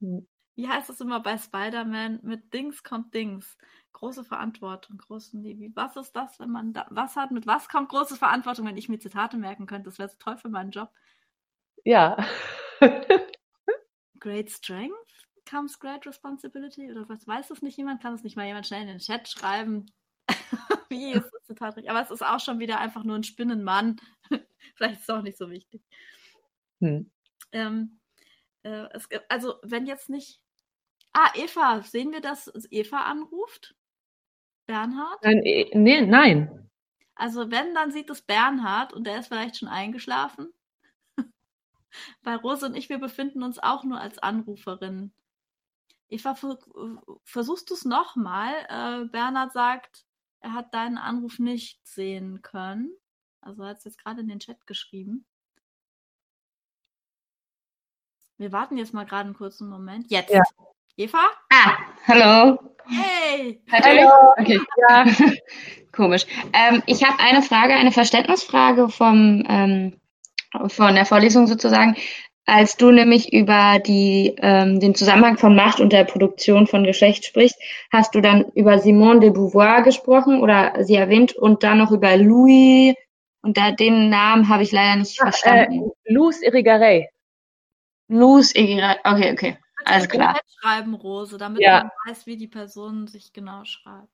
hm. 0.00 0.26
wie 0.56 0.68
heißt 0.68 0.90
es 0.90 1.00
immer 1.00 1.20
bei 1.20 1.38
Spider-Man? 1.38 2.20
Mit 2.22 2.52
Dings 2.52 2.82
kommt 2.82 3.14
Dings. 3.14 3.56
Große 3.92 4.24
Verantwortung, 4.24 4.98
großen 4.98 5.42
Liebe. 5.42 5.74
Was 5.74 5.96
ist 5.96 6.12
das, 6.12 6.38
wenn 6.38 6.50
man 6.50 6.72
da, 6.72 6.86
was 6.90 7.16
hat, 7.16 7.30
mit 7.30 7.46
was 7.46 7.68
kommt 7.68 7.88
große 7.88 8.16
Verantwortung, 8.16 8.66
wenn 8.66 8.76
ich 8.76 8.88
mir 8.88 8.98
Zitate 8.98 9.36
merken 9.36 9.66
könnte? 9.66 9.88
Das 9.90 9.98
wäre 9.98 10.10
toll 10.18 10.36
für 10.36 10.48
meinen 10.48 10.70
Job. 10.70 10.90
Ja. 11.84 12.16
great 14.20 14.50
strength 14.50 14.94
comes 15.48 15.78
great 15.78 16.06
responsibility? 16.06 16.90
Oder 16.90 17.08
was 17.08 17.26
weiß 17.26 17.50
es 17.50 17.62
nicht 17.62 17.76
jemand? 17.76 18.02
Kann 18.02 18.14
es 18.14 18.22
nicht 18.22 18.36
mal 18.36 18.46
jemand 18.46 18.66
schnell 18.66 18.82
in 18.82 18.88
den 18.88 18.98
Chat 18.98 19.28
schreiben? 19.28 19.86
wie 20.88 21.12
ist 21.12 21.30
das 21.32 21.44
Zitat 21.44 21.76
richtig? 21.76 21.90
Aber 21.90 22.02
es 22.02 22.10
ist 22.10 22.24
auch 22.24 22.40
schon 22.40 22.58
wieder 22.58 22.78
einfach 22.80 23.04
nur 23.04 23.16
ein 23.16 23.24
Spinnenmann. 23.24 24.00
Vielleicht 24.74 25.00
ist 25.00 25.08
es 25.08 25.10
auch 25.10 25.22
nicht 25.22 25.38
so 25.38 25.50
wichtig. 25.50 25.82
Hm. 26.80 27.10
Ähm, 27.52 28.00
äh, 28.62 28.86
es, 28.92 29.08
also, 29.28 29.56
wenn 29.62 29.86
jetzt 29.86 30.08
nicht 30.08 30.40
Ah, 31.12 31.32
Eva, 31.34 31.82
sehen 31.82 32.12
wir, 32.12 32.20
dass 32.20 32.52
Eva 32.70 33.02
anruft? 33.02 33.74
Bernhard? 34.66 35.18
Nein, 35.22 35.42
eh, 35.44 35.70
nee, 35.74 36.02
nein. 36.02 36.70
Also 37.14 37.50
wenn, 37.50 37.74
dann 37.74 37.90
sieht 37.90 38.10
es 38.10 38.22
Bernhard 38.22 38.92
und 38.92 39.04
der 39.04 39.18
ist 39.18 39.28
vielleicht 39.28 39.56
schon 39.56 39.68
eingeschlafen. 39.68 40.52
Weil 42.22 42.36
Rose 42.36 42.66
und 42.66 42.76
ich, 42.76 42.88
wir 42.88 42.98
befinden 42.98 43.42
uns 43.42 43.58
auch 43.58 43.82
nur 43.82 44.00
als 44.00 44.18
Anruferin. 44.18 45.12
Eva, 46.08 46.36
versuchst 47.24 47.70
du 47.70 47.74
es 47.74 47.84
nochmal? 47.84 48.54
Äh, 48.68 49.06
Bernhard 49.06 49.52
sagt, 49.52 50.06
er 50.40 50.52
hat 50.52 50.74
deinen 50.74 50.98
Anruf 50.98 51.38
nicht 51.38 51.86
sehen 51.86 52.42
können. 52.42 52.90
Also 53.40 53.62
er 53.62 53.70
hat 53.70 53.78
es 53.78 53.84
jetzt 53.84 54.02
gerade 54.02 54.20
in 54.20 54.28
den 54.28 54.40
Chat 54.40 54.66
geschrieben. 54.66 55.26
Wir 58.36 58.52
warten 58.52 58.76
jetzt 58.76 58.94
mal 58.94 59.04
gerade 59.04 59.24
einen 59.24 59.34
kurzen 59.34 59.68
Moment. 59.68 60.10
Jetzt. 60.10 60.32
Ja. 60.32 60.42
Eva? 60.96 61.18
Ah, 61.50 61.76
hallo. 62.06 62.58
Hey. 62.86 63.60
Hallo. 63.70 64.32
Okay. 64.38 64.60
Ja. 64.88 65.04
Komisch. 65.92 66.24
Ähm, 66.52 66.82
ich 66.86 67.04
habe 67.04 67.18
eine 67.18 67.42
Frage, 67.42 67.74
eine 67.74 67.92
Verständnisfrage 67.92 68.88
vom, 68.88 69.44
ähm, 69.48 70.00
von 70.68 70.94
der 70.94 71.04
Vorlesung 71.04 71.46
sozusagen. 71.46 71.96
Als 72.50 72.78
du 72.78 72.90
nämlich 72.90 73.30
über 73.34 73.78
die, 73.78 74.34
ähm, 74.38 74.80
den 74.80 74.94
Zusammenhang 74.94 75.36
von 75.36 75.54
Macht 75.54 75.80
und 75.80 75.92
der 75.92 76.04
Produktion 76.04 76.66
von 76.66 76.82
Geschlecht 76.82 77.26
sprichst, 77.26 77.60
hast 77.92 78.14
du 78.14 78.22
dann 78.22 78.46
über 78.54 78.78
Simone 78.78 79.20
de 79.20 79.28
Beauvoir 79.28 79.82
gesprochen 79.82 80.40
oder 80.40 80.72
sie 80.82 80.94
erwähnt 80.94 81.34
und 81.36 81.62
dann 81.62 81.76
noch 81.76 81.90
über 81.90 82.16
Louis 82.16 82.94
und 83.42 83.58
da 83.58 83.70
den 83.72 84.08
Namen 84.08 84.48
habe 84.48 84.62
ich 84.62 84.72
leider 84.72 84.96
nicht 84.96 85.18
Ach, 85.20 85.24
verstanden. 85.24 85.90
Äh, 86.04 86.12
Luz 86.14 86.40
Irigaray. 86.40 87.10
Luz 88.08 88.54
Irigaray, 88.54 88.96
okay, 89.04 89.32
okay. 89.32 89.58
Alles 89.84 90.08
klar. 90.08 90.40
schreiben, 90.62 90.94
Rose, 90.94 91.36
damit 91.36 91.60
ja. 91.60 91.82
man 91.82 91.90
weiß, 92.06 92.26
wie 92.26 92.38
die 92.38 92.48
Person 92.48 93.08
sich 93.08 93.34
genau 93.34 93.64
schreibt. 93.64 94.08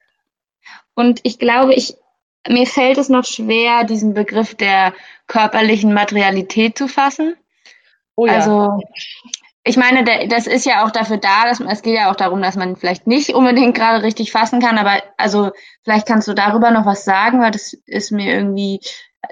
Und 0.95 1.21
ich 1.23 1.39
glaube, 1.39 1.75
ich, 1.75 1.95
mir 2.49 2.67
fällt 2.67 2.99
es 2.99 3.09
noch 3.09 3.25
schwer, 3.25 3.85
diesen 3.85 4.13
Begriff 4.13 4.57
der 4.57 4.93
körperlichen 5.29 5.95
Materialität 5.95 6.77
zu 6.77 6.89
fassen. 6.89 7.37
Oh 8.17 8.27
ja. 8.27 8.35
Also, 8.35 8.81
ich 9.65 9.77
meine, 9.77 10.05
das 10.29 10.47
ist 10.47 10.67
ja 10.67 10.85
auch 10.85 10.91
dafür 10.91 11.17
da, 11.17 11.45
dass 11.47 11.61
es 11.61 11.83
geht 11.83 11.97
ja 11.97 12.11
auch 12.11 12.17
darum, 12.17 12.43
dass 12.43 12.55
man 12.55 12.77
vielleicht 12.77 13.07
nicht 13.07 13.31
unbedingt 13.31 13.75
gerade 13.75 14.03
richtig 14.03 14.31
fassen 14.31 14.61
kann, 14.61 14.77
aber 14.77 15.03
also 15.17 15.53
vielleicht 15.83 16.07
kannst 16.07 16.29
du 16.29 16.35
darüber 16.35 16.71
noch 16.71 16.85
was 16.85 17.05
sagen, 17.05 17.41
weil 17.41 17.51
das 17.51 17.73
ist 17.87 18.13
mir 18.13 18.35
irgendwie, 18.35 18.81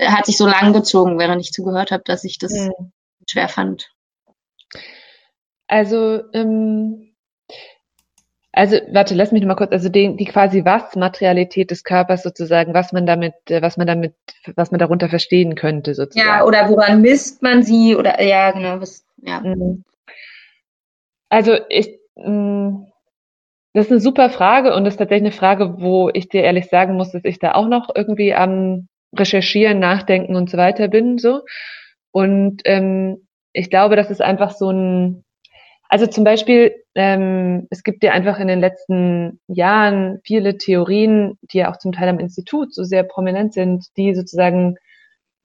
hat 0.00 0.24
sich 0.24 0.38
so 0.38 0.46
lang 0.46 0.72
gezogen, 0.72 1.18
während 1.18 1.42
ich 1.42 1.52
zugehört 1.52 1.90
habe, 1.90 2.02
dass 2.04 2.24
ich 2.24 2.38
das 2.38 2.52
mhm. 2.52 2.92
schwer 3.28 3.48
fand. 3.48 3.92
Also, 5.68 6.22
ähm, 6.32 7.11
also, 8.52 8.76
warte, 8.90 9.14
lass 9.14 9.32
mich 9.32 9.40
noch 9.40 9.48
mal 9.48 9.54
kurz, 9.54 9.72
also 9.72 9.88
die, 9.88 10.14
die 10.16 10.26
quasi 10.26 10.64
was 10.64 10.94
Materialität 10.94 11.70
des 11.70 11.84
Körpers 11.84 12.22
sozusagen, 12.22 12.74
was 12.74 12.92
man 12.92 13.06
damit, 13.06 13.34
äh, 13.48 13.62
was 13.62 13.78
man 13.78 13.86
damit, 13.86 14.14
was 14.56 14.70
man 14.70 14.78
darunter 14.78 15.08
verstehen 15.08 15.54
könnte 15.54 15.94
sozusagen. 15.94 16.28
Ja, 16.28 16.44
oder 16.44 16.68
woran 16.68 17.00
misst 17.00 17.42
man 17.42 17.62
sie 17.62 17.96
oder 17.96 18.22
ja, 18.22 18.50
genau, 18.50 18.80
was, 18.80 19.06
ja. 19.22 19.40
Mhm. 19.40 19.84
Also 21.30 21.56
ich, 21.70 21.98
mh, 22.16 22.28
mm, 22.28 22.92
das 23.72 23.86
ist 23.86 23.92
eine 23.92 24.00
super 24.00 24.28
Frage 24.28 24.74
und 24.74 24.84
das 24.84 24.94
ist 24.94 24.98
tatsächlich 24.98 25.32
eine 25.32 25.32
Frage, 25.32 25.80
wo 25.80 26.10
ich 26.12 26.28
dir 26.28 26.42
ehrlich 26.42 26.68
sagen 26.68 26.94
muss, 26.94 27.12
dass 27.12 27.24
ich 27.24 27.38
da 27.38 27.54
auch 27.54 27.68
noch 27.68 27.88
irgendwie 27.94 28.34
am 28.34 28.88
Recherchieren, 29.16 29.78
Nachdenken 29.78 30.36
und 30.36 30.50
so 30.50 30.58
weiter 30.58 30.88
bin, 30.88 31.16
so. 31.16 31.40
Und 32.10 32.60
ähm, 32.66 33.26
ich 33.54 33.70
glaube, 33.70 33.96
das 33.96 34.10
ist 34.10 34.20
einfach 34.20 34.50
so 34.50 34.70
ein, 34.70 35.24
also 35.92 36.06
zum 36.06 36.24
Beispiel, 36.24 36.74
ähm, 36.94 37.66
es 37.68 37.82
gibt 37.82 38.02
ja 38.02 38.12
einfach 38.12 38.38
in 38.38 38.48
den 38.48 38.60
letzten 38.60 39.40
Jahren 39.46 40.20
viele 40.24 40.56
Theorien, 40.56 41.38
die 41.42 41.58
ja 41.58 41.70
auch 41.70 41.76
zum 41.76 41.92
Teil 41.92 42.08
am 42.08 42.18
Institut 42.18 42.72
so 42.72 42.82
sehr 42.82 43.02
prominent 43.02 43.52
sind, 43.52 43.84
die 43.98 44.14
sozusagen 44.14 44.76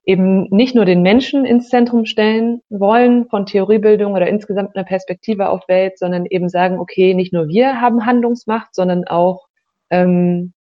eben 0.05 0.47
nicht 0.47 0.73
nur 0.73 0.85
den 0.85 1.01
Menschen 1.01 1.43
ins 1.43 1.67
Zentrum 1.67 2.05
stellen 2.05 2.61
wollen 2.69 3.27
von 3.27 3.45
Theoriebildung 3.45 4.13
oder 4.13 4.27
insgesamt 4.27 4.73
einer 4.73 4.85
Perspektive 4.85 5.49
auf 5.49 5.67
Welt, 5.67 5.99
sondern 5.99 6.25
eben 6.25 6.47
sagen, 6.47 6.79
okay, 6.79 7.13
nicht 7.13 7.33
nur 7.33 7.49
wir 7.49 7.81
haben 7.81 8.05
Handlungsmacht, 8.05 8.73
sondern 8.73 9.05
auch 9.05 9.49
ähm, 9.89 10.53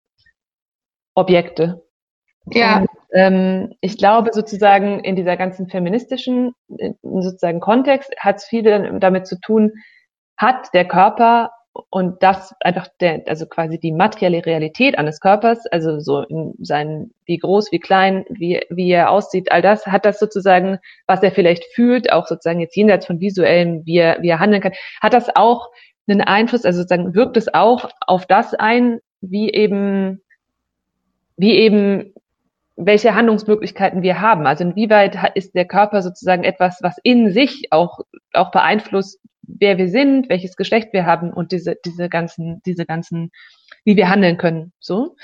Objekte. 1.15 1.81
Ja. 2.51 2.79
Und, 2.79 2.89
ich 3.09 3.97
glaube 3.97 4.31
sozusagen 4.33 4.99
in 4.99 5.15
dieser 5.15 5.37
ganzen 5.37 5.69
feministischen 5.69 6.53
sozusagen 7.01 7.61
Kontext 7.61 8.13
hat 8.19 8.37
es 8.37 8.45
viel 8.45 8.63
damit 8.99 9.27
zu 9.27 9.39
tun, 9.39 9.71
hat 10.35 10.73
der 10.73 10.85
Körper 10.85 11.51
und 11.89 12.21
das 12.23 12.53
einfach 12.59 12.87
der, 12.99 13.23
also 13.27 13.45
quasi 13.45 13.79
die 13.79 13.91
materielle 13.91 14.45
Realität 14.45 14.97
eines 14.97 15.19
Körpers, 15.19 15.65
also 15.67 15.99
so 15.99 16.23
in 16.23 16.53
seinen, 16.59 17.13
wie 17.25 17.37
groß, 17.37 17.71
wie 17.71 17.79
klein, 17.79 18.25
wie, 18.29 18.61
wie 18.69 18.91
er 18.91 19.11
aussieht, 19.11 19.51
all 19.51 19.61
das, 19.61 19.85
hat 19.85 20.05
das 20.05 20.19
sozusagen, 20.19 20.79
was 21.05 21.21
er 21.23 21.31
vielleicht 21.31 21.63
fühlt, 21.75 22.11
auch 22.11 22.27
sozusagen 22.27 22.59
jetzt 22.59 22.75
jenseits 22.75 23.05
von 23.05 23.19
visuellem, 23.19 23.85
wie 23.85 23.97
er, 23.97 24.21
wie 24.21 24.29
er 24.29 24.39
handeln 24.39 24.61
kann, 24.61 24.73
hat 25.01 25.13
das 25.13 25.35
auch 25.35 25.69
einen 26.07 26.21
Einfluss, 26.21 26.65
also 26.65 26.81
sozusagen 26.81 27.13
wirkt 27.13 27.37
es 27.37 27.53
auch 27.53 27.89
auf 28.05 28.25
das 28.25 28.53
ein, 28.53 28.99
wie 29.21 29.51
eben, 29.51 30.21
wie 31.35 31.53
eben 31.53 32.13
welche 32.77 33.15
Handlungsmöglichkeiten 33.15 34.03
wir 34.03 34.21
haben. 34.21 34.45
Also 34.45 34.63
inwieweit 34.63 35.17
ist 35.35 35.55
der 35.55 35.65
Körper 35.65 36.03
sozusagen 36.03 36.43
etwas, 36.43 36.79
was 36.81 36.97
in 37.03 37.31
sich 37.31 37.67
auch, 37.71 37.99
auch 38.33 38.51
beeinflusst, 38.51 39.19
wer 39.41 39.77
wir 39.77 39.89
sind, 39.89 40.29
welches 40.29 40.55
Geschlecht 40.55 40.93
wir 40.93 41.05
haben 41.05 41.33
und 41.33 41.51
diese, 41.51 41.75
diese 41.83 42.07
ganzen, 42.07 42.61
diese 42.65 42.85
ganzen, 42.85 43.31
wie 43.83 43.95
wir 43.95 44.09
handeln 44.09 44.37
können. 44.37 44.73
So. 44.79 45.15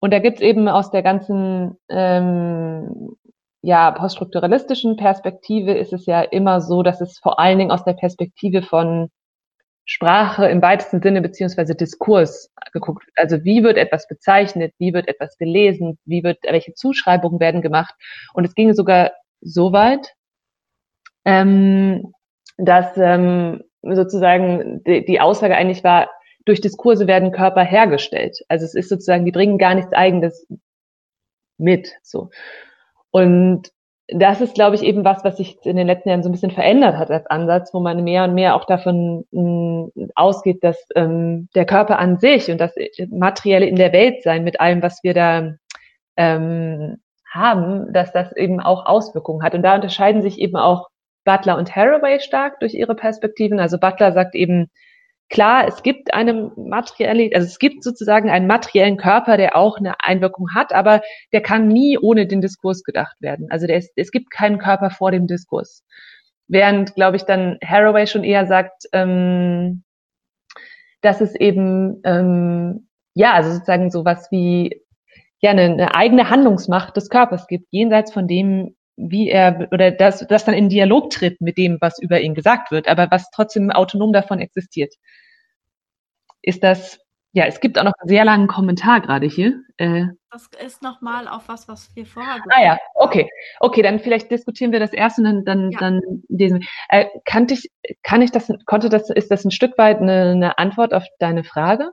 Und 0.00 0.12
da 0.12 0.20
gibt's 0.20 0.40
eben 0.40 0.68
aus 0.68 0.90
der 0.90 1.02
ganzen 1.02 1.76
ähm, 1.90 3.16
ja, 3.60 3.90
poststrukturalistischen 3.90 4.96
Perspektive 4.96 5.72
ist 5.72 5.92
es 5.92 6.06
ja 6.06 6.22
immer 6.22 6.60
so, 6.60 6.82
dass 6.82 7.00
es 7.00 7.18
vor 7.18 7.38
allen 7.38 7.58
Dingen 7.58 7.72
aus 7.72 7.84
der 7.84 7.94
Perspektive 7.94 8.62
von 8.62 9.10
Sprache 9.86 10.48
im 10.48 10.60
weitesten 10.60 11.00
Sinne 11.00 11.22
beziehungsweise 11.22 11.76
Diskurs 11.76 12.52
geguckt. 12.72 13.06
Also 13.14 13.44
wie 13.44 13.62
wird 13.62 13.78
etwas 13.78 14.08
bezeichnet, 14.08 14.74
wie 14.78 14.92
wird 14.92 15.08
etwas 15.08 15.38
gelesen, 15.38 15.98
wie 16.04 16.24
wird, 16.24 16.38
welche 16.42 16.74
Zuschreibungen 16.74 17.38
werden 17.40 17.62
gemacht. 17.62 17.94
Und 18.34 18.44
es 18.44 18.54
ging 18.54 18.74
sogar 18.74 19.12
so 19.40 19.72
weit, 19.72 20.12
ähm, 21.24 22.12
dass 22.58 22.96
ähm, 22.96 23.62
sozusagen 23.82 24.82
die, 24.84 25.04
die 25.04 25.20
Aussage 25.20 25.56
eigentlich 25.56 25.84
war, 25.84 26.10
durch 26.44 26.60
Diskurse 26.60 27.06
werden 27.06 27.30
Körper 27.30 27.62
hergestellt. 27.62 28.38
Also 28.48 28.64
es 28.64 28.74
ist 28.74 28.88
sozusagen, 28.88 29.24
die 29.24 29.32
bringen 29.32 29.56
gar 29.56 29.74
nichts 29.74 29.92
Eigenes 29.92 30.48
mit. 31.58 31.92
So. 32.02 32.30
Und 33.10 33.70
das 34.08 34.40
ist, 34.40 34.54
glaube 34.54 34.76
ich, 34.76 34.82
eben 34.82 35.04
was, 35.04 35.24
was 35.24 35.36
sich 35.36 35.58
in 35.64 35.76
den 35.76 35.86
letzten 35.86 36.10
Jahren 36.10 36.22
so 36.22 36.28
ein 36.28 36.32
bisschen 36.32 36.52
verändert 36.52 36.96
hat 36.96 37.10
als 37.10 37.26
Ansatz, 37.26 37.74
wo 37.74 37.80
man 37.80 38.04
mehr 38.04 38.24
und 38.24 38.34
mehr 38.34 38.54
auch 38.54 38.64
davon 38.64 39.24
mh, 39.32 39.90
mm, 39.94 40.10
ausgeht, 40.14 40.62
dass 40.62 40.76
ähm, 40.94 41.48
der 41.54 41.66
Körper 41.66 41.98
an 41.98 42.18
sich 42.18 42.50
und 42.50 42.58
das 42.58 42.74
Materielle 43.10 43.66
in 43.66 43.76
der 43.76 43.92
Welt 43.92 44.22
sein 44.22 44.44
mit 44.44 44.60
allem, 44.60 44.82
was 44.82 45.02
wir 45.02 45.12
da 45.14 45.54
ähm, 46.16 46.98
haben, 47.28 47.92
dass 47.92 48.12
das 48.12 48.34
eben 48.36 48.60
auch 48.60 48.86
Auswirkungen 48.86 49.42
hat. 49.42 49.54
Und 49.54 49.62
da 49.62 49.74
unterscheiden 49.74 50.22
sich 50.22 50.38
eben 50.38 50.56
auch 50.56 50.88
Butler 51.24 51.58
und 51.58 51.74
Haraway 51.74 52.20
stark 52.20 52.60
durch 52.60 52.74
ihre 52.74 52.94
Perspektiven. 52.94 53.58
Also 53.58 53.78
Butler 53.78 54.12
sagt 54.12 54.36
eben, 54.36 54.70
Klar, 55.28 55.66
es 55.66 55.82
gibt 55.82 56.14
eine 56.14 56.52
materielle, 56.56 57.30
also 57.34 57.46
es 57.46 57.58
gibt 57.58 57.82
sozusagen 57.82 58.30
einen 58.30 58.46
materiellen 58.46 58.96
Körper, 58.96 59.36
der 59.36 59.56
auch 59.56 59.76
eine 59.78 60.00
Einwirkung 60.00 60.46
hat, 60.54 60.72
aber 60.72 61.02
der 61.32 61.40
kann 61.40 61.66
nie 61.66 61.98
ohne 61.98 62.26
den 62.28 62.40
Diskurs 62.40 62.84
gedacht 62.84 63.16
werden. 63.20 63.48
Also 63.50 63.66
ist, 63.66 63.92
es 63.96 64.12
gibt 64.12 64.30
keinen 64.30 64.58
Körper 64.58 64.90
vor 64.90 65.10
dem 65.10 65.26
Diskurs. 65.26 65.84
Während, 66.46 66.94
glaube 66.94 67.16
ich, 67.16 67.24
dann 67.24 67.58
Haraway 67.64 68.06
schon 68.06 68.22
eher 68.22 68.46
sagt, 68.46 68.84
ähm, 68.92 69.82
dass 71.00 71.20
es 71.20 71.34
eben, 71.34 72.00
ähm, 72.04 72.88
ja, 73.14 73.32
also 73.32 73.50
sozusagen 73.50 73.90
sowas 73.90 74.28
wie 74.30 74.80
ja 75.40 75.50
eine, 75.50 75.62
eine 75.62 75.94
eigene 75.94 76.30
Handlungsmacht 76.30 76.96
des 76.96 77.08
Körpers 77.10 77.48
gibt, 77.48 77.66
jenseits 77.70 78.12
von 78.12 78.28
dem, 78.28 78.75
wie 78.96 79.28
er 79.28 79.68
oder 79.72 79.90
das, 79.90 80.26
das 80.28 80.44
dann 80.44 80.54
in 80.54 80.68
Dialog 80.68 81.10
tritt 81.10 81.40
mit 81.40 81.58
dem, 81.58 81.78
was 81.80 81.98
über 81.98 82.20
ihn 82.20 82.34
gesagt 82.34 82.70
wird, 82.70 82.88
aber 82.88 83.08
was 83.10 83.30
trotzdem 83.30 83.70
autonom 83.70 84.12
davon 84.12 84.40
existiert. 84.40 84.94
Ist 86.42 86.62
das, 86.62 86.98
ja, 87.32 87.44
es 87.44 87.60
gibt 87.60 87.78
auch 87.78 87.84
noch 87.84 87.92
einen 87.98 88.08
sehr 88.08 88.24
langen 88.24 88.46
Kommentar 88.46 89.00
gerade 89.00 89.26
hier. 89.26 89.62
Äh, 89.76 90.06
das 90.30 90.48
ist 90.64 90.82
nochmal 90.82 91.28
auf 91.28 91.48
was, 91.48 91.68
was 91.68 91.94
wir 91.94 92.06
vorher 92.06 92.42
Ah 92.50 92.62
ja, 92.62 92.78
okay. 92.94 93.28
Okay, 93.60 93.82
dann 93.82 94.00
vielleicht 94.00 94.30
diskutieren 94.30 94.72
wir 94.72 94.80
das 94.80 94.92
erst 94.92 95.18
und 95.18 95.24
dann, 95.24 95.44
dann, 95.44 95.70
ja. 95.70 95.78
dann 95.78 96.00
diesen. 96.28 96.64
Äh, 96.88 97.06
kann 97.24 97.46
ich, 97.50 97.70
kann 98.02 98.22
ich 98.22 98.30
das, 98.30 98.50
konnte 98.64 98.88
das, 98.88 99.10
ist 99.10 99.30
das 99.30 99.44
ein 99.44 99.50
Stück 99.50 99.76
weit 99.76 100.00
eine, 100.00 100.30
eine 100.30 100.58
Antwort 100.58 100.94
auf 100.94 101.04
deine 101.18 101.44
Frage? 101.44 101.90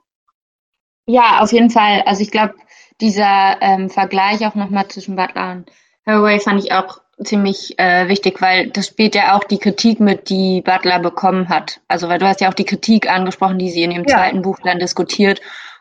Ja, 1.06 1.40
auf 1.42 1.52
jeden 1.52 1.70
Fall. 1.70 2.04
Also 2.06 2.22
ich 2.22 2.32
glaube, 2.32 2.54
dieser 3.02 3.62
ähm, 3.62 3.90
Vergleich 3.90 4.46
auch 4.46 4.56
nochmal 4.56 4.88
zwischen 4.88 5.16
Butler 5.16 5.52
und 5.52 5.72
Haraway 6.06 6.40
fand 6.40 6.64
ich 6.64 6.72
auch 6.74 7.00
ziemlich 7.24 7.78
äh, 7.80 8.08
wichtig, 8.08 8.42
weil 8.42 8.70
das 8.70 8.88
spielt 8.88 9.16
ja 9.16 9.36
auch 9.36 9.44
die 9.44 9.60
Kritik 9.60 10.00
mit, 10.00 10.30
die 10.30 10.62
Butler 10.62 11.00
bekommen 11.00 11.50
hat. 11.50 11.80
Also 11.88 12.10
weil 12.10 12.20
du 12.20 12.28
hast 12.28 12.42
ja 12.42 12.50
auch 12.50 12.54
die 12.54 12.66
Kritik 12.66 13.10
angesprochen, 13.10 13.60
die 13.60 13.70
sie 13.70 13.84
in 13.84 13.92
ihrem 13.92 14.06
ja. 14.08 14.18
zweiten 14.18 14.42
Buch 14.42 14.60
dann 14.64 14.80
diskutiert. 14.80 15.40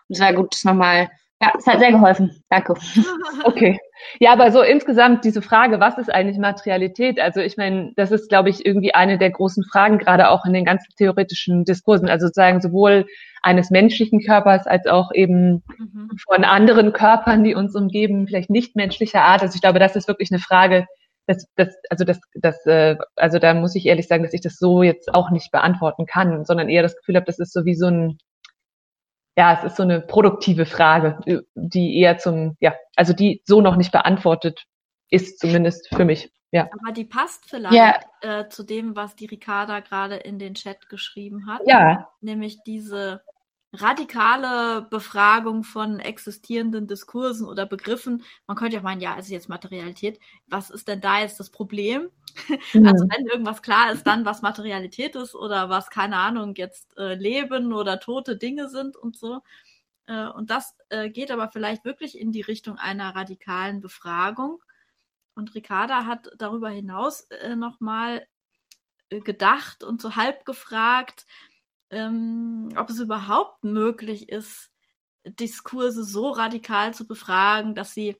Und 0.08 0.16
es 0.16 0.20
war 0.20 0.32
gut, 0.32 0.54
das 0.54 0.64
nochmal, 0.64 1.10
ja, 1.40 1.52
es 1.58 1.66
hat 1.66 1.80
sehr 1.80 1.92
geholfen. 1.92 2.42
Danke. 2.50 2.74
Okay. 3.44 3.80
Ja, 4.20 4.32
aber 4.32 4.52
so 4.52 4.62
insgesamt 4.62 5.24
diese 5.24 5.42
Frage, 5.42 5.80
was 5.80 5.98
ist 5.98 6.12
eigentlich 6.12 6.38
Materialität? 6.38 7.18
Also 7.18 7.40
ich 7.40 7.56
meine, 7.56 7.92
das 7.96 8.12
ist, 8.12 8.28
glaube 8.28 8.50
ich, 8.50 8.64
irgendwie 8.64 8.94
eine 8.94 9.18
der 9.18 9.30
großen 9.30 9.64
Fragen, 9.64 9.98
gerade 9.98 10.28
auch 10.28 10.44
in 10.44 10.52
den 10.52 10.64
ganzen 10.64 10.94
theoretischen 10.96 11.64
Diskursen. 11.64 12.08
Also 12.08 12.26
sozusagen 12.26 12.60
sowohl 12.60 13.06
eines 13.42 13.70
menschlichen 13.70 14.20
Körpers 14.20 14.66
als 14.66 14.86
auch 14.86 15.12
eben 15.12 15.62
mhm. 15.78 16.10
von 16.28 16.44
anderen 16.44 16.92
Körpern, 16.92 17.44
die 17.44 17.54
uns 17.54 17.74
umgeben, 17.74 18.26
vielleicht 18.26 18.50
nicht 18.50 18.76
menschlicher 18.76 19.22
Art. 19.22 19.42
Also 19.42 19.56
ich 19.56 19.60
glaube, 19.60 19.78
das 19.78 19.96
ist 19.96 20.08
wirklich 20.08 20.30
eine 20.30 20.40
Frage, 20.40 20.86
das, 21.26 21.46
das, 21.56 21.74
also 21.90 22.04
das, 22.04 22.20
das, 22.34 22.64
äh, 22.66 22.96
also 23.16 23.38
da 23.38 23.54
muss 23.54 23.74
ich 23.74 23.86
ehrlich 23.86 24.08
sagen, 24.08 24.22
dass 24.22 24.32
ich 24.32 24.40
das 24.40 24.56
so 24.58 24.82
jetzt 24.82 25.14
auch 25.14 25.30
nicht 25.30 25.50
beantworten 25.50 26.06
kann, 26.06 26.44
sondern 26.44 26.68
eher 26.68 26.82
das 26.82 26.96
Gefühl 26.96 27.16
habe, 27.16 27.26
das 27.26 27.38
ist 27.38 27.52
so 27.52 27.64
wie 27.64 27.74
so 27.74 27.86
ein, 27.86 28.18
ja, 29.36 29.58
es 29.58 29.64
ist 29.64 29.76
so 29.76 29.82
eine 29.82 30.00
produktive 30.00 30.66
Frage, 30.66 31.18
die 31.54 31.98
eher 31.98 32.18
zum, 32.18 32.56
ja, 32.60 32.74
also 32.96 33.12
die 33.12 33.40
so 33.44 33.60
noch 33.60 33.76
nicht 33.76 33.92
beantwortet 33.92 34.64
ist, 35.10 35.38
zumindest 35.38 35.88
für 35.94 36.04
mich. 36.04 36.30
Ja. 36.50 36.68
Aber 36.82 36.92
die 36.92 37.06
passt 37.06 37.48
vielleicht 37.48 37.74
ja. 37.74 37.94
äh, 38.20 38.48
zu 38.48 38.62
dem, 38.62 38.94
was 38.94 39.16
die 39.16 39.24
Ricarda 39.24 39.80
gerade 39.80 40.16
in 40.16 40.38
den 40.38 40.54
Chat 40.54 40.90
geschrieben 40.90 41.46
hat. 41.46 41.62
Ja. 41.64 42.10
Nämlich 42.20 42.62
diese 42.66 43.22
radikale 43.72 44.82
Befragung 44.82 45.64
von 45.64 45.98
existierenden 45.98 46.86
Diskursen 46.86 47.46
oder 47.46 47.64
Begriffen. 47.64 48.22
Man 48.46 48.56
könnte 48.56 48.76
ja 48.76 48.82
meinen, 48.82 49.00
ja, 49.00 49.14
ist 49.14 49.30
jetzt 49.30 49.48
Materialität. 49.48 50.20
Was 50.46 50.70
ist 50.70 50.88
denn 50.88 51.00
da 51.00 51.20
jetzt 51.20 51.40
das 51.40 51.50
Problem? 51.50 52.10
Mhm. 52.74 52.86
Also 52.86 53.06
wenn 53.08 53.26
irgendwas 53.26 53.62
klar 53.62 53.92
ist, 53.92 54.06
dann 54.06 54.24
was 54.24 54.42
Materialität 54.42 55.16
ist 55.16 55.34
oder 55.34 55.70
was, 55.70 55.90
keine 55.90 56.16
Ahnung, 56.16 56.54
jetzt 56.56 56.96
äh, 56.98 57.14
Leben 57.14 57.72
oder 57.72 57.98
tote 57.98 58.36
Dinge 58.36 58.68
sind 58.68 58.96
und 58.96 59.16
so. 59.16 59.40
Äh, 60.06 60.26
und 60.28 60.50
das 60.50 60.76
äh, 60.90 61.10
geht 61.10 61.30
aber 61.30 61.48
vielleicht 61.50 61.84
wirklich 61.84 62.18
in 62.18 62.32
die 62.32 62.42
Richtung 62.42 62.76
einer 62.76 63.14
radikalen 63.14 63.80
Befragung. 63.80 64.62
Und 65.34 65.54
Ricarda 65.54 66.04
hat 66.04 66.30
darüber 66.36 66.68
hinaus 66.68 67.22
äh, 67.30 67.56
nochmal 67.56 68.26
äh, 69.08 69.20
gedacht 69.20 69.82
und 69.82 70.02
so 70.02 70.16
halb 70.16 70.44
gefragt, 70.44 71.26
ähm, 71.92 72.70
ob 72.76 72.90
es 72.90 72.98
überhaupt 72.98 73.62
möglich 73.62 74.28
ist, 74.28 74.70
Diskurse 75.24 76.04
so 76.04 76.30
radikal 76.30 76.92
zu 76.94 77.06
befragen, 77.06 77.74
dass 77.74 77.94
sie 77.94 78.16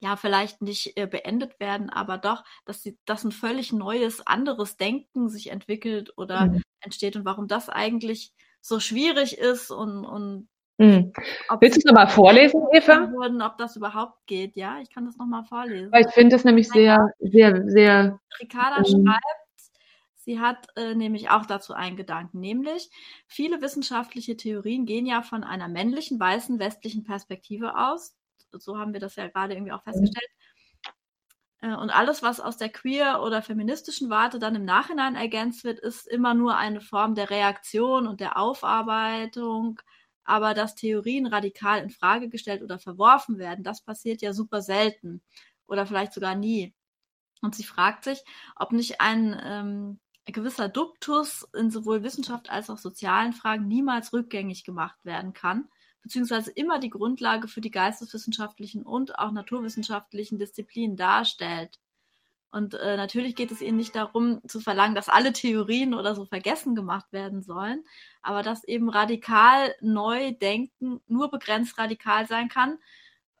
ja 0.00 0.14
vielleicht 0.14 0.62
nicht 0.62 0.96
äh, 0.96 1.06
beendet 1.06 1.58
werden, 1.58 1.90
aber 1.90 2.18
doch, 2.18 2.44
dass 2.64 2.82
sie, 2.82 2.96
dass 3.04 3.24
ein 3.24 3.32
völlig 3.32 3.72
neues, 3.72 4.24
anderes 4.26 4.76
Denken 4.76 5.28
sich 5.28 5.50
entwickelt 5.50 6.12
oder 6.16 6.46
mhm. 6.46 6.62
entsteht 6.80 7.16
und 7.16 7.24
warum 7.24 7.48
das 7.48 7.68
eigentlich 7.68 8.32
so 8.60 8.78
schwierig 8.78 9.38
ist 9.38 9.70
und, 9.70 10.04
und 10.04 10.48
Mhm. 10.80 11.12
Willst 11.58 11.76
du 11.76 11.80
es 11.80 11.84
nochmal 11.84 12.06
vorlesen, 12.06 12.62
Eva? 12.72 13.10
Wurden, 13.10 13.42
ob 13.42 13.58
das 13.58 13.74
überhaupt 13.74 14.24
geht, 14.26 14.54
ja? 14.54 14.78
Ich 14.80 14.88
kann 14.94 15.06
das 15.06 15.16
nochmal 15.16 15.42
vorlesen. 15.42 15.90
Weil 15.90 16.06
ich 16.06 16.12
finde 16.12 16.36
es 16.36 16.44
nämlich 16.44 16.68
sehr, 16.68 17.12
sehr, 17.18 17.68
sehr. 17.68 18.20
Ricarda 18.40 18.76
ähm, 18.76 18.84
schreibt, 18.84 19.47
Sie 20.28 20.40
hat 20.40 20.68
äh, 20.76 20.94
nämlich 20.94 21.30
auch 21.30 21.46
dazu 21.46 21.72
einen 21.72 21.96
Gedanken, 21.96 22.38
nämlich 22.40 22.90
viele 23.26 23.62
wissenschaftliche 23.62 24.36
Theorien 24.36 24.84
gehen 24.84 25.06
ja 25.06 25.22
von 25.22 25.42
einer 25.42 25.68
männlichen, 25.68 26.20
weißen, 26.20 26.58
westlichen 26.58 27.02
Perspektive 27.02 27.78
aus. 27.78 28.14
So 28.52 28.76
haben 28.76 28.92
wir 28.92 29.00
das 29.00 29.16
ja 29.16 29.28
gerade 29.28 29.54
irgendwie 29.54 29.72
auch 29.72 29.82
festgestellt. 29.84 30.28
Äh, 31.62 31.74
und 31.74 31.88
alles, 31.88 32.22
was 32.22 32.40
aus 32.40 32.58
der 32.58 32.68
queer 32.68 33.22
oder 33.22 33.40
feministischen 33.40 34.10
Warte 34.10 34.38
dann 34.38 34.54
im 34.54 34.66
Nachhinein 34.66 35.16
ergänzt 35.16 35.64
wird, 35.64 35.78
ist 35.78 36.06
immer 36.06 36.34
nur 36.34 36.58
eine 36.58 36.82
Form 36.82 37.14
der 37.14 37.30
Reaktion 37.30 38.06
und 38.06 38.20
der 38.20 38.36
Aufarbeitung. 38.36 39.80
Aber 40.24 40.52
dass 40.52 40.74
Theorien 40.74 41.24
radikal 41.26 41.80
in 41.82 41.88
Frage 41.88 42.28
gestellt 42.28 42.62
oder 42.62 42.78
verworfen 42.78 43.38
werden, 43.38 43.64
das 43.64 43.80
passiert 43.80 44.20
ja 44.20 44.34
super 44.34 44.60
selten 44.60 45.22
oder 45.66 45.86
vielleicht 45.86 46.12
sogar 46.12 46.34
nie. 46.34 46.74
Und 47.40 47.54
sie 47.54 47.64
fragt 47.64 48.04
sich, 48.04 48.22
ob 48.56 48.72
nicht 48.72 49.00
ein 49.00 49.40
ähm, 49.42 50.00
gewisser 50.32 50.68
Duktus 50.68 51.46
in 51.54 51.70
sowohl 51.70 52.02
Wissenschaft 52.02 52.50
als 52.50 52.70
auch 52.70 52.78
sozialen 52.78 53.32
Fragen 53.32 53.66
niemals 53.66 54.12
rückgängig 54.12 54.64
gemacht 54.64 54.98
werden 55.04 55.32
kann, 55.32 55.68
beziehungsweise 56.02 56.50
immer 56.50 56.78
die 56.78 56.90
Grundlage 56.90 57.48
für 57.48 57.60
die 57.60 57.70
geisteswissenschaftlichen 57.70 58.82
und 58.82 59.18
auch 59.18 59.32
naturwissenschaftlichen 59.32 60.38
Disziplinen 60.38 60.96
darstellt. 60.96 61.78
Und 62.50 62.74
äh, 62.74 62.96
natürlich 62.96 63.36
geht 63.36 63.50
es 63.50 63.60
ihnen 63.60 63.76
nicht 63.76 63.94
darum 63.94 64.40
zu 64.48 64.60
verlangen, 64.60 64.94
dass 64.94 65.10
alle 65.10 65.32
Theorien 65.32 65.92
oder 65.92 66.14
so 66.14 66.24
vergessen 66.24 66.74
gemacht 66.74 67.12
werden 67.12 67.42
sollen, 67.42 67.84
aber 68.22 68.42
dass 68.42 68.64
eben 68.64 68.88
radikal 68.88 69.74
neu 69.82 70.32
denken 70.32 71.00
nur 71.06 71.30
begrenzt 71.30 71.76
radikal 71.78 72.26
sein 72.26 72.48
kann, 72.48 72.78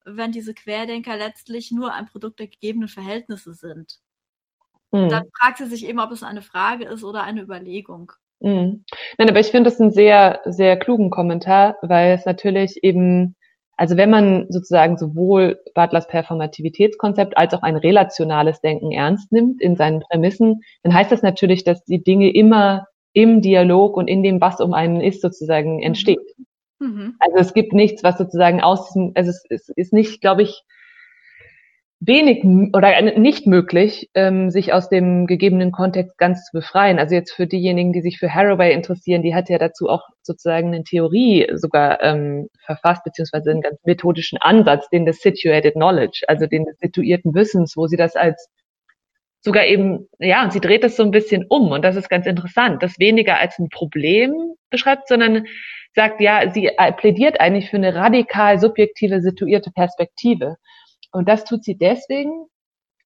wenn 0.04 0.32
diese 0.32 0.54
Querdenker 0.54 1.16
letztlich 1.16 1.70
nur 1.70 1.92
ein 1.94 2.06
Produkt 2.06 2.38
der 2.38 2.48
gegebenen 2.48 2.88
Verhältnisse 2.88 3.54
sind. 3.54 4.00
Mhm. 4.90 5.08
Dann 5.08 5.24
fragt 5.38 5.58
sie 5.58 5.66
sich 5.66 5.86
eben, 5.86 6.00
ob 6.00 6.12
es 6.12 6.22
eine 6.22 6.42
Frage 6.42 6.84
ist 6.84 7.04
oder 7.04 7.22
eine 7.22 7.42
Überlegung. 7.42 8.12
Mhm. 8.40 8.84
Nein, 9.18 9.28
aber 9.28 9.40
ich 9.40 9.48
finde 9.48 9.70
das 9.70 9.80
einen 9.80 9.90
sehr, 9.90 10.40
sehr 10.44 10.76
klugen 10.78 11.10
Kommentar, 11.10 11.76
weil 11.82 12.12
es 12.12 12.24
natürlich 12.24 12.82
eben, 12.82 13.34
also 13.76 13.96
wenn 13.96 14.10
man 14.10 14.46
sozusagen 14.48 14.96
sowohl 14.96 15.60
Butlers 15.74 16.06
Performativitätskonzept 16.06 17.36
als 17.36 17.52
auch 17.54 17.62
ein 17.62 17.76
relationales 17.76 18.60
Denken 18.60 18.92
ernst 18.92 19.32
nimmt 19.32 19.60
in 19.60 19.76
seinen 19.76 20.00
Prämissen, 20.00 20.62
dann 20.82 20.94
heißt 20.94 21.12
das 21.12 21.22
natürlich, 21.22 21.64
dass 21.64 21.84
die 21.84 22.02
Dinge 22.02 22.30
immer 22.32 22.86
im 23.12 23.42
Dialog 23.42 23.96
und 23.96 24.08
in 24.08 24.22
dem, 24.22 24.40
was 24.40 24.60
um 24.60 24.72
einen 24.72 25.00
ist, 25.00 25.20
sozusagen 25.20 25.76
mhm. 25.76 25.82
entsteht. 25.82 26.36
Mhm. 26.78 27.16
Also 27.18 27.36
es 27.38 27.54
gibt 27.54 27.72
nichts, 27.72 28.04
was 28.04 28.18
sozusagen 28.18 28.60
aus 28.60 28.86
diesem, 28.88 29.12
also 29.16 29.30
es, 29.30 29.44
es 29.48 29.68
ist 29.70 29.92
nicht, 29.92 30.20
glaube 30.20 30.42
ich, 30.42 30.62
wenig 32.00 32.44
oder 32.74 33.00
nicht 33.18 33.46
möglich, 33.46 34.08
ähm, 34.14 34.50
sich 34.50 34.72
aus 34.72 34.88
dem 34.88 35.26
gegebenen 35.26 35.72
Kontext 35.72 36.16
ganz 36.16 36.44
zu 36.44 36.52
befreien. 36.52 36.98
Also 36.98 37.14
jetzt 37.14 37.32
für 37.32 37.46
diejenigen, 37.46 37.92
die 37.92 38.02
sich 38.02 38.18
für 38.18 38.32
Haraway 38.32 38.72
interessieren, 38.72 39.22
die 39.22 39.34
hat 39.34 39.48
ja 39.48 39.58
dazu 39.58 39.88
auch 39.88 40.02
sozusagen 40.22 40.68
eine 40.68 40.84
Theorie 40.84 41.48
sogar 41.54 42.02
ähm, 42.02 42.48
verfasst, 42.64 43.02
beziehungsweise 43.02 43.50
einen 43.50 43.62
ganz 43.62 43.78
methodischen 43.84 44.38
Ansatz, 44.40 44.88
den 44.90 45.06
des 45.06 45.20
Situated 45.20 45.74
Knowledge, 45.74 46.22
also 46.28 46.46
den 46.46 46.66
des 46.66 46.78
situierten 46.78 47.34
Wissens, 47.34 47.76
wo 47.76 47.88
sie 47.88 47.96
das 47.96 48.14
als 48.14 48.48
sogar 49.40 49.66
eben, 49.66 50.08
ja, 50.18 50.44
und 50.44 50.52
sie 50.52 50.60
dreht 50.60 50.84
das 50.84 50.96
so 50.96 51.02
ein 51.02 51.10
bisschen 51.10 51.46
um 51.48 51.70
und 51.70 51.82
das 51.82 51.96
ist 51.96 52.08
ganz 52.08 52.26
interessant, 52.26 52.82
das 52.82 52.98
weniger 52.98 53.38
als 53.38 53.58
ein 53.58 53.68
Problem 53.70 54.32
beschreibt, 54.70 55.08
sondern 55.08 55.46
sagt, 55.94 56.20
ja, 56.20 56.50
sie 56.52 56.66
äh, 56.66 56.92
plädiert 56.92 57.40
eigentlich 57.40 57.70
für 57.70 57.76
eine 57.76 57.94
radikal 57.94 58.58
subjektive, 58.58 59.20
situierte 59.20 59.70
Perspektive. 59.72 60.56
Und 61.12 61.28
das 61.28 61.44
tut 61.44 61.64
sie 61.64 61.76
deswegen, 61.76 62.46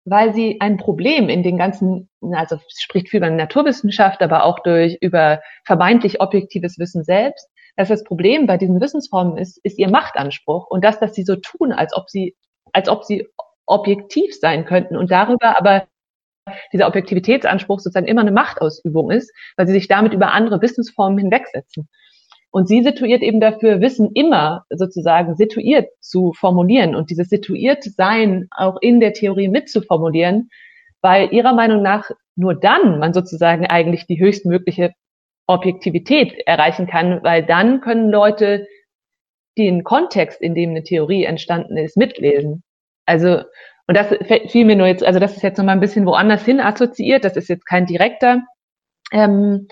weil 0.05 0.35
sie 0.35 0.61
ein 0.61 0.77
Problem 0.77 1.29
in 1.29 1.43
den 1.43 1.57
ganzen, 1.57 2.09
also 2.33 2.59
spricht 2.77 3.09
viel 3.09 3.19
über 3.19 3.31
Naturwissenschaft, 3.31 4.21
aber 4.23 4.45
auch 4.45 4.59
durch 4.61 4.99
über 5.01 5.41
vermeintlich 5.65 6.21
objektives 6.21 6.79
Wissen 6.79 7.05
selbst, 7.05 7.49
dass 7.77 7.89
das 7.89 8.05
Problem 8.05 8.47
bei 8.47 8.59
diesen 8.59 8.81
Wissensformen 8.81 9.39
ist, 9.39 9.59
ist 9.65 9.79
ihr 9.79 9.91
Machtanspruch 9.91 10.67
und 10.69 10.85
das, 10.85 10.99
dass 10.99 11.15
sie 11.15 11.23
so 11.23 11.37
tun, 11.37 11.73
als 11.73 11.95
ob 11.97 12.11
sie, 12.11 12.37
als 12.73 12.89
ob 12.89 13.05
sie 13.05 13.29
objektiv 13.67 14.35
sein 14.35 14.65
könnten 14.65 14.97
und 14.97 15.11
darüber 15.11 15.59
aber 15.59 15.87
dieser 16.73 16.89
Objektivitätsanspruch 16.89 17.79
sozusagen 17.79 18.07
immer 18.07 18.23
eine 18.23 18.33
Machtausübung 18.33 19.13
ist, 19.13 19.33
weil 19.57 19.67
sie 19.67 19.73
sich 19.73 19.87
damit 19.87 20.13
über 20.13 20.33
andere 20.33 20.61
Wissensformen 20.61 21.19
hinwegsetzen. 21.19 21.89
Und 22.53 22.69
sie 22.69 22.83
situiert 22.83 23.23
eben 23.23 23.41
dafür, 23.41 23.81
Wissen 23.81 24.11
immer 24.15 24.67
sozusagen 24.69 25.37
situiert 25.37 25.89
zu 26.01 26.35
formulieren 26.35 26.95
und 26.95 27.09
dieses 27.09 27.31
situiert 27.31 27.83
Sein 27.83 28.49
auch 28.51 28.77
in 28.83 29.01
der 29.01 29.15
Theorie 29.15 29.49
mitzuformulieren, 29.49 30.51
weil 31.01 31.33
ihrer 31.33 31.55
Meinung 31.55 31.81
nach 31.81 32.11
nur 32.37 32.55
dann 32.55 32.99
man 32.99 33.15
sozusagen 33.15 33.67
eigentlich 33.67 34.07
die 34.07 34.21
höchstmögliche 34.21 34.93
Objektivität 35.47 36.35
erreichen 36.47 36.87
kann, 36.87 37.23
weil 37.23 37.43
dann 37.43 37.81
können 37.81 38.11
Leute 38.11 38.67
den 39.57 39.83
Kontext, 39.83 40.43
in 40.43 40.55
dem 40.55 40.71
eine 40.71 40.83
Theorie 40.83 41.25
entstanden 41.25 41.79
ist, 41.79 41.97
mitlesen. 41.97 42.63
Also, 43.07 43.43
und 43.87 43.97
das 43.97 44.09
fiel 44.49 44.67
mir 44.67 44.77
nur 44.77 44.87
jetzt, 44.87 45.05
also 45.05 45.19
das 45.19 45.37
ist 45.37 45.43
jetzt 45.43 45.57
nochmal 45.57 45.77
ein 45.77 45.81
bisschen 45.81 46.05
woanders 46.05 46.45
hin 46.45 46.61
assoziiert, 46.61 47.25
das 47.25 47.37
ist 47.37 47.49
jetzt 47.49 47.67
kein 47.67 47.87
direkter 47.87 48.43
ähm, 49.11 49.69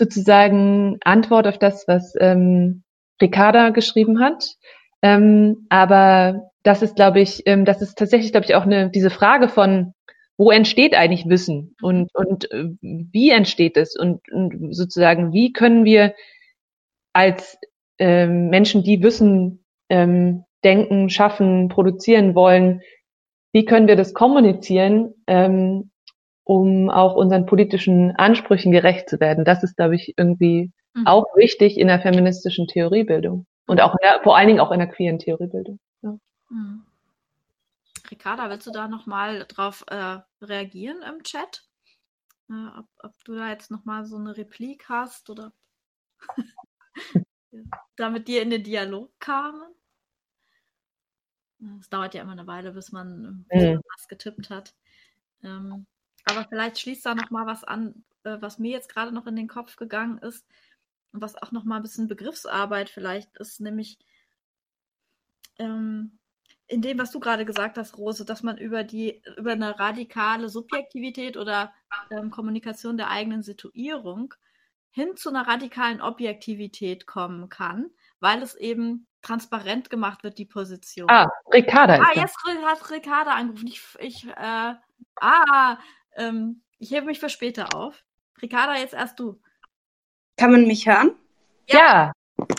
sozusagen 0.00 0.98
Antwort 1.04 1.46
auf 1.46 1.58
das, 1.58 1.86
was 1.86 2.14
ähm, 2.18 2.82
Ricarda 3.20 3.70
geschrieben 3.70 4.20
hat. 4.20 4.56
Ähm, 5.02 5.66
aber 5.68 6.50
das 6.62 6.82
ist, 6.82 6.96
glaube 6.96 7.20
ich, 7.20 7.42
ähm, 7.46 7.64
das 7.64 7.82
ist 7.82 7.96
tatsächlich, 7.96 8.32
glaube 8.32 8.46
ich, 8.46 8.54
auch 8.54 8.64
eine, 8.64 8.90
diese 8.90 9.10
Frage 9.10 9.48
von, 9.48 9.94
wo 10.36 10.50
entsteht 10.50 10.94
eigentlich 10.94 11.28
Wissen 11.28 11.76
und, 11.82 12.10
und 12.14 12.50
äh, 12.50 12.70
wie 12.80 13.30
entsteht 13.30 13.76
es 13.76 13.94
und, 13.96 14.20
und 14.32 14.74
sozusagen, 14.74 15.32
wie 15.32 15.52
können 15.52 15.84
wir 15.84 16.14
als 17.12 17.58
ähm, 17.98 18.48
Menschen, 18.48 18.82
die 18.82 19.02
Wissen 19.02 19.64
ähm, 19.90 20.44
denken, 20.64 21.10
schaffen, 21.10 21.68
produzieren 21.68 22.34
wollen, 22.34 22.80
wie 23.52 23.64
können 23.64 23.88
wir 23.88 23.96
das 23.96 24.14
kommunizieren, 24.14 25.12
ähm, 25.26 25.89
um 26.50 26.90
auch 26.90 27.14
unseren 27.14 27.46
politischen 27.46 28.16
Ansprüchen 28.16 28.72
gerecht 28.72 29.08
zu 29.08 29.20
werden. 29.20 29.44
Das 29.44 29.62
ist, 29.62 29.76
glaube 29.76 29.94
ich, 29.94 30.14
irgendwie 30.16 30.72
mhm. 30.94 31.06
auch 31.06 31.26
wichtig 31.36 31.78
in 31.78 31.86
der 31.86 32.00
feministischen 32.00 32.66
Theoriebildung 32.66 33.46
und 33.68 33.80
auch 33.80 33.94
der, 34.02 34.20
vor 34.24 34.36
allen 34.36 34.48
Dingen 34.48 34.58
auch 34.58 34.72
in 34.72 34.80
der 34.80 34.88
queeren 34.88 35.20
Theoriebildung. 35.20 35.78
Ja. 36.02 36.18
Mhm. 36.48 36.84
Ricarda, 38.10 38.50
willst 38.50 38.66
du 38.66 38.72
da 38.72 38.88
nochmal 38.88 39.44
drauf 39.46 39.84
äh, 39.86 40.18
reagieren 40.42 41.02
im 41.02 41.22
Chat? 41.22 41.62
Äh, 42.48 42.80
ob, 42.80 42.86
ob, 42.98 43.24
du 43.24 43.36
da 43.36 43.48
jetzt 43.50 43.70
nochmal 43.70 44.04
so 44.04 44.16
eine 44.16 44.36
Replik 44.36 44.88
hast 44.88 45.30
oder 45.30 45.52
da 47.94 48.10
mit 48.10 48.26
dir 48.26 48.42
in 48.42 48.50
den 48.50 48.64
Dialog 48.64 49.12
kamen? 49.20 49.72
Es 51.78 51.88
dauert 51.88 52.14
ja 52.14 52.22
immer 52.22 52.32
eine 52.32 52.48
Weile, 52.48 52.72
bis 52.72 52.90
man 52.90 53.46
mhm. 53.52 53.80
was 53.94 54.08
getippt 54.08 54.50
hat. 54.50 54.74
Ähm, 55.44 55.86
aber 56.24 56.46
vielleicht 56.48 56.78
schließt 56.78 57.04
da 57.06 57.14
noch 57.14 57.30
mal 57.30 57.46
was 57.46 57.64
an, 57.64 58.04
äh, 58.24 58.36
was 58.40 58.58
mir 58.58 58.70
jetzt 58.70 58.92
gerade 58.92 59.12
noch 59.12 59.26
in 59.26 59.36
den 59.36 59.48
Kopf 59.48 59.76
gegangen 59.76 60.18
ist 60.18 60.46
und 61.12 61.20
was 61.20 61.40
auch 61.40 61.52
noch 61.52 61.64
mal 61.64 61.76
ein 61.76 61.82
bisschen 61.82 62.08
Begriffsarbeit 62.08 62.90
vielleicht 62.90 63.36
ist, 63.38 63.60
nämlich 63.60 63.98
ähm, 65.58 66.18
in 66.66 66.82
dem, 66.82 66.98
was 66.98 67.10
du 67.10 67.18
gerade 67.18 67.44
gesagt 67.44 67.78
hast, 67.78 67.98
Rose, 67.98 68.24
dass 68.24 68.42
man 68.42 68.56
über 68.56 68.84
die 68.84 69.22
über 69.36 69.52
eine 69.52 69.78
radikale 69.78 70.48
Subjektivität 70.48 71.36
oder 71.36 71.72
ähm, 72.10 72.30
Kommunikation 72.30 72.96
der 72.96 73.10
eigenen 73.10 73.42
Situierung 73.42 74.34
hin 74.92 75.16
zu 75.16 75.30
einer 75.30 75.46
radikalen 75.46 76.00
Objektivität 76.00 77.06
kommen 77.06 77.48
kann, 77.48 77.90
weil 78.20 78.42
es 78.42 78.54
eben 78.54 79.06
transparent 79.22 79.90
gemacht 79.90 80.22
wird, 80.22 80.38
die 80.38 80.46
Position. 80.46 81.10
Ah, 81.10 81.28
Ricarda. 81.52 82.00
Ah, 82.00 82.12
jetzt 82.14 82.36
hat 82.64 82.90
Ricarda 82.90 83.32
angerufen. 83.34 83.66
Ich, 83.66 83.82
ich 83.98 84.26
äh, 84.26 84.74
ah, 85.20 85.78
ähm, 86.16 86.62
ich 86.78 86.90
hebe 86.90 87.06
mich 87.06 87.20
für 87.20 87.28
später 87.28 87.74
auf. 87.74 88.04
Ricarda, 88.40 88.76
jetzt 88.76 88.94
erst 88.94 89.18
du. 89.18 89.40
Kann 90.36 90.52
man 90.52 90.66
mich 90.66 90.86
hören? 90.86 91.14
Ja. 91.68 92.12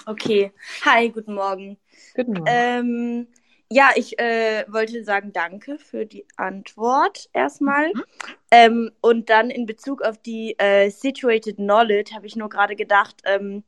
Okay. 0.05 0.51
Hi, 0.85 1.09
guten 1.09 1.33
Morgen. 1.33 1.77
Guten 2.15 2.33
Morgen. 2.33 2.45
Ähm, 2.47 3.27
ja, 3.69 3.91
ich 3.95 4.19
äh, 4.19 4.65
wollte 4.67 5.03
sagen, 5.03 5.31
danke 5.31 5.77
für 5.79 6.05
die 6.05 6.25
Antwort 6.35 7.29
erstmal. 7.33 7.87
Mhm. 7.93 8.03
Ähm, 8.51 8.91
und 9.01 9.29
dann 9.29 9.49
in 9.49 9.65
Bezug 9.65 10.01
auf 10.01 10.17
die 10.17 10.59
äh, 10.59 10.89
Situated 10.89 11.55
Knowledge 11.55 12.13
habe 12.13 12.27
ich 12.27 12.35
nur 12.35 12.49
gerade 12.49 12.75
gedacht, 12.75 13.21
ähm, 13.23 13.63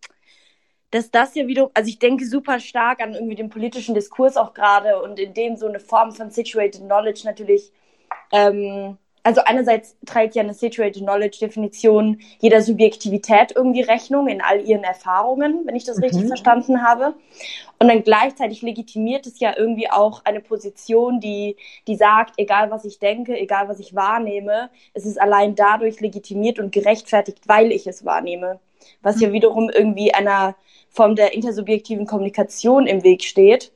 dass 0.92 1.10
das 1.10 1.34
ja 1.34 1.48
wieder, 1.48 1.72
also 1.74 1.90
ich 1.90 2.00
denke 2.00 2.26
super 2.26 2.60
stark 2.60 3.02
an 3.02 3.14
irgendwie 3.16 3.36
den 3.36 3.50
politischen 3.50 3.96
Diskurs 3.96 4.38
auch 4.38 4.54
gerade 4.54 5.02
und 5.02 5.20
in 5.20 5.34
dem 5.34 5.56
so 5.56 5.68
eine 5.68 5.80
Form 5.80 6.12
von 6.12 6.30
Situated 6.30 6.82
Knowledge 6.82 7.22
natürlich 7.24 7.72
ähm, 8.32 8.98
also 9.24 9.42
einerseits 9.46 9.96
trägt 10.06 10.36
ja 10.36 10.44
eine 10.44 10.54
Situated 10.54 11.04
Knowledge 11.04 11.38
Definition 11.40 12.20
jeder 12.40 12.62
Subjektivität 12.62 13.54
irgendwie 13.56 13.82
Rechnung 13.82 14.28
in 14.28 14.42
all 14.42 14.62
ihren 14.62 14.84
Erfahrungen, 14.84 15.62
wenn 15.66 15.76
ich 15.76 15.86
das 15.86 15.98
mhm. 15.98 16.04
richtig 16.04 16.28
verstanden 16.28 16.84
habe. 16.84 17.14
Und 17.80 17.88
dann 17.88 18.04
gleichzeitig 18.04 18.62
legitimiert 18.62 19.26
es 19.26 19.40
ja 19.40 19.54
irgendwie 19.58 19.90
auch 19.90 20.24
eine 20.26 20.42
Position, 20.42 21.20
die, 21.20 21.56
die 21.88 21.96
sagt, 21.96 22.34
egal 22.38 22.70
was 22.72 22.86
ich 22.86 23.00
denke, 23.00 23.38
egal 23.38 23.68
was 23.68 23.80
ich 23.80 23.96
wahrnehme, 23.96 24.70
es 24.94 25.06
ist 25.06 25.20
allein 25.20 25.56
dadurch 25.56 26.00
legitimiert 26.00 26.60
und 26.60 26.72
gerechtfertigt, 26.72 27.40
weil 27.48 27.72
ich 27.72 27.88
es 27.88 28.06
wahrnehme. 28.06 28.60
Was 29.02 29.22
ja 29.22 29.30
mhm. 29.30 29.34
wiederum 29.34 29.70
irgendwie 29.70 30.14
einer 30.14 30.56
Form 30.90 31.16
der 31.16 31.34
intersubjektiven 31.34 32.06
Kommunikation 32.06 32.88
im 32.88 33.04
Weg 33.04 33.24
steht 33.24 33.73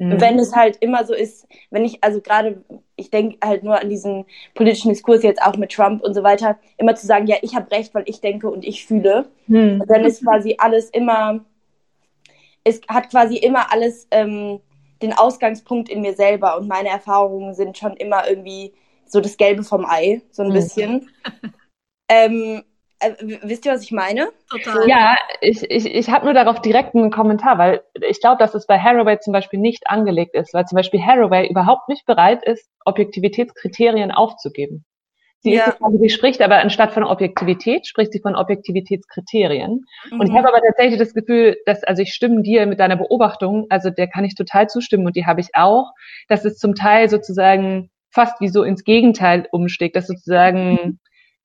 Mhm. 0.00 0.18
Wenn 0.18 0.38
es 0.38 0.56
halt 0.56 0.78
immer 0.80 1.04
so 1.04 1.12
ist, 1.12 1.46
wenn 1.68 1.84
ich, 1.84 2.02
also 2.02 2.22
gerade, 2.22 2.64
ich 2.96 3.10
denke 3.10 3.36
halt 3.46 3.62
nur 3.62 3.78
an 3.78 3.90
diesen 3.90 4.24
politischen 4.54 4.88
Diskurs 4.88 5.22
jetzt 5.22 5.42
auch 5.42 5.58
mit 5.58 5.72
Trump 5.72 6.02
und 6.02 6.14
so 6.14 6.22
weiter, 6.22 6.58
immer 6.78 6.94
zu 6.94 7.06
sagen, 7.06 7.26
ja, 7.26 7.36
ich 7.42 7.54
habe 7.54 7.70
recht, 7.70 7.94
weil 7.94 8.04
ich 8.06 8.22
denke 8.22 8.48
und 8.48 8.64
ich 8.64 8.86
fühle. 8.86 9.26
Mhm. 9.46 9.84
dann 9.86 10.06
ist 10.06 10.24
quasi 10.24 10.54
alles 10.56 10.88
immer, 10.88 11.44
es 12.64 12.80
hat 12.88 13.10
quasi 13.10 13.36
immer 13.36 13.70
alles 13.70 14.08
ähm, 14.10 14.60
den 15.02 15.12
Ausgangspunkt 15.12 15.90
in 15.90 16.00
mir 16.00 16.14
selber 16.14 16.56
und 16.56 16.66
meine 16.66 16.88
Erfahrungen 16.88 17.52
sind 17.52 17.76
schon 17.76 17.94
immer 17.94 18.26
irgendwie 18.26 18.72
so 19.04 19.20
das 19.20 19.36
Gelbe 19.36 19.64
vom 19.64 19.84
Ei, 19.84 20.22
so 20.30 20.42
ein 20.42 20.48
mhm. 20.48 20.54
bisschen. 20.54 21.10
ähm, 22.08 22.62
äh, 22.62 22.69
wisst 23.42 23.66
ihr, 23.66 23.72
was 23.72 23.82
ich 23.82 23.92
meine? 23.92 24.28
Total. 24.50 24.88
Ja, 24.88 25.16
ich, 25.40 25.62
ich, 25.70 25.86
ich 25.86 26.10
habe 26.10 26.26
nur 26.26 26.34
darauf 26.34 26.60
direkt 26.60 26.94
einen 26.94 27.10
Kommentar, 27.10 27.58
weil 27.58 27.82
ich 28.08 28.20
glaube, 28.20 28.38
dass 28.38 28.54
es 28.54 28.66
bei 28.66 28.78
Haraway 28.78 29.18
zum 29.20 29.32
Beispiel 29.32 29.58
nicht 29.58 29.88
angelegt 29.88 30.34
ist, 30.34 30.52
weil 30.54 30.66
zum 30.66 30.76
Beispiel 30.76 31.00
Haraway 31.00 31.48
überhaupt 31.48 31.88
nicht 31.88 32.06
bereit 32.06 32.42
ist, 32.44 32.68
Objektivitätskriterien 32.84 34.10
aufzugeben. 34.10 34.84
Sie, 35.42 35.54
ja. 35.54 35.68
ist, 35.68 35.78
sie 36.00 36.10
spricht 36.10 36.42
aber 36.42 36.58
anstatt 36.58 36.92
von 36.92 37.02
Objektivität, 37.02 37.86
spricht 37.86 38.12
sie 38.12 38.20
von 38.20 38.36
Objektivitätskriterien. 38.36 39.86
Mhm. 40.10 40.20
Und 40.20 40.26
ich 40.26 40.32
mhm. 40.32 40.36
habe 40.36 40.48
aber 40.48 40.60
tatsächlich 40.60 40.98
das 40.98 41.14
Gefühl, 41.14 41.56
dass, 41.64 41.82
also 41.84 42.02
ich 42.02 42.12
stimme 42.12 42.42
dir 42.42 42.66
mit 42.66 42.78
deiner 42.78 42.96
Beobachtung, 42.96 43.66
also 43.70 43.88
der 43.88 44.06
kann 44.08 44.24
ich 44.24 44.34
total 44.34 44.68
zustimmen 44.68 45.06
und 45.06 45.16
die 45.16 45.24
habe 45.24 45.40
ich 45.40 45.48
auch, 45.54 45.92
dass 46.28 46.44
es 46.44 46.58
zum 46.58 46.74
Teil 46.74 47.08
sozusagen 47.08 47.90
fast 48.10 48.40
wie 48.40 48.48
so 48.48 48.62
ins 48.64 48.84
Gegenteil 48.84 49.46
umschlägt, 49.50 49.96
dass 49.96 50.08
sozusagen 50.08 50.98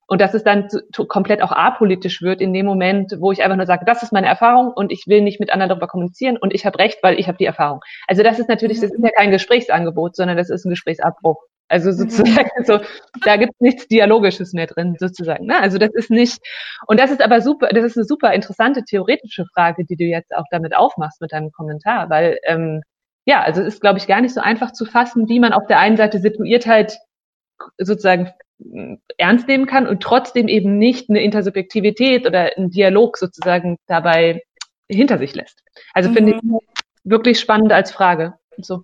und 0.07 0.21
dass 0.21 0.33
es 0.33 0.43
dann 0.43 0.69
zu, 0.69 1.05
komplett 1.07 1.41
auch 1.41 1.51
apolitisch 1.51 2.21
wird 2.21 2.41
in 2.41 2.53
dem 2.53 2.65
Moment, 2.65 3.15
wo 3.19 3.31
ich 3.31 3.43
einfach 3.43 3.57
nur 3.57 3.65
sage, 3.65 3.85
das 3.85 4.03
ist 4.03 4.13
meine 4.13 4.27
Erfahrung 4.27 4.71
und 4.73 4.91
ich 4.91 5.05
will 5.07 5.21
nicht 5.21 5.39
mit 5.39 5.51
anderen 5.51 5.69
darüber 5.69 5.87
kommunizieren 5.87 6.37
und 6.37 6.53
ich 6.53 6.65
habe 6.65 6.77
recht, 6.79 6.99
weil 7.01 7.19
ich 7.19 7.27
habe 7.27 7.37
die 7.37 7.45
Erfahrung. 7.45 7.81
Also 8.07 8.23
das 8.23 8.39
ist 8.39 8.49
natürlich, 8.49 8.79
das 8.79 8.91
ist 8.91 9.03
ja 9.03 9.09
kein 9.11 9.31
Gesprächsangebot, 9.31 10.15
sondern 10.15 10.37
das 10.37 10.49
ist 10.49 10.65
ein 10.65 10.69
Gesprächsabbruch. 10.69 11.37
Also 11.67 11.89
mhm. 11.89 11.93
sozusagen 11.93 12.49
so, 12.63 12.79
da 13.23 13.37
gibt 13.37 13.53
es 13.55 13.61
nichts 13.61 13.87
Dialogisches 13.87 14.53
mehr 14.53 14.67
drin, 14.67 14.95
sozusagen. 14.99 15.45
Ne? 15.47 15.59
Also 15.59 15.77
das 15.77 15.91
ist 15.93 16.11
nicht, 16.11 16.39
und 16.87 16.99
das 16.99 17.11
ist 17.11 17.23
aber 17.23 17.41
super, 17.41 17.69
das 17.69 17.83
ist 17.83 17.97
eine 17.97 18.05
super 18.05 18.33
interessante 18.33 18.83
theoretische 18.83 19.45
Frage, 19.53 19.85
die 19.85 19.95
du 19.95 20.03
jetzt 20.03 20.35
auch 20.35 20.45
damit 20.51 20.75
aufmachst 20.75 21.21
mit 21.21 21.31
deinem 21.31 21.51
Kommentar, 21.51 22.09
weil 22.09 22.37
ähm, 22.43 22.81
ja, 23.27 23.41
also 23.41 23.61
es 23.61 23.75
ist, 23.75 23.81
glaube 23.81 23.97
ich, 23.97 24.05
gar 24.05 24.21
nicht 24.21 24.35
so 24.35 24.41
einfach 24.41 24.71
zu 24.71 24.85
fassen, 24.85 25.27
wie 25.27 25.39
man 25.39 25.51
auf 25.51 25.65
der 25.65 25.79
einen 25.79 25.97
Seite 25.97 26.19
Situiertheit 26.19 26.99
sozusagen 27.77 28.31
ernst 29.17 29.47
nehmen 29.47 29.65
kann 29.65 29.87
und 29.87 30.01
trotzdem 30.01 30.47
eben 30.47 30.77
nicht 30.77 31.09
eine 31.09 31.21
Intersubjektivität 31.21 32.25
oder 32.25 32.55
einen 32.55 32.71
Dialog 32.71 33.17
sozusagen 33.17 33.77
dabei 33.87 34.43
hinter 34.89 35.17
sich 35.17 35.35
lässt. 35.35 35.61
Also 35.93 36.09
mhm. 36.09 36.13
finde 36.13 36.31
ich 36.35 36.41
wirklich 37.03 37.39
spannend 37.39 37.71
als 37.71 37.91
Frage. 37.91 38.33
So. 38.57 38.83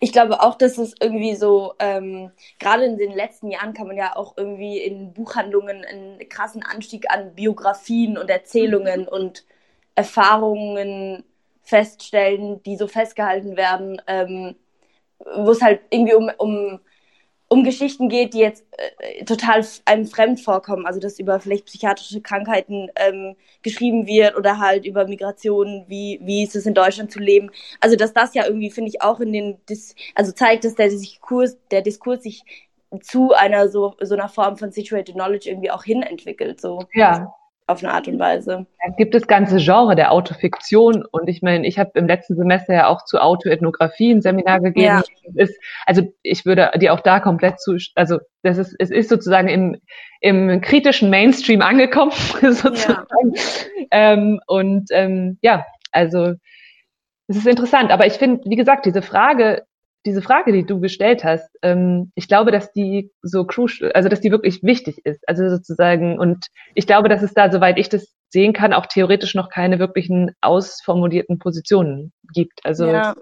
Ich 0.00 0.12
glaube 0.12 0.42
auch, 0.42 0.56
dass 0.56 0.78
es 0.78 0.94
irgendwie 1.00 1.34
so, 1.34 1.74
ähm, 1.80 2.30
gerade 2.58 2.84
in 2.84 2.96
den 2.98 3.12
letzten 3.12 3.50
Jahren 3.50 3.74
kann 3.74 3.88
man 3.88 3.96
ja 3.96 4.14
auch 4.14 4.36
irgendwie 4.36 4.78
in 4.78 5.12
Buchhandlungen 5.12 5.84
einen 5.84 6.28
krassen 6.28 6.62
Anstieg 6.62 7.10
an 7.10 7.34
Biografien 7.34 8.16
und 8.16 8.30
Erzählungen 8.30 9.02
mhm. 9.02 9.08
und 9.08 9.44
Erfahrungen 9.94 11.24
feststellen, 11.62 12.62
die 12.62 12.76
so 12.76 12.86
festgehalten 12.86 13.56
werden, 13.56 14.00
ähm, 14.06 14.54
wo 15.18 15.50
es 15.50 15.62
halt 15.62 15.80
irgendwie 15.90 16.14
um, 16.14 16.30
um 16.38 16.80
um 17.48 17.62
Geschichten 17.62 18.08
geht, 18.08 18.34
die 18.34 18.40
jetzt 18.40 18.64
äh, 18.72 19.24
total 19.24 19.64
einem 19.84 20.06
fremd 20.06 20.40
vorkommen, 20.40 20.84
also 20.84 20.98
dass 20.98 21.18
über 21.18 21.38
vielleicht 21.38 21.66
psychiatrische 21.66 22.20
Krankheiten 22.20 22.90
ähm, 22.96 23.36
geschrieben 23.62 24.06
wird 24.06 24.36
oder 24.36 24.58
halt 24.58 24.84
über 24.84 25.06
Migration, 25.06 25.84
wie, 25.86 26.18
wie 26.22 26.42
ist 26.42 26.56
es 26.56 26.66
in 26.66 26.74
Deutschland 26.74 27.12
zu 27.12 27.20
leben. 27.20 27.50
Also 27.80 27.96
dass 27.96 28.12
das 28.12 28.34
ja 28.34 28.46
irgendwie, 28.46 28.70
finde 28.70 28.90
ich, 28.90 29.02
auch 29.02 29.20
in 29.20 29.32
den, 29.32 29.58
Dis 29.68 29.94
also 30.14 30.32
zeigt, 30.32 30.64
dass 30.64 30.74
der 30.74 30.88
Diskurs, 30.88 31.56
der 31.70 31.82
Diskurs 31.82 32.24
sich 32.24 32.42
zu 33.02 33.32
einer 33.32 33.68
so, 33.68 33.94
so 34.00 34.14
einer 34.14 34.28
Form 34.28 34.56
von 34.56 34.72
Situated 34.72 35.14
Knowledge 35.14 35.48
irgendwie 35.48 35.70
auch 35.70 35.84
hin 35.84 36.02
entwickelt. 36.02 36.60
So. 36.60 36.84
Ja, 36.94 37.35
auf 37.68 37.82
eine 37.82 37.92
Art 37.92 38.06
und 38.06 38.18
Weise. 38.18 38.66
Es 38.88 38.96
gibt 38.96 39.14
das 39.14 39.26
ganze 39.26 39.56
Genre 39.56 39.96
der 39.96 40.12
Autofiktion 40.12 41.04
und 41.10 41.28
ich 41.28 41.42
meine, 41.42 41.66
ich 41.66 41.78
habe 41.78 41.90
im 41.94 42.06
letzten 42.06 42.36
Semester 42.36 42.74
ja 42.74 42.86
auch 42.86 43.04
zu 43.04 43.18
Autoethnographie 43.18 44.12
ein 44.12 44.22
Seminar 44.22 44.60
gegeben. 44.60 44.86
Ja. 44.86 45.02
Ist, 45.34 45.58
also 45.84 46.02
ich 46.22 46.46
würde 46.46 46.70
dir 46.76 46.92
auch 46.92 47.00
da 47.00 47.18
komplett 47.18 47.60
zu, 47.60 47.76
also 47.96 48.18
das 48.42 48.58
ist, 48.58 48.76
es 48.78 48.90
ist 48.90 49.08
sozusagen 49.08 49.48
im, 49.48 49.76
im 50.20 50.60
kritischen 50.60 51.10
Mainstream 51.10 51.60
angekommen, 51.60 52.12
sozusagen. 52.40 53.34
Ja. 53.34 53.86
Ähm, 53.90 54.40
und 54.46 54.88
ähm, 54.92 55.38
ja, 55.42 55.66
also 55.90 56.34
es 57.26 57.36
ist 57.36 57.46
interessant, 57.46 57.90
aber 57.90 58.06
ich 58.06 58.14
finde, 58.14 58.48
wie 58.48 58.56
gesagt, 58.56 58.86
diese 58.86 59.02
Frage 59.02 59.64
diese 60.06 60.22
Frage, 60.22 60.52
die 60.52 60.64
du 60.64 60.80
gestellt 60.80 61.24
hast, 61.24 61.50
ähm, 61.62 62.12
ich 62.14 62.28
glaube, 62.28 62.52
dass 62.52 62.72
die 62.72 63.10
so 63.22 63.44
crucial, 63.44 63.92
also 63.92 64.08
dass 64.08 64.20
die 64.20 64.30
wirklich 64.30 64.62
wichtig 64.62 65.04
ist. 65.04 65.28
Also 65.28 65.48
sozusagen, 65.48 66.18
und 66.18 66.46
ich 66.74 66.86
glaube, 66.86 67.08
dass 67.08 67.22
es 67.22 67.34
da, 67.34 67.50
soweit 67.50 67.78
ich 67.78 67.88
das 67.88 68.14
sehen 68.30 68.52
kann, 68.52 68.72
auch 68.72 68.86
theoretisch 68.86 69.34
noch 69.34 69.50
keine 69.50 69.78
wirklichen 69.78 70.30
ausformulierten 70.40 71.38
Positionen 71.38 72.12
gibt. 72.32 72.60
Also 72.64 72.86
ja. 72.86 73.14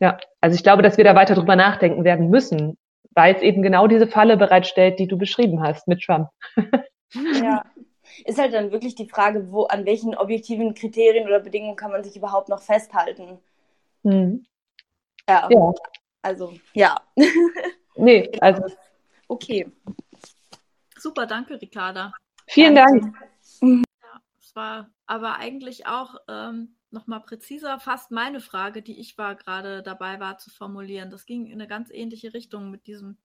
ja, 0.00 0.18
also 0.40 0.54
ich 0.56 0.62
glaube, 0.62 0.82
dass 0.82 0.98
wir 0.98 1.04
da 1.04 1.14
weiter 1.14 1.34
drüber 1.34 1.56
nachdenken 1.56 2.04
werden 2.04 2.28
müssen, 2.28 2.76
weil 3.14 3.34
es 3.36 3.42
eben 3.42 3.62
genau 3.62 3.86
diese 3.86 4.08
Falle 4.08 4.36
bereitstellt, 4.36 4.98
die 4.98 5.06
du 5.06 5.16
beschrieben 5.16 5.62
hast 5.62 5.86
mit 5.86 6.02
Trump. 6.02 6.28
ja. 7.42 7.64
Ist 8.26 8.38
halt 8.38 8.52
dann 8.52 8.70
wirklich 8.70 8.94
die 8.94 9.08
Frage, 9.08 9.50
wo, 9.50 9.64
an 9.64 9.86
welchen 9.86 10.14
objektiven 10.14 10.74
Kriterien 10.74 11.26
oder 11.26 11.40
Bedingungen 11.40 11.76
kann 11.76 11.90
man 11.90 12.04
sich 12.04 12.16
überhaupt 12.16 12.48
noch 12.48 12.60
festhalten? 12.60 13.38
Hm. 14.04 14.44
Ja. 15.28 15.48
ja. 15.50 15.72
Also, 16.22 16.54
ja. 16.72 16.96
nee, 17.96 18.30
also. 18.40 18.64
Okay. 19.28 19.70
Super, 20.98 21.26
danke, 21.26 21.60
Ricarda. 21.60 22.12
Vielen 22.46 22.74
Dank. 22.74 23.14
Ja, 23.60 23.82
es 24.38 24.54
war 24.54 24.90
aber 25.06 25.36
eigentlich 25.36 25.86
auch 25.86 26.16
ähm, 26.28 26.76
nochmal 26.90 27.20
präziser 27.20 27.78
fast 27.80 28.10
meine 28.10 28.40
Frage, 28.40 28.80
die 28.80 28.98
ich 28.98 29.18
war 29.18 29.34
gerade 29.34 29.82
dabei 29.82 30.20
war 30.20 30.38
zu 30.38 30.50
formulieren. 30.50 31.10
Das 31.10 31.26
ging 31.26 31.46
in 31.46 31.54
eine 31.54 31.66
ganz 31.66 31.90
ähnliche 31.90 32.32
Richtung 32.32 32.70
mit 32.70 32.86
diesem 32.86 33.18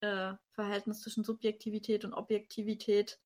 äh, 0.00 0.34
Verhältnis 0.50 1.00
zwischen 1.00 1.24
Subjektivität 1.24 2.04
und 2.04 2.12
Objektivität. 2.12 3.18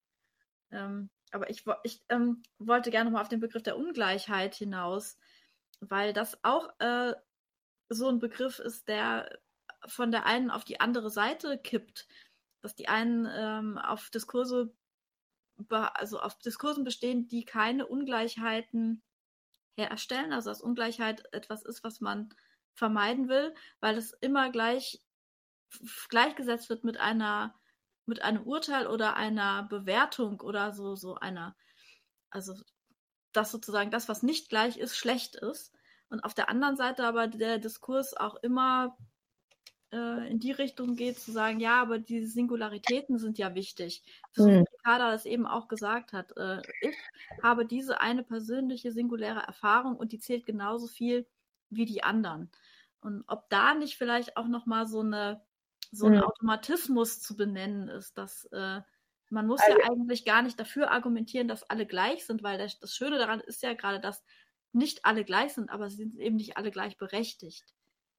Ähm, 0.70 1.10
aber 1.32 1.50
ich, 1.50 1.64
ich 1.82 2.02
ähm, 2.08 2.42
wollte 2.58 2.90
gerne 2.90 3.06
nochmal 3.06 3.22
auf 3.22 3.28
den 3.28 3.40
Begriff 3.40 3.62
der 3.62 3.76
Ungleichheit 3.76 4.54
hinaus, 4.54 5.18
weil 5.80 6.12
das 6.12 6.38
auch 6.44 6.68
äh, 6.78 7.14
so 7.88 8.08
ein 8.08 8.18
Begriff 8.18 8.58
ist, 8.58 8.88
der 8.88 9.38
von 9.86 10.10
der 10.10 10.26
einen 10.26 10.50
auf 10.50 10.64
die 10.64 10.80
andere 10.80 11.10
Seite 11.10 11.58
kippt. 11.58 12.06
Dass 12.62 12.74
die 12.74 12.88
einen 12.88 13.28
ähm, 13.30 13.78
auf 13.78 14.10
Diskurse, 14.10 14.74
also 15.68 16.20
auf 16.20 16.38
Diskursen 16.38 16.84
bestehen, 16.84 17.28
die 17.28 17.44
keine 17.44 17.86
Ungleichheiten 17.86 19.02
herstellen, 19.78 20.32
also 20.32 20.50
dass 20.50 20.62
Ungleichheit 20.62 21.32
etwas 21.32 21.64
ist, 21.64 21.84
was 21.84 22.00
man 22.00 22.34
vermeiden 22.74 23.28
will, 23.28 23.54
weil 23.80 23.96
es 23.96 24.12
immer 24.12 24.50
gleich 24.50 25.00
gleichgesetzt 26.08 26.68
wird 26.68 26.84
mit 26.84 26.98
einer 26.98 27.54
mit 28.06 28.22
einem 28.22 28.44
Urteil 28.44 28.86
oder 28.86 29.16
einer 29.16 29.64
Bewertung 29.64 30.40
oder 30.40 30.72
so 30.72 30.94
so 30.94 31.16
einer 31.16 31.56
also 32.30 32.54
dass 33.32 33.50
sozusagen 33.50 33.90
das 33.90 34.08
was 34.08 34.22
nicht 34.22 34.48
gleich 34.48 34.76
ist 34.78 34.96
schlecht 34.96 35.34
ist 35.36 35.75
und 36.10 36.20
auf 36.20 36.34
der 36.34 36.48
anderen 36.48 36.76
Seite 36.76 37.04
aber 37.04 37.26
der 37.28 37.58
Diskurs 37.58 38.16
auch 38.16 38.36
immer 38.36 38.96
äh, 39.92 40.30
in 40.30 40.38
die 40.38 40.52
Richtung 40.52 40.96
geht 40.96 41.18
zu 41.18 41.32
sagen 41.32 41.60
ja 41.60 41.80
aber 41.80 41.98
diese 41.98 42.28
Singularitäten 42.28 43.18
sind 43.18 43.38
ja 43.38 43.54
wichtig. 43.54 44.02
So 44.32 44.46
wie 44.46 44.56
Ricarda 44.58 45.10
das 45.10 45.26
eben 45.26 45.46
auch 45.46 45.68
gesagt 45.68 46.12
hat 46.12 46.36
äh, 46.36 46.62
ich 46.80 46.96
habe 47.42 47.66
diese 47.66 48.00
eine 48.00 48.22
persönliche 48.22 48.92
singuläre 48.92 49.40
Erfahrung 49.40 49.96
und 49.96 50.12
die 50.12 50.18
zählt 50.18 50.46
genauso 50.46 50.86
viel 50.86 51.26
wie 51.70 51.84
die 51.84 52.02
anderen. 52.02 52.50
Und 53.00 53.24
ob 53.26 53.48
da 53.50 53.74
nicht 53.74 53.96
vielleicht 53.96 54.36
auch 54.36 54.48
noch 54.48 54.66
mal 54.66 54.86
so 54.86 55.00
eine 55.00 55.42
so 55.92 56.06
ein 56.06 56.14
mhm. 56.14 56.22
Automatismus 56.22 57.20
zu 57.20 57.36
benennen 57.36 57.88
ist, 57.88 58.18
dass 58.18 58.44
äh, 58.46 58.80
man 59.30 59.46
muss 59.46 59.60
also, 59.60 59.78
ja 59.78 59.86
eigentlich 59.86 60.24
gar 60.24 60.42
nicht 60.42 60.58
dafür 60.58 60.90
argumentieren, 60.90 61.48
dass 61.48 61.68
alle 61.68 61.86
gleich 61.86 62.26
sind, 62.26 62.42
weil 62.42 62.58
das, 62.58 62.78
das 62.78 62.94
Schöne 62.94 63.18
daran 63.18 63.40
ist 63.40 63.62
ja 63.62 63.74
gerade, 63.74 64.00
dass 64.00 64.24
nicht 64.76 65.00
alle 65.04 65.24
gleich 65.24 65.54
sind, 65.54 65.70
aber 65.70 65.90
sie 65.90 65.96
sind 65.96 66.18
eben 66.18 66.36
nicht 66.36 66.56
alle 66.56 66.70
gleich 66.70 66.96
berechtigt. 66.96 67.64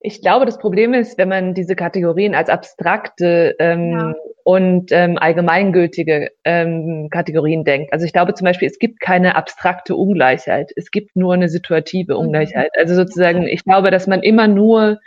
Ich 0.00 0.20
glaube, 0.20 0.46
das 0.46 0.58
Problem 0.58 0.94
ist, 0.94 1.18
wenn 1.18 1.28
man 1.28 1.54
diese 1.54 1.74
Kategorien 1.74 2.34
als 2.34 2.48
abstrakte 2.48 3.56
ähm, 3.58 3.90
ja. 3.90 4.14
und 4.44 4.92
ähm, 4.92 5.18
allgemeingültige 5.18 6.30
ähm, 6.44 7.08
Kategorien 7.10 7.64
denkt. 7.64 7.92
Also 7.92 8.06
ich 8.06 8.12
glaube 8.12 8.34
zum 8.34 8.44
Beispiel, 8.44 8.68
es 8.68 8.78
gibt 8.78 9.00
keine 9.00 9.34
abstrakte 9.34 9.96
Ungleichheit. 9.96 10.70
Es 10.76 10.92
gibt 10.92 11.16
nur 11.16 11.34
eine 11.34 11.48
situative 11.48 12.14
mhm. 12.14 12.20
Ungleichheit. 12.20 12.70
Also 12.76 12.94
sozusagen, 12.94 13.48
ich 13.48 13.64
glaube, 13.64 13.90
dass 13.90 14.06
man 14.06 14.22
immer 14.22 14.46
nur 14.46 15.00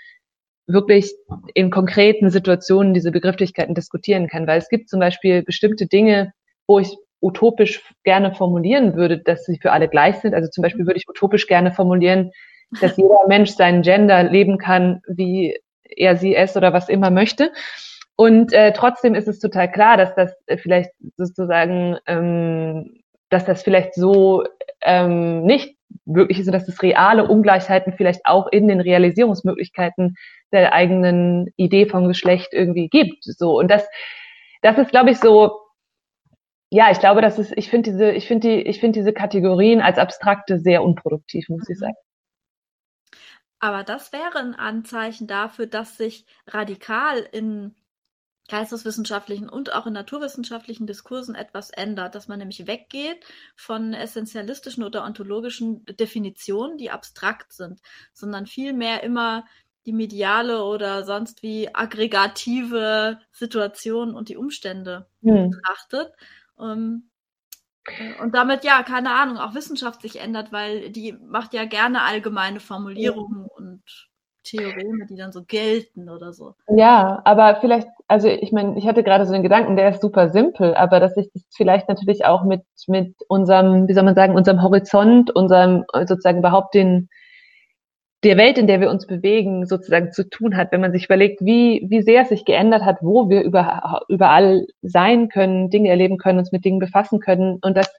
wirklich 0.67 1.13
in 1.53 1.69
konkreten 1.69 2.29
Situationen 2.29 2.93
diese 2.93 3.11
Begrifflichkeiten 3.11 3.75
diskutieren 3.75 4.27
kann. 4.27 4.45
Weil 4.45 4.59
es 4.59 4.69
gibt 4.69 4.89
zum 4.89 4.99
Beispiel 4.99 5.43
bestimmte 5.43 5.87
Dinge, 5.87 6.33
wo 6.67 6.79
ich 6.79 6.97
utopisch 7.21 7.83
gerne 8.03 8.33
formulieren 8.33 8.95
würde, 8.95 9.19
dass 9.19 9.45
sie 9.45 9.59
für 9.61 9.71
alle 9.71 9.87
gleich 9.87 10.17
sind. 10.17 10.33
Also 10.33 10.49
zum 10.49 10.63
Beispiel 10.63 10.85
würde 10.85 10.97
ich 10.97 11.07
utopisch 11.07 11.47
gerne 11.47 11.71
formulieren, 11.71 12.31
dass 12.81 12.97
jeder 12.97 13.19
Mensch 13.27 13.51
seinen 13.51 13.83
Gender 13.83 14.23
leben 14.23 14.57
kann, 14.57 15.01
wie 15.07 15.57
er, 15.83 16.15
sie, 16.15 16.35
es 16.35 16.57
oder 16.57 16.73
was 16.73 16.89
immer 16.89 17.09
möchte. 17.09 17.51
Und 18.15 18.53
äh, 18.53 18.73
trotzdem 18.73 19.15
ist 19.15 19.27
es 19.27 19.39
total 19.39 19.71
klar, 19.71 19.97
dass 19.97 20.13
das 20.15 20.35
vielleicht 20.57 20.91
sozusagen, 21.17 21.97
ähm, 22.07 23.01
dass 23.29 23.45
das 23.45 23.63
vielleicht 23.63 23.95
so 23.95 24.43
ähm, 24.81 25.43
nicht 25.43 25.75
wirklich 26.05 26.39
ist, 26.39 26.51
dass 26.53 26.67
es 26.67 26.81
reale 26.81 27.27
Ungleichheiten 27.27 27.93
vielleicht 27.93 28.25
auch 28.25 28.47
in 28.51 28.67
den 28.67 28.79
Realisierungsmöglichkeiten 28.79 30.15
der 30.51 30.73
eigenen 30.73 31.51
Idee 31.55 31.85
vom 31.85 32.07
Geschlecht 32.07 32.49
irgendwie 32.51 32.89
gibt. 32.89 33.23
So 33.23 33.57
und 33.57 33.69
das, 33.69 33.87
das 34.61 34.77
ist, 34.77 34.91
glaube 34.91 35.11
ich, 35.11 35.19
so. 35.19 35.60
Ja, 36.73 36.89
ich 36.89 36.99
glaube, 36.99 37.21
das 37.21 37.37
ist. 37.37 37.51
Ich 37.57 37.69
finde 37.69 37.91
diese, 37.91 38.11
ich 38.11 38.27
finde 38.27 38.47
die, 38.47 38.61
ich 38.61 38.79
finde 38.79 38.99
diese 38.99 39.11
Kategorien 39.11 39.81
als 39.81 39.97
abstrakte 39.97 40.57
sehr 40.57 40.83
unproduktiv, 40.83 41.49
muss 41.49 41.69
ich 41.69 41.75
mhm. 41.75 41.81
sagen. 41.81 41.95
Aber 43.59 43.83
das 43.83 44.13
wäre 44.13 44.39
ein 44.39 44.55
Anzeichen 44.55 45.27
dafür, 45.27 45.67
dass 45.67 45.97
sich 45.97 46.25
radikal 46.47 47.19
in 47.31 47.75
geisteswissenschaftlichen 48.47 49.49
und 49.49 49.73
auch 49.73 49.85
in 49.85 49.93
naturwissenschaftlichen 49.93 50.87
Diskursen 50.87 51.35
etwas 51.35 51.69
ändert, 51.69 52.15
dass 52.15 52.27
man 52.27 52.39
nämlich 52.39 52.67
weggeht 52.67 53.23
von 53.55 53.93
essentialistischen 53.93 54.83
oder 54.83 55.05
ontologischen 55.05 55.85
Definitionen, 55.85 56.77
die 56.77 56.89
abstrakt 56.89 57.53
sind, 57.53 57.81
sondern 58.13 58.47
vielmehr 58.47 59.03
immer 59.03 59.45
die 59.85 59.93
mediale 59.93 60.63
oder 60.63 61.03
sonst 61.03 61.43
wie 61.43 61.73
aggregative 61.73 63.19
Situation 63.31 64.15
und 64.15 64.29
die 64.29 64.37
Umstände 64.37 65.07
hm. 65.21 65.51
betrachtet. 65.51 66.13
Ähm, 66.61 67.09
äh, 67.87 68.21
und 68.21 68.35
damit, 68.35 68.63
ja, 68.63 68.83
keine 68.83 69.11
Ahnung, 69.11 69.37
auch 69.37 69.55
Wissenschaft 69.55 70.01
sich 70.01 70.19
ändert, 70.21 70.51
weil 70.51 70.89
die 70.91 71.13
macht 71.13 71.53
ja 71.53 71.65
gerne 71.65 72.03
allgemeine 72.03 72.59
Formulierungen 72.59 73.47
und 73.55 73.83
Theoreme, 74.43 75.05
die 75.07 75.15
dann 75.15 75.31
so 75.31 75.43
gelten 75.43 76.09
oder 76.09 76.33
so. 76.33 76.55
Ja, 76.67 77.21
aber 77.25 77.57
vielleicht, 77.61 77.87
also 78.07 78.27
ich 78.27 78.51
meine, 78.51 78.77
ich 78.77 78.87
hatte 78.87 79.03
gerade 79.03 79.25
so 79.25 79.33
den 79.33 79.43
Gedanken, 79.43 79.75
der 79.75 79.89
ist 79.89 80.01
super 80.01 80.29
simpel, 80.29 80.73
aber 80.73 80.99
dass 80.99 81.13
sich 81.13 81.29
das 81.33 81.43
vielleicht 81.55 81.87
natürlich 81.89 82.25
auch 82.25 82.43
mit, 82.43 82.63
mit 82.87 83.15
unserem, 83.27 83.87
wie 83.87 83.93
soll 83.93 84.03
man 84.03 84.15
sagen, 84.15 84.35
unserem 84.35 84.63
Horizont, 84.63 85.29
unserem 85.35 85.85
sozusagen 85.93 86.39
überhaupt 86.39 86.73
den, 86.73 87.09
der 88.23 88.37
Welt, 88.37 88.57
in 88.57 88.67
der 88.67 88.79
wir 88.79 88.89
uns 88.89 89.07
bewegen, 89.07 89.65
sozusagen 89.65 90.11
zu 90.11 90.29
tun 90.29 90.55
hat, 90.55 90.71
wenn 90.71 90.81
man 90.81 90.91
sich 90.91 91.05
überlegt, 91.05 91.41
wie, 91.41 91.85
wie 91.89 92.01
sehr 92.01 92.21
es 92.21 92.29
sich 92.29 92.45
geändert 92.45 92.83
hat, 92.83 92.97
wo 93.01 93.29
wir 93.29 93.41
über, 93.41 94.03
überall 94.09 94.67
sein 94.81 95.29
können, 95.29 95.69
Dinge 95.69 95.89
erleben 95.89 96.17
können, 96.17 96.39
uns 96.39 96.51
mit 96.51 96.63
Dingen 96.63 96.79
befassen 96.79 97.19
können 97.19 97.57
und 97.61 97.75
das 97.75 97.91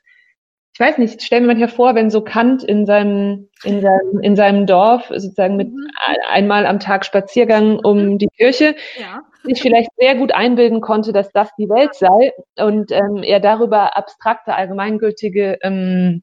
ich 0.74 0.80
weiß 0.80 0.96
nicht, 0.98 1.20
ich 1.20 1.26
stelle 1.26 1.42
mir 1.42 1.48
manchmal 1.48 1.68
vor, 1.68 1.94
wenn 1.94 2.08
so 2.08 2.22
Kant 2.22 2.64
in 2.64 2.86
seinem, 2.86 3.50
in 3.62 3.82
seinem, 3.82 4.20
in 4.22 4.36
seinem 4.36 4.66
Dorf 4.66 5.06
sozusagen 5.08 5.56
mit 5.56 5.68
mhm. 5.68 5.86
einmal 6.30 6.64
am 6.64 6.80
Tag 6.80 7.04
Spaziergang 7.04 7.78
um 7.78 8.16
die 8.16 8.28
Kirche 8.28 8.74
ja. 8.98 9.20
sich 9.44 9.60
vielleicht 9.60 9.90
sehr 9.98 10.14
gut 10.14 10.32
einbilden 10.32 10.80
konnte, 10.80 11.12
dass 11.12 11.30
das 11.32 11.50
die 11.58 11.68
Welt 11.68 11.94
sei 11.94 12.32
und 12.56 12.90
ähm, 12.90 13.22
er 13.22 13.40
darüber 13.40 13.98
abstrakte, 13.98 14.54
allgemeingültige 14.54 15.58
ähm, 15.62 16.22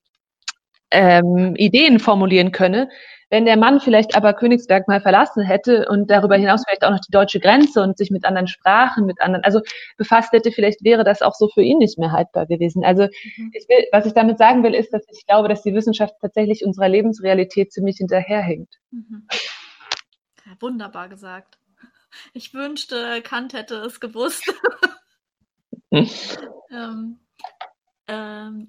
ähm, 0.90 1.54
Ideen 1.56 2.00
formulieren 2.00 2.52
könne, 2.52 2.90
wenn 3.30 3.46
der 3.46 3.58
Mann 3.58 3.80
vielleicht 3.80 4.16
aber 4.16 4.34
Königsberg 4.34 4.88
mal 4.88 5.02
verlassen 5.02 5.44
hätte 5.44 5.88
und 5.88 6.10
darüber 6.10 6.36
hinaus 6.36 6.64
vielleicht 6.66 6.84
auch 6.84 6.92
noch 6.92 7.00
die 7.00 7.12
deutsche 7.12 7.40
Grenze 7.40 7.82
und 7.82 7.98
sich 7.98 8.12
mit 8.12 8.26
anderen 8.26 8.48
Sprachen, 8.48 9.06
mit 9.06 9.22
anderen, 9.22 9.44
also 9.44 9.62
befasst 9.98 10.32
hätte, 10.34 10.52
vielleicht 10.52 10.84
wäre 10.84 11.04
das 11.04 11.22
auch 11.22 11.36
so 11.36 11.48
für 11.48 11.62
ihn 11.62 11.78
nicht 11.78 12.00
mehr 12.00 12.12
haltbar 12.12 12.48
gewesen. 12.48 12.84
Also 12.84 13.04
mhm. 13.04 13.52
ich 13.54 13.68
will, 13.70 13.86
was 13.92 14.06
ich 14.06 14.14
damit 14.14 14.38
sagen 14.38 14.64
will, 14.64 14.74
ist, 14.74 14.94
dass 14.94 15.04
ich 15.12 15.26
glaube, 15.26 15.48
dass 15.48 15.62
die 15.62 15.74
Wissenschaft 15.74 16.16
tatsächlich 16.22 16.66
unserer 16.66 16.90
Lebensrealität 16.90 17.72
ziemlich 17.72 17.98
hinterherhängt. 17.98 18.74
Mhm. 18.92 19.28
Ja, 20.46 20.54
wunderbar 20.60 21.10
gesagt. 21.10 21.60
Ich 22.34 22.54
wünschte, 22.54 23.22
Kant 23.22 23.54
hätte 23.54 23.76
es 23.76 24.00
gewusst. 24.00 24.52
ähm, 25.92 27.20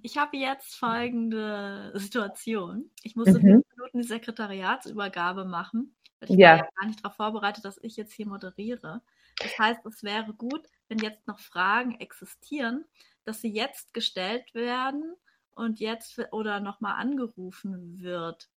ich 0.02 0.18
habe 0.18 0.36
jetzt 0.36 0.76
folgende 0.76 1.92
Situation. 1.94 2.90
Ich 3.02 3.16
muss 3.16 3.28
in 3.28 3.36
mhm. 3.36 3.64
Minuten 3.76 4.02
die 4.02 4.06
Sekretariatsübergabe 4.06 5.44
machen. 5.44 5.94
Ich 6.20 6.30
ja. 6.30 6.50
war 6.50 6.56
ja 6.58 6.68
gar 6.78 6.86
nicht 6.86 7.04
darauf 7.04 7.16
vorbereitet, 7.16 7.64
dass 7.64 7.78
ich 7.82 7.96
jetzt 7.96 8.12
hier 8.12 8.26
moderiere. 8.26 9.00
Das 9.38 9.58
heißt, 9.58 9.86
es 9.86 10.02
wäre 10.02 10.34
gut, 10.34 10.66
wenn 10.88 10.98
jetzt 10.98 11.26
noch 11.26 11.38
Fragen 11.38 11.98
existieren, 11.98 12.84
dass 13.24 13.40
sie 13.40 13.52
jetzt 13.52 13.94
gestellt 13.94 14.54
werden 14.54 15.14
und 15.52 15.80
jetzt 15.80 16.18
oder 16.32 16.60
nochmal 16.60 17.00
angerufen 17.00 18.00
wird. 18.00 18.50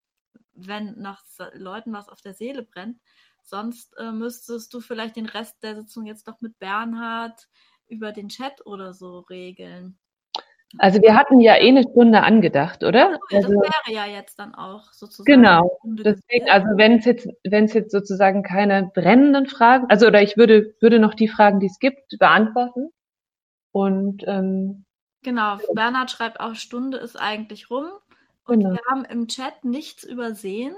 wenn 0.55 0.99
nach 0.99 1.23
Leuten 1.53 1.93
was 1.93 2.09
auf 2.09 2.21
der 2.21 2.33
Seele 2.33 2.63
brennt. 2.63 2.99
Sonst 3.41 3.95
äh, 3.97 4.11
müsstest 4.11 4.73
du 4.73 4.81
vielleicht 4.81 5.15
den 5.15 5.25
Rest 5.25 5.63
der 5.63 5.75
Sitzung 5.75 6.05
jetzt 6.05 6.27
doch 6.27 6.41
mit 6.41 6.59
Bernhard 6.59 7.47
über 7.87 8.11
den 8.11 8.29
Chat 8.29 8.65
oder 8.65 8.93
so 8.93 9.19
regeln. 9.19 9.97
Also 10.79 11.01
wir 11.01 11.15
hatten 11.15 11.39
ja 11.39 11.55
eh 11.55 11.69
eine 11.69 11.83
Stunde 11.83 12.23
angedacht, 12.23 12.83
oder? 12.83 13.11
Ja, 13.11 13.17
das 13.29 13.45
also, 13.45 13.61
wäre 13.61 13.91
ja 13.91 14.05
jetzt 14.05 14.39
dann 14.39 14.55
auch 14.55 14.91
sozusagen. 14.91 15.25
Genau. 15.25 15.79
Deswegen, 15.83 16.49
also 16.49 16.67
wenn 16.75 16.93
es 16.97 17.05
jetzt, 17.05 17.27
wenn 17.43 17.65
es 17.65 17.73
jetzt 17.73 17.91
sozusagen 17.91 18.43
keine 18.43 18.89
brennenden 18.93 19.45
Fragen, 19.45 19.85
also 19.89 20.07
oder 20.07 20.21
ich 20.21 20.35
würde 20.35 20.75
würde 20.79 20.99
noch 20.99 21.13
die 21.13 21.27
Fragen, 21.27 21.59
die 21.59 21.67
es 21.67 21.79
gibt, 21.79 22.17
beantworten. 22.17 22.89
Und 23.71 24.23
ähm, 24.25 24.85
genau. 25.21 25.57
Bernhard 25.73 26.09
schreibt 26.09 26.39
auch 26.39 26.55
Stunde 26.55 26.97
ist 26.97 27.19
eigentlich 27.19 27.69
rum. 27.69 27.87
Und 28.45 28.59
genau. 28.59 28.73
wir 28.73 28.81
haben 28.89 29.05
im 29.05 29.27
Chat 29.27 29.63
nichts 29.63 30.03
übersehen. 30.03 30.75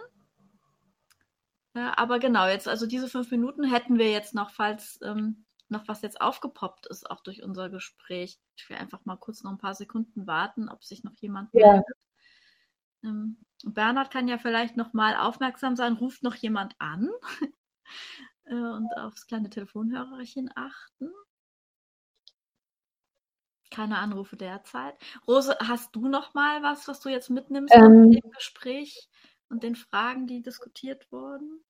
Ja, 1.73 1.93
aber 1.97 2.19
genau, 2.19 2.47
jetzt, 2.47 2.67
also 2.67 2.85
diese 2.85 3.09
fünf 3.09 3.31
Minuten 3.31 3.65
hätten 3.65 3.97
wir 3.97 4.09
jetzt 4.09 4.33
noch, 4.33 4.49
falls 4.51 4.99
ähm, 5.03 5.45
noch 5.69 5.87
was 5.87 6.01
jetzt 6.01 6.21
aufgepoppt 6.21 6.87
ist, 6.87 7.09
auch 7.09 7.21
durch 7.21 7.43
unser 7.43 7.69
Gespräch. 7.69 8.39
Ich 8.55 8.69
will 8.69 8.77
einfach 8.77 9.05
mal 9.05 9.17
kurz 9.17 9.43
noch 9.43 9.51
ein 9.51 9.57
paar 9.57 9.75
Sekunden 9.75 10.27
warten, 10.27 10.69
ob 10.69 10.83
sich 10.83 11.03
noch 11.03 11.15
jemand 11.15 11.49
ja. 11.53 11.73
meldet. 11.73 11.97
Ähm, 13.03 13.37
Bernhard 13.63 14.11
kann 14.11 14.27
ja 14.27 14.37
vielleicht 14.37 14.77
noch 14.77 14.93
mal 14.93 15.15
aufmerksam 15.15 15.75
sein, 15.75 15.93
ruft 15.93 16.23
noch 16.23 16.35
jemand 16.35 16.75
an 16.79 17.09
äh, 18.45 18.53
und 18.53 18.91
aufs 18.97 19.27
kleine 19.27 19.49
Telefonhörerchen 19.49 20.51
achten. 20.55 21.09
Keine 23.71 23.97
Anrufe 23.97 24.37
derzeit. 24.37 24.95
Rose, 25.27 25.57
hast 25.59 25.95
du 25.95 26.07
noch 26.07 26.33
mal 26.33 26.63
was, 26.63 26.87
was 26.87 26.99
du 27.01 27.09
jetzt 27.09 27.29
mitnimmst 27.29 27.73
ähm, 27.73 28.07
aus 28.07 28.21
dem 28.21 28.31
Gespräch 28.31 29.09
und 29.49 29.63
den 29.63 29.75
Fragen, 29.75 30.27
die 30.27 30.41
diskutiert 30.41 31.11
wurden? 31.11 31.63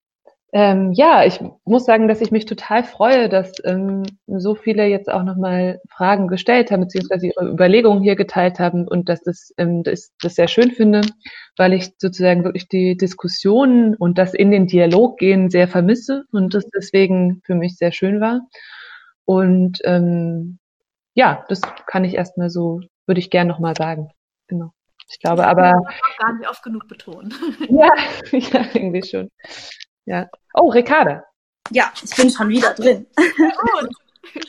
Ähm, 0.53 0.93
ja, 0.93 1.25
ich 1.25 1.41
muss 1.65 1.85
sagen, 1.85 2.07
dass 2.07 2.21
ich 2.21 2.31
mich 2.31 2.45
total 2.45 2.83
freue, 2.83 3.27
dass 3.27 3.51
ähm, 3.65 4.03
so 4.25 4.55
viele 4.55 4.85
jetzt 4.87 5.11
auch 5.11 5.23
nochmal 5.23 5.81
Fragen 5.89 6.27
gestellt 6.27 6.71
haben, 6.71 6.81
beziehungsweise 6.81 7.27
ihre 7.27 7.49
Überlegungen 7.49 8.01
hier 8.01 8.15
geteilt 8.15 8.59
haben 8.59 8.87
und 8.87 9.09
dass 9.09 9.21
das, 9.21 9.53
ähm, 9.57 9.83
das, 9.83 10.13
das 10.21 10.35
sehr 10.35 10.47
schön 10.47 10.71
finde, 10.71 11.01
weil 11.57 11.73
ich 11.73 11.95
sozusagen 11.97 12.43
wirklich 12.43 12.69
die 12.69 12.95
Diskussionen 12.95 13.95
und 13.95 14.17
das 14.17 14.33
in 14.33 14.51
den 14.51 14.67
Dialog 14.67 15.17
gehen 15.17 15.49
sehr 15.49 15.67
vermisse 15.67 16.23
und 16.31 16.53
das 16.53 16.65
deswegen 16.73 17.41
für 17.43 17.55
mich 17.55 17.75
sehr 17.77 17.91
schön 17.91 18.21
war. 18.21 18.41
Und 19.25 19.79
ähm, 19.83 20.59
ja, 21.15 21.43
das 21.49 21.61
kann 21.87 22.05
ich 22.05 22.13
erstmal 22.13 22.49
so, 22.49 22.81
würde 23.07 23.19
ich 23.19 23.29
gern 23.29 23.47
nochmal 23.47 23.75
sagen. 23.75 24.09
Genau. 24.47 24.71
Ich 25.09 25.19
glaube 25.19 25.45
aber. 25.47 25.81
Ich 25.89 26.17
gar 26.17 26.33
nicht 26.33 26.49
oft 26.49 26.63
genug 26.63 26.87
betonen. 26.87 27.33
ja, 27.69 27.89
ja, 28.31 28.65
irgendwie 28.73 29.03
schon. 29.03 29.29
Ja. 30.05 30.29
Oh, 30.53 30.69
Ricarda. 30.69 31.25
Ja, 31.71 31.91
ich 32.03 32.15
bin 32.15 32.29
schon 32.29 32.49
wieder 32.49 32.73
drin. 32.73 33.07
Gut. 33.15 33.89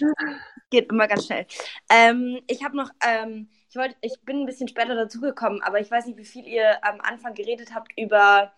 Geht 0.71 0.91
immer 0.91 1.07
ganz 1.07 1.27
schnell. 1.27 1.47
Ähm, 1.91 2.41
ich 2.47 2.65
habe 2.65 2.77
noch, 2.77 2.91
ähm, 3.07 3.49
ich 3.71 3.77
wollte, 3.77 3.97
ich 4.01 4.21
bin 4.23 4.41
ein 4.41 4.47
bisschen 4.47 4.69
später 4.69 4.95
dazugekommen, 4.95 5.63
aber 5.63 5.81
ich 5.81 5.91
weiß 5.91 6.07
nicht, 6.07 6.19
wie 6.19 6.25
viel 6.25 6.47
ihr 6.47 6.85
am 6.85 7.01
Anfang 7.01 7.35
geredet 7.35 7.75
habt 7.75 7.93
über 7.97 8.53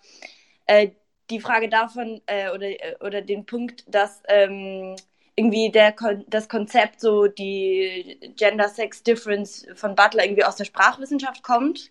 äh, 0.67 0.91
die 1.31 1.41
Frage 1.41 1.69
davon 1.69 2.21
äh, 2.27 2.51
oder, 2.51 2.69
äh, 2.69 2.97
oder 3.01 3.21
den 3.21 3.45
Punkt, 3.47 3.85
dass 3.87 4.23
ähm, 4.29 4.97
irgendwie 5.37 5.71
der 5.71 5.95
das 6.27 6.49
Konzept 6.49 7.01
so 7.01 7.27
die 7.27 8.19
Gender 8.37 8.69
Sex 8.69 9.03
Difference 9.03 9.67
von 9.75 9.95
Butler 9.95 10.25
irgendwie 10.25 10.45
aus 10.45 10.57
der 10.57 10.65
Sprachwissenschaft 10.65 11.43
kommt 11.43 11.91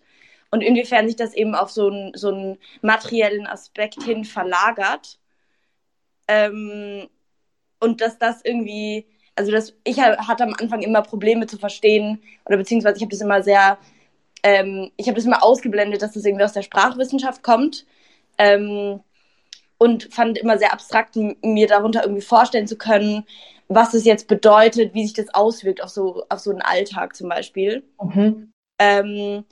und 0.50 0.62
inwiefern 0.62 1.06
sich 1.06 1.16
das 1.16 1.34
eben 1.34 1.54
auf 1.54 1.70
so 1.70 1.88
einen 1.88 2.12
so 2.14 2.28
einen 2.28 2.58
materiellen 2.82 3.46
Aspekt 3.46 4.02
hin 4.02 4.24
verlagert. 4.24 5.18
Ähm, 6.26 7.08
und 7.80 8.00
dass 8.00 8.18
das 8.18 8.44
irgendwie, 8.44 9.06
also 9.36 9.52
das, 9.52 9.74
ich 9.84 10.00
hatte 10.00 10.44
am 10.44 10.54
Anfang 10.58 10.82
immer 10.82 11.02
Probleme 11.02 11.46
zu 11.46 11.58
verstehen, 11.58 12.22
oder 12.44 12.56
beziehungsweise 12.56 12.96
ich 12.96 13.02
habe 13.02 13.10
das 13.10 13.20
immer 13.20 13.42
sehr, 13.42 13.78
ähm, 14.42 14.90
ich 14.96 15.06
habe 15.06 15.16
das 15.16 15.26
immer 15.26 15.42
ausgeblendet, 15.42 16.02
dass 16.02 16.12
das 16.12 16.24
irgendwie 16.24 16.44
aus 16.44 16.52
der 16.52 16.62
Sprachwissenschaft 16.62 17.42
kommt. 17.42 17.86
Ähm, 18.38 19.00
und 19.78 20.12
fand 20.12 20.36
immer 20.38 20.58
sehr 20.58 20.72
abstrakt, 20.72 21.16
mir 21.16 21.68
darunter 21.68 22.02
irgendwie 22.02 22.22
vorstellen 22.22 22.66
zu 22.66 22.76
können, 22.76 23.24
was 23.68 23.94
es 23.94 24.04
jetzt 24.04 24.26
bedeutet, 24.26 24.92
wie 24.92 25.04
sich 25.04 25.14
das 25.14 25.32
auswirkt 25.32 25.82
auf 25.82 25.90
so, 25.90 26.24
auf 26.28 26.40
so 26.40 26.50
einen 26.50 26.62
Alltag 26.62 27.14
zum 27.14 27.28
Beispiel. 27.28 27.84
Mhm. 28.02 28.52
Ähm, 28.80 29.44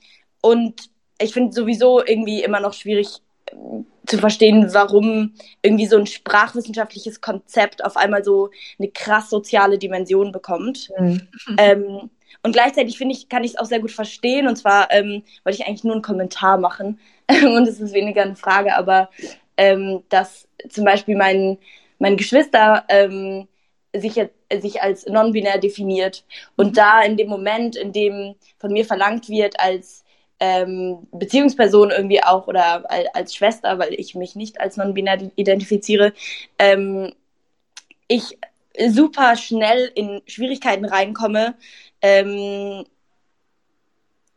und 0.47 0.89
ich 1.19 1.33
finde 1.33 1.53
sowieso 1.53 2.03
irgendwie 2.03 2.43
immer 2.43 2.59
noch 2.59 2.73
schwierig 2.73 3.07
ähm, 3.51 3.85
zu 4.05 4.17
verstehen, 4.17 4.67
warum 4.73 5.33
irgendwie 5.61 5.87
so 5.87 5.97
ein 5.97 6.07
sprachwissenschaftliches 6.07 7.19
Konzept 7.19 7.83
auf 7.83 7.97
einmal 7.97 8.23
so 8.23 8.49
eine 8.79 8.89
krass 8.89 9.29
soziale 9.29 9.77
Dimension 9.77 10.31
bekommt. 10.31 10.89
Mhm. 10.97 11.27
Ähm, 11.57 12.09
und 12.43 12.51
gleichzeitig 12.53 12.97
finde 12.97 13.15
ich, 13.15 13.27
kann 13.27 13.43
ich 13.43 13.51
es 13.51 13.57
auch 13.57 13.65
sehr 13.65 13.81
gut 13.81 13.91
verstehen. 13.91 14.47
Und 14.47 14.55
zwar 14.55 14.91
ähm, 14.93 15.23
wollte 15.43 15.59
ich 15.59 15.67
eigentlich 15.67 15.83
nur 15.83 15.93
einen 15.93 16.01
Kommentar 16.01 16.57
machen. 16.57 16.99
und 17.29 17.67
es 17.67 17.81
ist 17.81 17.93
weniger 17.93 18.21
eine 18.21 18.37
Frage, 18.37 18.75
aber 18.75 19.09
ähm, 19.57 20.03
dass 20.07 20.47
zum 20.69 20.85
Beispiel 20.85 21.17
mein, 21.17 21.57
mein 21.99 22.15
Geschwister 22.15 22.85
ähm, 22.87 23.47
sich, 23.93 24.13
sich 24.61 24.81
als 24.81 25.05
non-binär 25.07 25.57
definiert. 25.57 26.23
Und 26.55 26.67
mhm. 26.67 26.73
da 26.73 27.01
in 27.01 27.17
dem 27.17 27.27
Moment, 27.27 27.75
in 27.75 27.91
dem 27.91 28.35
von 28.59 28.71
mir 28.71 28.85
verlangt 28.85 29.27
wird, 29.27 29.59
als 29.59 30.05
ähm, 30.39 31.07
Beziehungsperson 31.11 31.91
irgendwie 31.91 32.23
auch 32.23 32.47
oder 32.47 32.85
als, 33.13 33.35
Schwester, 33.35 33.79
weil 33.79 33.93
ich 33.93 34.15
mich 34.15 34.35
nicht 34.35 34.59
als 34.59 34.77
non-binär 34.77 35.31
identifiziere, 35.35 36.13
ähm, 36.59 37.13
ich 38.07 38.37
super 38.89 39.35
schnell 39.35 39.91
in 39.95 40.21
Schwierigkeiten 40.27 40.85
reinkomme, 40.85 41.55
ähm, 42.01 42.85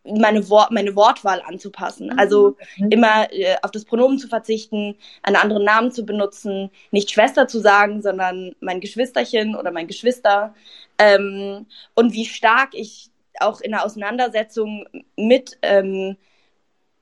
meine, 0.05 0.49
Wort, 0.49 0.71
meine 0.71 0.97
Wortwahl 0.97 1.43
anzupassen. 1.43 2.09
Mhm. 2.09 2.19
Also 2.19 2.57
mhm. 2.79 2.91
immer 2.91 3.33
äh, 3.33 3.57
auf 3.63 3.71
das 3.71 3.85
Pronomen 3.85 4.19
zu 4.19 4.29
verzichten, 4.29 4.97
einen 5.23 5.37
anderen 5.37 5.65
Namen 5.65 5.93
zu 5.93 6.05
benutzen, 6.05 6.71
nicht 6.91 7.11
Schwester 7.11 7.47
zu 7.47 7.61
sagen, 7.61 8.01
sondern 8.01 8.55
mein 8.61 8.81
Geschwisterchen 8.81 9.55
oder 9.55 9.71
mein 9.71 9.87
Geschwister. 9.87 10.55
Ähm, 10.99 11.67
und 11.95 12.13
wie 12.15 12.25
stark 12.25 12.71
ich 12.73 13.10
auch 13.39 13.61
in 13.61 13.73
der 13.73 13.85
Auseinandersetzung 13.85 14.87
mit 15.17 15.59
ähm, 15.63 16.17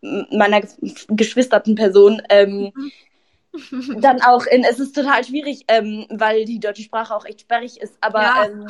meiner 0.01 0.61
geschwisterten 1.09 1.75
Person 1.75 2.23
ähm, 2.29 2.73
dann 4.01 4.23
auch 4.23 4.47
in, 4.47 4.65
es 4.65 4.79
ist 4.79 4.95
total 4.95 5.25
schwierig, 5.25 5.65
ähm, 5.69 6.07
weil 6.11 6.45
die 6.45 6.61
deutsche 6.61 6.83
Sprache 6.83 7.15
auch 7.15 7.25
echt 7.25 7.41
sperrig 7.41 7.81
ist, 7.81 7.97
aber 8.01 8.23
ja. 8.23 8.45
ähm, 8.45 8.67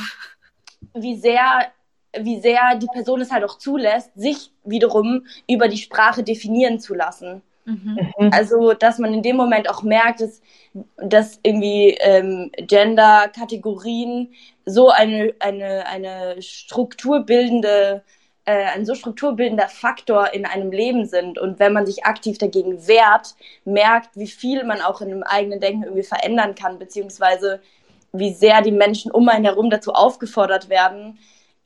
wie 0.94 1.16
sehr 1.16 1.72
wie 2.18 2.40
sehr 2.40 2.76
die 2.76 2.86
Person 2.86 3.20
es 3.20 3.30
halt 3.30 3.44
auch 3.44 3.58
zulässt, 3.58 4.10
sich 4.14 4.50
wiederum 4.64 5.26
über 5.48 5.68
die 5.68 5.76
Sprache 5.76 6.22
definieren 6.22 6.80
zu 6.80 6.94
lassen. 6.94 7.42
Mhm. 7.68 7.98
mhm. 8.18 8.30
Also, 8.32 8.72
dass 8.72 8.98
man 8.98 9.12
in 9.12 9.22
dem 9.22 9.36
Moment 9.36 9.68
auch 9.68 9.82
merkt, 9.82 10.20
dass, 10.20 10.40
dass 10.96 11.38
irgendwie 11.42 11.96
ähm, 12.00 12.50
Gender-Kategorien 12.56 14.32
so 14.64 14.88
eine, 14.88 15.34
eine, 15.38 15.86
eine 15.86 16.40
strukturbildende, 16.40 18.02
äh, 18.46 18.64
ein 18.74 18.86
so 18.86 18.94
strukturbildender 18.94 19.68
Faktor 19.68 20.32
in 20.32 20.46
einem 20.46 20.72
Leben 20.72 21.04
sind. 21.04 21.38
Und 21.38 21.58
wenn 21.58 21.74
man 21.74 21.84
sich 21.84 22.04
aktiv 22.06 22.38
dagegen 22.38 22.88
wehrt, 22.88 23.34
merkt, 23.64 24.16
wie 24.16 24.28
viel 24.28 24.64
man 24.64 24.80
auch 24.80 25.02
in 25.02 25.08
einem 25.08 25.22
eigenen 25.22 25.60
Denken 25.60 25.82
irgendwie 25.82 26.02
verändern 26.02 26.54
kann, 26.54 26.78
beziehungsweise 26.78 27.60
wie 28.12 28.32
sehr 28.32 28.62
die 28.62 28.72
Menschen 28.72 29.10
um 29.10 29.28
einen 29.28 29.44
herum 29.44 29.68
dazu 29.68 29.92
aufgefordert 29.92 30.70
werden, 30.70 31.18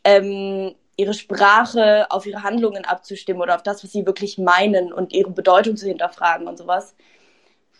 ähm, 0.02 0.74
ihre 0.96 1.14
Sprache 1.14 2.06
auf 2.10 2.26
ihre 2.26 2.42
Handlungen 2.42 2.84
abzustimmen 2.84 3.42
oder 3.42 3.54
auf 3.54 3.62
das, 3.62 3.82
was 3.82 3.92
sie 3.92 4.06
wirklich 4.06 4.38
meinen 4.38 4.92
und 4.92 5.12
ihre 5.12 5.30
Bedeutung 5.30 5.76
zu 5.76 5.86
hinterfragen 5.86 6.46
und 6.46 6.58
sowas. 6.58 6.94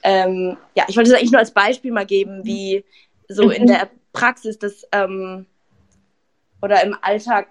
Ähm, 0.03 0.57
ja, 0.75 0.85
ich 0.89 0.97
wollte 0.97 1.11
es 1.11 1.17
eigentlich 1.17 1.33
nur 1.33 1.41
als 1.41 1.53
Beispiel 1.53 1.93
mal 1.93 2.07
geben, 2.07 2.45
wie 2.45 2.85
so 3.29 3.51
in 3.51 3.67
der 3.67 3.89
Praxis 4.13 4.59
das 4.59 4.87
ähm, 4.93 5.47
oder 6.61 6.83
im 6.83 6.97
Alltag 7.03 7.49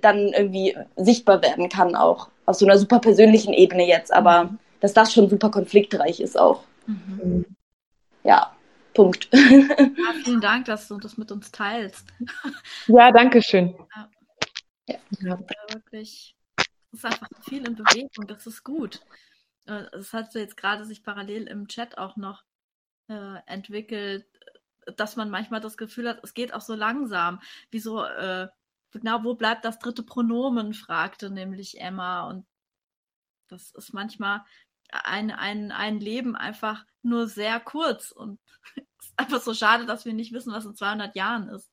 dann 0.00 0.28
irgendwie 0.28 0.76
sichtbar 0.96 1.42
werden 1.42 1.68
kann, 1.68 1.94
auch 1.94 2.28
auf 2.46 2.56
so 2.56 2.66
einer 2.66 2.78
super 2.78 2.98
persönlichen 2.98 3.52
Ebene 3.52 3.86
jetzt, 3.86 4.12
aber 4.12 4.44
mhm. 4.44 4.58
dass 4.80 4.94
das 4.94 5.12
schon 5.12 5.28
super 5.28 5.50
konfliktreich 5.50 6.20
ist 6.20 6.38
auch. 6.38 6.62
Mhm. 6.86 7.44
Ja, 8.24 8.52
Punkt. 8.94 9.28
Ja, 9.32 10.12
vielen 10.24 10.40
Dank, 10.40 10.66
dass 10.66 10.88
du 10.88 10.98
das 10.98 11.16
mit 11.16 11.30
uns 11.32 11.50
teilst. 11.50 12.06
Ja, 12.86 13.10
danke 13.12 13.42
schön. 13.42 13.74
Ja. 13.94 14.08
Ja. 14.88 14.98
ja. 15.20 15.38
wirklich, 15.72 16.36
es 16.56 16.66
ist 16.92 17.04
einfach 17.04 17.28
viel 17.42 17.66
in 17.66 17.76
Bewegung, 17.76 18.26
das 18.26 18.46
ist 18.46 18.64
gut. 18.64 19.00
Es 19.64 20.12
hat 20.12 20.34
jetzt 20.34 20.56
gerade 20.56 20.84
sich 20.84 21.04
parallel 21.04 21.46
im 21.46 21.68
Chat 21.68 21.96
auch 21.96 22.16
noch 22.16 22.42
äh, 23.08 23.38
entwickelt, 23.46 24.26
dass 24.96 25.14
man 25.14 25.30
manchmal 25.30 25.60
das 25.60 25.76
Gefühl 25.76 26.08
hat, 26.08 26.20
es 26.24 26.34
geht 26.34 26.52
auch 26.52 26.60
so 26.60 26.74
langsam. 26.74 27.40
Wieso, 27.70 28.04
äh, 28.04 28.48
genau, 28.90 29.22
wo 29.22 29.34
bleibt 29.34 29.64
das 29.64 29.78
dritte 29.78 30.02
Pronomen, 30.02 30.74
fragte 30.74 31.30
nämlich 31.30 31.80
Emma. 31.80 32.28
Und 32.28 32.44
das 33.48 33.70
ist 33.70 33.92
manchmal, 33.92 34.44
ein, 34.92 35.30
ein, 35.30 35.72
ein 35.72 36.00
Leben 36.00 36.36
einfach 36.36 36.84
nur 37.02 37.26
sehr 37.26 37.58
kurz 37.60 38.10
und 38.10 38.38
es 38.76 38.84
ist 39.06 39.12
einfach 39.16 39.40
so 39.40 39.54
schade, 39.54 39.86
dass 39.86 40.04
wir 40.04 40.12
nicht 40.12 40.32
wissen, 40.32 40.52
was 40.52 40.66
in 40.66 40.74
200 40.74 41.16
Jahren 41.16 41.48
ist. 41.48 41.72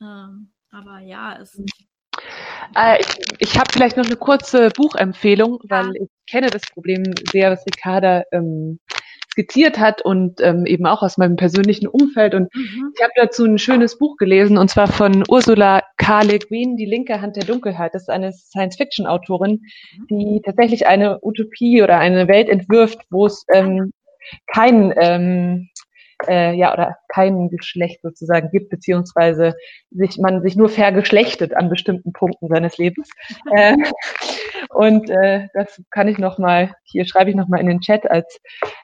Ähm, 0.00 0.52
aber 0.70 1.00
ja, 1.00 1.36
es. 1.38 1.60
Äh, 2.76 3.00
ich 3.00 3.22
ich 3.38 3.58
habe 3.58 3.70
vielleicht 3.72 3.96
noch 3.96 4.06
eine 4.06 4.16
kurze 4.16 4.70
Buchempfehlung, 4.70 5.58
weil 5.64 5.92
ich 5.96 6.08
kenne 6.30 6.48
das 6.48 6.62
Problem 6.72 7.02
sehr, 7.30 7.50
was 7.50 7.66
Ricarda 7.66 8.22
ähm, 8.32 8.78
skizziert 9.32 9.78
hat 9.78 10.02
und 10.02 10.40
ähm, 10.40 10.66
eben 10.66 10.86
auch 10.86 11.02
aus 11.02 11.18
meinem 11.18 11.36
persönlichen 11.36 11.86
Umfeld. 11.86 12.34
Und 12.34 12.54
mhm. 12.54 12.92
ich 12.94 13.02
habe 13.02 13.12
dazu 13.16 13.44
ein 13.44 13.58
schönes 13.58 13.98
Buch 13.98 14.16
gelesen 14.16 14.58
und 14.58 14.68
zwar 14.68 14.88
von 14.88 15.24
Ursula 15.28 15.82
K. 15.96 16.22
Le 16.22 16.38
Guin, 16.38 16.76
Die 16.76 16.86
linke 16.86 17.20
Hand 17.20 17.36
der 17.36 17.44
Dunkelheit. 17.44 17.94
Das 17.94 18.02
ist 18.02 18.10
eine 18.10 18.32
Science-Fiction-Autorin, 18.32 19.62
mhm. 19.98 20.06
die 20.08 20.42
tatsächlich 20.44 20.86
eine 20.86 21.18
Utopie 21.22 21.82
oder 21.82 21.98
eine 21.98 22.28
Welt 22.28 22.48
entwirft, 22.48 22.98
wo 23.10 23.26
es 23.26 23.44
ähm, 23.52 23.92
kein 24.46 24.92
ähm, 24.96 25.68
äh, 26.28 26.54
ja 26.54 26.72
oder 26.72 26.98
kein 27.08 27.48
Geschlecht 27.48 28.00
sozusagen 28.02 28.50
gibt, 28.50 28.70
beziehungsweise 28.70 29.54
sich 29.90 30.18
man 30.18 30.42
sich 30.42 30.56
nur 30.56 30.68
vergeschlechtet 30.68 31.54
an 31.54 31.68
bestimmten 31.68 32.12
Punkten 32.12 32.48
seines 32.48 32.78
Lebens. 32.78 33.08
äh, 33.52 33.76
und 34.70 35.10
äh, 35.10 35.48
das 35.54 35.82
kann 35.90 36.08
ich 36.08 36.18
noch 36.18 36.38
mal 36.38 36.74
hier 36.84 37.06
schreibe 37.06 37.30
ich 37.30 37.36
noch 37.36 37.48
mal 37.48 37.60
in 37.60 37.66
den 37.66 37.80
Chat 37.80 38.10
als 38.10 38.40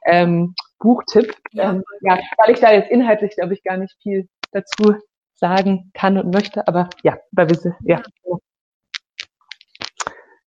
ähm, 0.07 0.55
Buchtipp. 0.79 1.35
Ja, 1.53 1.71
ähm, 1.71 1.83
ja, 2.01 2.19
weil 2.39 2.55
ich 2.55 2.61
da 2.61 2.73
jetzt 2.73 2.91
inhaltlich 2.91 3.35
glaube 3.37 3.55
ich 3.55 3.63
gar 3.63 3.77
nicht 3.77 3.97
viel 4.03 4.29
dazu 4.53 4.95
sagen 5.35 5.91
kann 5.95 6.19
und 6.19 6.35
möchte, 6.35 6.67
aber 6.67 6.89
ja, 7.03 7.17
weil 7.33 7.49
wir 7.49 7.77
ja. 7.85 8.03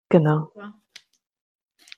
Genau. 0.09 0.51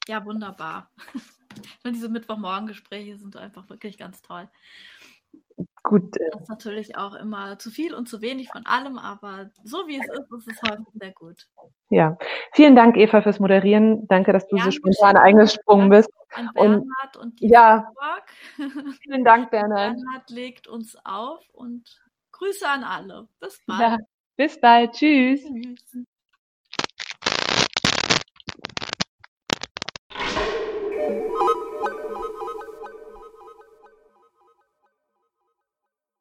Ja, 0.07 0.23
wunderbar. 0.25 0.91
Diese 1.85 2.09
Mittwochmorgengespräche 2.09 3.17
sind 3.17 3.35
einfach 3.35 3.69
wirklich 3.69 3.97
ganz 3.97 4.21
toll. 4.21 4.49
Gut. 5.83 6.15
Äh 6.17 6.29
das 6.31 6.43
ist 6.43 6.49
natürlich 6.49 6.97
auch 6.97 7.13
immer 7.13 7.59
zu 7.59 7.69
viel 7.69 7.93
und 7.93 8.07
zu 8.07 8.21
wenig 8.21 8.49
von 8.49 8.65
allem, 8.65 8.97
aber 8.97 9.51
so 9.63 9.87
wie 9.87 9.97
es 9.97 10.07
ist, 10.07 10.31
ist 10.31 10.47
es 10.47 10.61
häufig 10.69 10.87
sehr 10.93 11.11
gut. 11.11 11.47
Ja, 11.89 12.17
vielen 12.53 12.75
Dank, 12.75 12.97
Eva, 12.97 13.21
fürs 13.21 13.39
Moderieren. 13.39 14.07
Danke, 14.07 14.31
dass 14.31 14.47
du 14.47 14.55
Gern 14.55 14.65
so 14.65 14.71
spontan 14.71 15.17
eingesprungen 15.17 15.89
bist. 15.89 16.09
An 16.31 16.49
Bernhard 16.53 17.17
und, 17.17 17.23
und 17.23 17.39
die 17.41 17.47
ja, 17.49 17.91
vielen 19.03 19.23
Dank, 19.23 19.51
Bernhard. 19.51 19.95
Bernhard 19.95 20.29
legt 20.29 20.67
uns 20.67 20.97
auf 21.03 21.47
und 21.51 22.01
Grüße 22.31 22.67
an 22.67 22.83
alle. 22.83 23.27
Bis 23.39 23.61
bald. 23.67 23.81
Ja, 23.81 23.97
bis 24.37 24.59
bald. 24.59 24.93
Tschüss. 24.93 25.43
Tschüss. 25.43 26.05